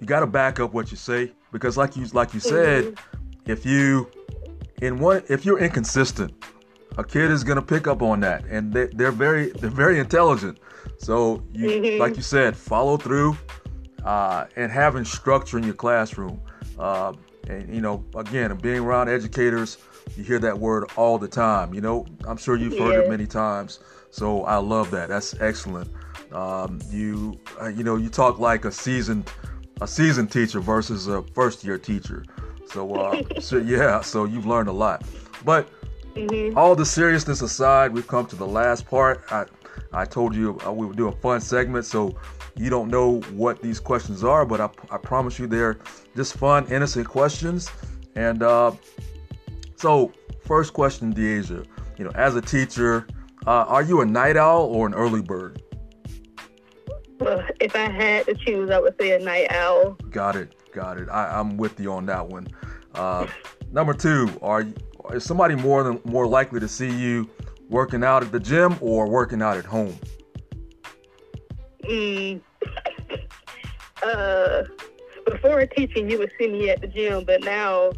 you 0.00 0.06
got 0.06 0.20
to 0.20 0.26
back 0.26 0.60
up 0.60 0.72
what 0.72 0.90
you 0.90 0.96
say 0.96 1.32
because, 1.52 1.76
like 1.76 1.96
you 1.96 2.06
like 2.06 2.34
you 2.34 2.40
said, 2.40 2.96
if 3.46 3.64
you 3.64 4.10
in 4.82 4.98
one 4.98 5.22
if 5.28 5.44
you're 5.44 5.58
inconsistent, 5.58 6.32
a 6.98 7.04
kid 7.04 7.30
is 7.30 7.44
gonna 7.44 7.62
pick 7.62 7.86
up 7.86 8.02
on 8.02 8.20
that, 8.20 8.44
and 8.46 8.72
they, 8.72 8.86
they're 8.86 9.12
very 9.12 9.50
they're 9.50 9.70
very 9.70 9.98
intelligent. 9.98 10.58
So 10.98 11.42
you 11.52 11.68
Mhm. 11.68 12.00
like 12.00 12.16
you 12.16 12.22
said, 12.22 12.56
follow 12.56 12.96
through, 12.96 13.36
uh, 14.04 14.46
and 14.56 14.70
having 14.72 15.04
structure 15.04 15.58
in 15.58 15.64
your 15.64 15.74
classroom. 15.74 16.40
Uh, 16.78 17.12
and 17.48 17.74
you 17.74 17.80
know, 17.80 18.04
again, 18.14 18.54
being 18.56 18.80
around 18.80 19.08
educators, 19.08 19.78
you 20.16 20.24
hear 20.24 20.38
that 20.38 20.58
word 20.58 20.90
all 20.96 21.18
the 21.18 21.28
time. 21.28 21.74
You 21.74 21.80
know, 21.80 22.06
I'm 22.26 22.36
sure 22.36 22.56
you've 22.56 22.78
heard 22.78 22.96
it 22.96 23.06
many 23.06 23.26
times. 23.26 23.80
So 24.10 24.44
I 24.44 24.56
love 24.56 24.90
that. 24.92 25.08
That's 25.08 25.34
excellent. 25.40 25.88
Um, 26.32 26.80
you 26.90 27.38
uh, 27.60 27.68
you 27.68 27.84
know, 27.84 27.96
you 27.96 28.08
talk 28.08 28.38
like 28.38 28.64
a 28.64 28.72
seasoned 28.72 29.30
a 29.80 29.88
seasoned 29.88 30.30
teacher 30.30 30.60
versus 30.60 31.08
a 31.08 31.22
first 31.34 31.64
year 31.64 31.78
teacher. 31.78 32.24
So 32.66 32.94
uh, 32.94 33.22
so 33.38 33.58
yeah, 33.58 34.00
so 34.00 34.24
you've 34.24 34.46
learned 34.46 34.68
a 34.68 34.72
lot. 34.72 35.04
But 35.44 35.68
hmm 36.14 36.56
all 36.56 36.76
the 36.76 36.86
seriousness 36.86 37.42
aside, 37.42 37.92
we've 37.92 38.06
come 38.06 38.26
to 38.26 38.36
the 38.36 38.46
last 38.46 38.86
part. 38.86 39.22
I 39.30 39.46
I 39.92 40.04
told 40.04 40.34
you 40.34 40.58
uh, 40.66 40.72
we 40.72 40.86
would 40.86 40.96
do 40.96 41.08
a 41.08 41.12
fun 41.12 41.40
segment, 41.40 41.84
so 41.84 42.14
you 42.56 42.70
don't 42.70 42.90
know 42.90 43.20
what 43.32 43.62
these 43.62 43.80
questions 43.80 44.24
are, 44.24 44.44
but 44.44 44.60
I, 44.60 44.68
I 44.90 44.98
promise 44.98 45.38
you 45.38 45.46
they're 45.46 45.78
just 46.16 46.36
fun, 46.36 46.66
innocent 46.70 47.08
questions. 47.08 47.70
And 48.16 48.42
uh, 48.42 48.72
so, 49.76 50.12
first 50.40 50.72
question, 50.72 51.10
D'Asia, 51.10 51.64
you 51.98 52.04
know, 52.04 52.12
as 52.14 52.36
a 52.36 52.40
teacher, 52.40 53.06
uh, 53.46 53.64
are 53.68 53.82
you 53.82 54.00
a 54.00 54.06
night 54.06 54.36
owl 54.36 54.64
or 54.64 54.86
an 54.86 54.94
early 54.94 55.22
bird? 55.22 55.62
Well, 57.20 57.44
if 57.60 57.74
I 57.76 57.90
had 57.90 58.26
to 58.26 58.34
choose, 58.34 58.70
I 58.70 58.78
would 58.80 58.94
say 59.00 59.12
a 59.12 59.18
night 59.18 59.50
owl. 59.50 59.92
Got 60.10 60.36
it, 60.36 60.54
got 60.72 60.98
it. 60.98 61.08
I, 61.08 61.38
I'm 61.38 61.56
with 61.56 61.78
you 61.80 61.92
on 61.92 62.06
that 62.06 62.26
one. 62.26 62.48
Uh, 62.94 63.26
number 63.72 63.94
two, 63.94 64.28
are 64.42 64.64
is 65.12 65.24
somebody 65.24 65.54
more 65.54 65.82
than 65.82 66.00
more 66.04 66.26
likely 66.26 66.60
to 66.60 66.68
see 66.68 66.90
you 66.90 67.28
working 67.74 68.04
out 68.04 68.22
at 68.22 68.30
the 68.30 68.38
gym 68.38 68.78
or 68.80 69.08
working 69.08 69.42
out 69.42 69.56
at 69.56 69.64
home? 69.64 69.98
Mm. 71.82 72.40
uh, 74.04 74.62
before 75.26 75.66
teaching, 75.66 76.08
you 76.08 76.18
would 76.20 76.30
see 76.38 76.46
me 76.46 76.70
at 76.70 76.80
the 76.80 76.86
gym, 76.86 77.24
but 77.24 77.42
now 77.42 77.90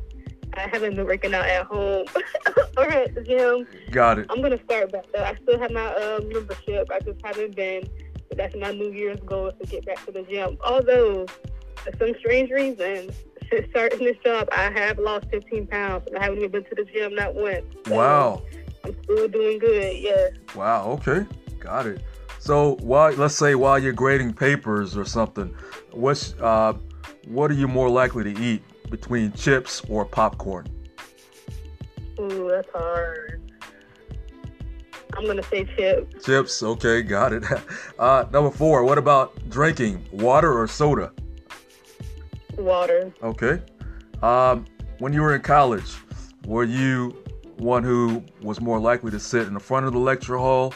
I 0.54 0.62
haven't 0.62 0.96
been 0.96 1.04
working 1.04 1.34
out 1.34 1.44
at 1.44 1.66
home 1.66 2.06
or 2.78 2.84
at 2.84 3.14
the 3.14 3.20
gym. 3.20 3.66
Got 3.90 4.18
it. 4.20 4.26
I'm 4.30 4.40
gonna 4.40 4.62
start 4.64 4.92
back 4.92 5.04
though. 5.12 5.22
I 5.22 5.36
still 5.42 5.58
have 5.60 5.70
my 5.70 5.88
uh, 5.88 6.20
membership. 6.32 6.88
I 6.90 6.98
just 7.00 7.20
haven't 7.22 7.54
been. 7.54 7.86
But 8.30 8.38
that's 8.38 8.56
my 8.56 8.72
New 8.72 8.90
Year's 8.92 9.20
goal 9.26 9.48
is 9.48 9.54
to 9.60 9.66
get 9.66 9.84
back 9.84 10.04
to 10.06 10.10
the 10.10 10.22
gym. 10.22 10.56
Although, 10.64 11.26
for 11.76 11.92
some 11.98 12.14
strange 12.18 12.50
reason, 12.50 13.10
since 13.50 13.68
starting 13.70 13.98
this 13.98 14.16
job, 14.24 14.48
I 14.52 14.70
have 14.70 14.98
lost 14.98 15.26
15 15.30 15.66
pounds 15.66 16.04
and 16.06 16.16
I 16.16 16.24
haven't 16.24 16.38
even 16.38 16.50
been 16.50 16.64
to 16.64 16.74
the 16.74 16.84
gym 16.86 17.14
not 17.14 17.34
once. 17.34 17.62
So 17.86 17.94
Wow. 17.94 18.42
I'm 18.86 19.02
still 19.02 19.28
doing 19.28 19.58
good. 19.58 19.96
Yes. 19.96 20.32
Wow. 20.54 20.90
Okay. 20.92 21.26
Got 21.58 21.86
it. 21.86 22.02
So 22.38 22.76
while 22.76 23.12
let's 23.14 23.34
say 23.34 23.54
while 23.54 23.78
you're 23.78 23.92
grading 23.92 24.34
papers 24.34 24.96
or 24.96 25.04
something, 25.04 25.54
what's 25.92 26.34
uh, 26.34 26.74
what 27.26 27.50
are 27.50 27.54
you 27.54 27.66
more 27.66 27.88
likely 27.88 28.22
to 28.32 28.40
eat 28.40 28.62
between 28.90 29.32
chips 29.32 29.82
or 29.88 30.04
popcorn? 30.04 30.66
Ooh, 32.20 32.48
that's 32.48 32.68
hard. 32.72 33.42
I'm 35.16 35.26
gonna 35.26 35.42
say 35.42 35.64
chips. 35.76 36.24
Chips. 36.24 36.62
Okay. 36.62 37.02
Got 37.02 37.32
it. 37.32 37.44
Uh, 37.98 38.26
number 38.30 38.50
four. 38.50 38.84
What 38.84 38.98
about 38.98 39.48
drinking 39.48 40.04
water 40.12 40.52
or 40.52 40.68
soda? 40.68 41.12
Water. 42.58 43.10
Okay. 43.22 43.62
Um, 44.22 44.66
when 44.98 45.14
you 45.14 45.22
were 45.22 45.34
in 45.34 45.40
college, 45.40 45.94
were 46.44 46.64
you 46.64 47.16
one 47.58 47.82
who 47.82 48.22
was 48.42 48.60
more 48.60 48.78
likely 48.78 49.10
to 49.10 49.20
sit 49.20 49.46
in 49.46 49.54
the 49.54 49.60
front 49.60 49.86
of 49.86 49.92
the 49.92 49.98
lecture 49.98 50.36
hall 50.36 50.74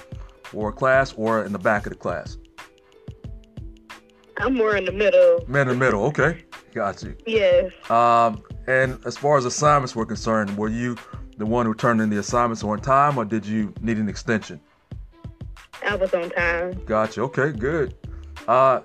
or 0.52 0.72
class 0.72 1.12
or 1.14 1.44
in 1.44 1.52
the 1.52 1.58
back 1.58 1.86
of 1.86 1.92
the 1.92 1.98
class? 1.98 2.38
I'm 4.38 4.54
more 4.54 4.76
in 4.76 4.84
the 4.86 4.92
middle. 4.92 5.44
Man 5.46 5.68
in 5.68 5.78
the 5.78 5.84
middle. 5.84 6.04
Okay, 6.04 6.44
got 6.74 7.02
you. 7.02 7.14
Yes. 7.26 7.72
Um, 7.90 8.42
and 8.66 8.98
as 9.04 9.16
far 9.16 9.36
as 9.36 9.44
assignments 9.44 9.94
were 9.94 10.06
concerned, 10.06 10.56
were 10.56 10.68
you 10.68 10.96
the 11.36 11.46
one 11.46 11.66
who 11.66 11.74
turned 11.74 12.00
in 12.00 12.10
the 12.10 12.18
assignments 12.18 12.62
on 12.64 12.80
time, 12.80 13.18
or 13.18 13.24
did 13.24 13.44
you 13.44 13.74
need 13.80 13.98
an 13.98 14.08
extension? 14.08 14.60
I 15.86 15.94
was 15.96 16.12
on 16.14 16.30
time. 16.30 16.82
Gotcha. 16.84 17.22
Okay, 17.22 17.52
good. 17.52 17.94
Uh, 18.46 18.80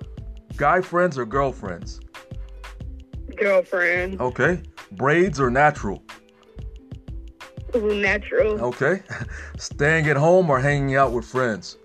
guy 0.55 0.81
friends 0.81 1.17
or 1.17 1.25
girlfriends? 1.25 1.99
Girlfriend. 3.35 4.19
Okay. 4.21 4.61
Braids 4.93 5.39
or 5.39 5.49
natural? 5.49 6.03
Natural. 7.81 8.61
Okay. 8.61 9.01
Staying 9.57 10.07
at 10.07 10.17
home 10.17 10.49
or 10.49 10.59
hanging 10.59 10.95
out 10.95 11.11
with 11.11 11.25
friends? 11.25 11.77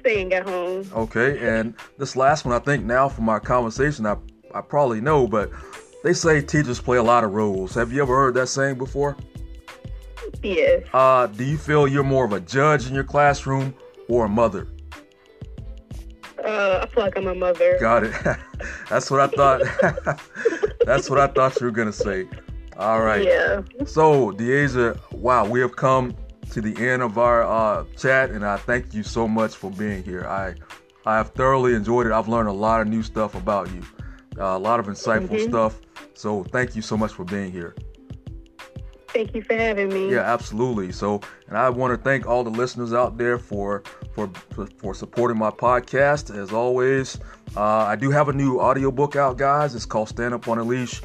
Staying 0.00 0.32
at 0.32 0.46
home. 0.48 0.88
Okay. 0.94 1.38
And 1.46 1.74
this 1.98 2.16
last 2.16 2.44
one, 2.44 2.54
I 2.54 2.58
think 2.58 2.84
now 2.84 3.08
from 3.08 3.28
our 3.28 3.40
conversation, 3.40 4.06
I, 4.06 4.16
I 4.54 4.60
probably 4.60 5.00
know, 5.00 5.26
but 5.26 5.50
they 6.02 6.12
say 6.12 6.40
teachers 6.40 6.80
play 6.80 6.98
a 6.98 7.02
lot 7.02 7.24
of 7.24 7.32
roles. 7.32 7.74
Have 7.74 7.92
you 7.92 8.02
ever 8.02 8.14
heard 8.14 8.34
that 8.34 8.48
saying 8.48 8.76
before? 8.78 9.16
Yes. 10.42 10.84
Uh, 10.92 11.26
do 11.26 11.44
you 11.44 11.56
feel 11.56 11.88
you're 11.88 12.04
more 12.04 12.24
of 12.24 12.32
a 12.32 12.40
judge 12.40 12.86
in 12.86 12.94
your 12.94 13.04
classroom 13.04 13.74
or 14.08 14.26
a 14.26 14.28
mother? 14.28 14.68
Uh, 16.44 16.80
I 16.82 16.86
feel 16.92 17.02
like 17.02 17.16
I'm 17.16 17.26
a 17.26 17.34
mother. 17.34 17.78
Got 17.80 18.04
it. 18.04 18.12
That's 18.90 19.10
what 19.10 19.20
I 19.20 19.26
thought. 19.28 19.62
That's 20.84 21.08
what 21.08 21.18
I 21.18 21.26
thought 21.28 21.58
you 21.58 21.66
were 21.66 21.72
gonna 21.72 21.92
say. 21.92 22.28
All 22.76 23.02
right. 23.02 23.24
Yeah. 23.24 23.62
So, 23.86 24.32
D'Asia, 24.32 24.98
wow, 25.12 25.46
we 25.46 25.60
have 25.60 25.76
come 25.76 26.14
to 26.50 26.60
the 26.60 26.74
end 26.86 27.02
of 27.02 27.18
our 27.18 27.42
uh, 27.44 27.84
chat, 27.96 28.30
and 28.30 28.44
I 28.44 28.56
thank 28.56 28.92
you 28.94 29.02
so 29.02 29.26
much 29.28 29.54
for 29.54 29.70
being 29.70 30.02
here. 30.02 30.26
I 30.26 30.54
I 31.06 31.16
have 31.16 31.30
thoroughly 31.30 31.74
enjoyed 31.74 32.06
it. 32.06 32.12
I've 32.12 32.28
learned 32.28 32.48
a 32.48 32.52
lot 32.52 32.80
of 32.80 32.88
new 32.88 33.02
stuff 33.02 33.34
about 33.34 33.70
you, 33.72 33.82
uh, 34.38 34.56
a 34.56 34.58
lot 34.58 34.80
of 34.80 34.86
insightful 34.86 35.28
Mhm. 35.38 35.48
stuff. 35.48 35.80
So, 36.14 36.44
thank 36.44 36.74
you 36.74 36.82
so 36.82 36.96
much 36.96 37.12
for 37.12 37.24
being 37.24 37.52
here. 37.52 37.74
Thank 39.08 39.32
you 39.36 39.42
for 39.42 39.54
having 39.54 39.90
me. 39.90 40.10
Yeah, 40.12 40.22
absolutely. 40.22 40.90
So, 40.90 41.20
and 41.48 41.56
I 41.56 41.70
want 41.70 41.92
to 41.96 42.02
thank 42.02 42.26
all 42.26 42.42
the 42.42 42.50
listeners 42.50 42.92
out 42.92 43.16
there 43.16 43.38
for 43.38 43.84
for 44.12 44.28
for, 44.50 44.66
for 44.78 44.92
supporting 44.94 45.38
my 45.38 45.50
podcast. 45.50 46.36
As 46.36 46.52
always, 46.52 47.20
uh, 47.56 47.62
I 47.62 47.94
do 47.94 48.10
have 48.10 48.28
a 48.28 48.32
new 48.32 48.58
audiobook 48.58 49.14
out, 49.14 49.38
guys. 49.38 49.76
It's 49.76 49.86
called 49.86 50.08
Stand 50.08 50.34
Up 50.34 50.48
on 50.48 50.58
a 50.58 50.64
Leash, 50.64 51.00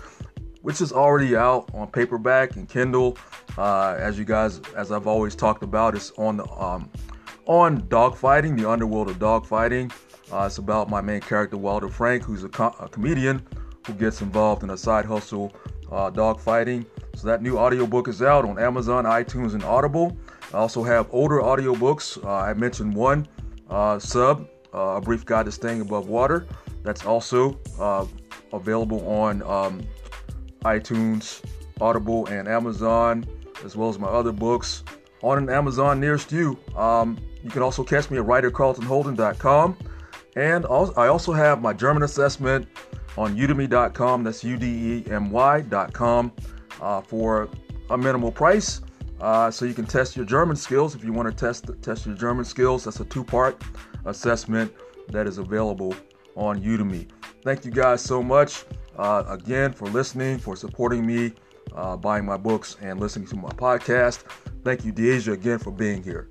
which 0.61 0.81
is 0.81 0.91
already 0.91 1.35
out 1.35 1.69
on 1.73 1.87
paperback 1.87 2.55
and 2.55 2.67
Kindle. 2.67 3.17
Uh, 3.57 3.95
as 3.97 4.17
you 4.17 4.25
guys, 4.25 4.61
as 4.75 4.91
I've 4.91 5.07
always 5.07 5.35
talked 5.35 5.63
about, 5.63 5.95
it's 5.95 6.11
on 6.11 6.37
the 6.37 6.49
um, 6.51 6.89
on 7.45 7.81
dogfighting, 7.83 8.57
the 8.57 8.69
underworld 8.69 9.09
of 9.09 9.17
dogfighting. 9.17 9.91
Uh, 10.31 10.45
it's 10.45 10.59
about 10.59 10.89
my 10.89 11.01
main 11.01 11.21
character, 11.21 11.57
Walter 11.57 11.89
Frank, 11.89 12.23
who's 12.23 12.43
a, 12.43 12.47
a 12.79 12.87
comedian 12.89 13.45
who 13.87 13.93
gets 13.93 14.21
involved 14.21 14.61
in 14.63 14.69
a 14.69 14.77
side 14.77 15.05
hustle, 15.05 15.51
uh, 15.91 16.11
dogfighting. 16.11 16.85
So 17.15 17.27
that 17.27 17.41
new 17.41 17.57
audiobook 17.57 18.07
is 18.07 18.21
out 18.21 18.45
on 18.45 18.59
Amazon, 18.59 19.05
iTunes, 19.05 19.53
and 19.53 19.63
Audible. 19.63 20.15
I 20.53 20.57
also 20.57 20.83
have 20.83 21.07
older 21.11 21.39
audiobooks. 21.39 22.23
Uh, 22.23 22.29
I 22.29 22.53
mentioned 22.53 22.93
one, 22.93 23.27
uh, 23.69 23.97
Sub, 23.97 24.47
uh, 24.73 24.97
A 24.97 25.01
Brief 25.01 25.25
Guide 25.25 25.45
to 25.45 25.51
Staying 25.51 25.81
Above 25.81 26.07
Water. 26.07 26.47
That's 26.83 27.05
also 27.05 27.59
uh, 27.79 28.05
available 28.53 29.07
on 29.07 29.41
um, 29.43 29.81
iTunes, 30.61 31.43
Audible, 31.81 32.25
and 32.27 32.47
Amazon, 32.47 33.25
as 33.63 33.75
well 33.75 33.89
as 33.89 33.99
my 33.99 34.07
other 34.07 34.31
books 34.31 34.83
on 35.21 35.37
an 35.37 35.49
Amazon 35.49 35.99
nearest 35.99 36.31
you. 36.31 36.57
Um, 36.75 37.17
you 37.43 37.49
can 37.49 37.61
also 37.61 37.83
catch 37.83 38.09
me 38.09 38.17
at 38.17 38.25
writercarltonholden.com. 38.25 39.77
And 40.35 40.65
also, 40.65 40.93
I 40.93 41.07
also 41.07 41.33
have 41.33 41.61
my 41.61 41.73
German 41.73 42.03
assessment 42.03 42.67
on 43.17 43.35
udemy.com. 43.35 44.23
That's 44.23 44.43
U 44.43 44.57
D 44.57 45.03
E 45.07 45.11
M 45.11 45.31
Y.com 45.31 46.31
uh, 46.81 47.01
for 47.01 47.49
a 47.89 47.97
minimal 47.97 48.31
price. 48.31 48.81
Uh, 49.19 49.51
so 49.51 49.65
you 49.65 49.73
can 49.73 49.85
test 49.85 50.15
your 50.15 50.25
German 50.25 50.55
skills 50.55 50.95
if 50.95 51.03
you 51.03 51.11
want 51.11 51.29
to 51.29 51.35
test 51.35 51.69
test 51.81 52.05
your 52.05 52.15
German 52.15 52.45
skills. 52.45 52.85
That's 52.85 52.99
a 53.01 53.05
two-part 53.05 53.61
assessment 54.05 54.73
that 55.09 55.27
is 55.27 55.39
available 55.39 55.93
on 56.35 56.61
Udemy. 56.61 57.09
Thank 57.43 57.65
you 57.65 57.71
guys 57.71 58.01
so 58.01 58.23
much 58.23 58.63
uh, 58.99 59.23
again 59.27 59.71
for 59.71 59.87
listening, 59.87 60.37
for 60.37 60.55
supporting 60.55 61.05
me, 61.05 61.33
uh, 61.73 61.95
buying 61.95 62.25
my 62.25 62.37
books, 62.37 62.75
and 62.81 62.99
listening 62.99 63.27
to 63.27 63.35
my 63.37 63.49
podcast. 63.49 64.23
Thank 64.63 64.83
you, 64.85 64.91
D'Asia, 64.91 65.31
again 65.31 65.57
for 65.57 65.71
being 65.71 66.03
here. 66.03 66.29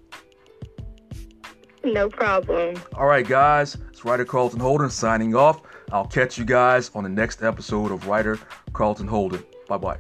No 1.83 2.09
problem. 2.09 2.81
All 2.95 3.07
right, 3.07 3.27
guys, 3.27 3.77
it's 3.89 4.05
Writer 4.05 4.25
Carlton 4.25 4.61
Holden 4.61 4.91
signing 4.91 5.35
off. 5.35 5.63
I'll 5.91 6.07
catch 6.07 6.37
you 6.37 6.45
guys 6.45 6.91
on 6.95 7.03
the 7.03 7.09
next 7.09 7.43
episode 7.43 7.91
of 7.91 8.07
Writer 8.07 8.39
Carlton 8.75 9.09
Holden. 9.09 9.43
Bye 9.69 9.79
bye. 9.79 9.99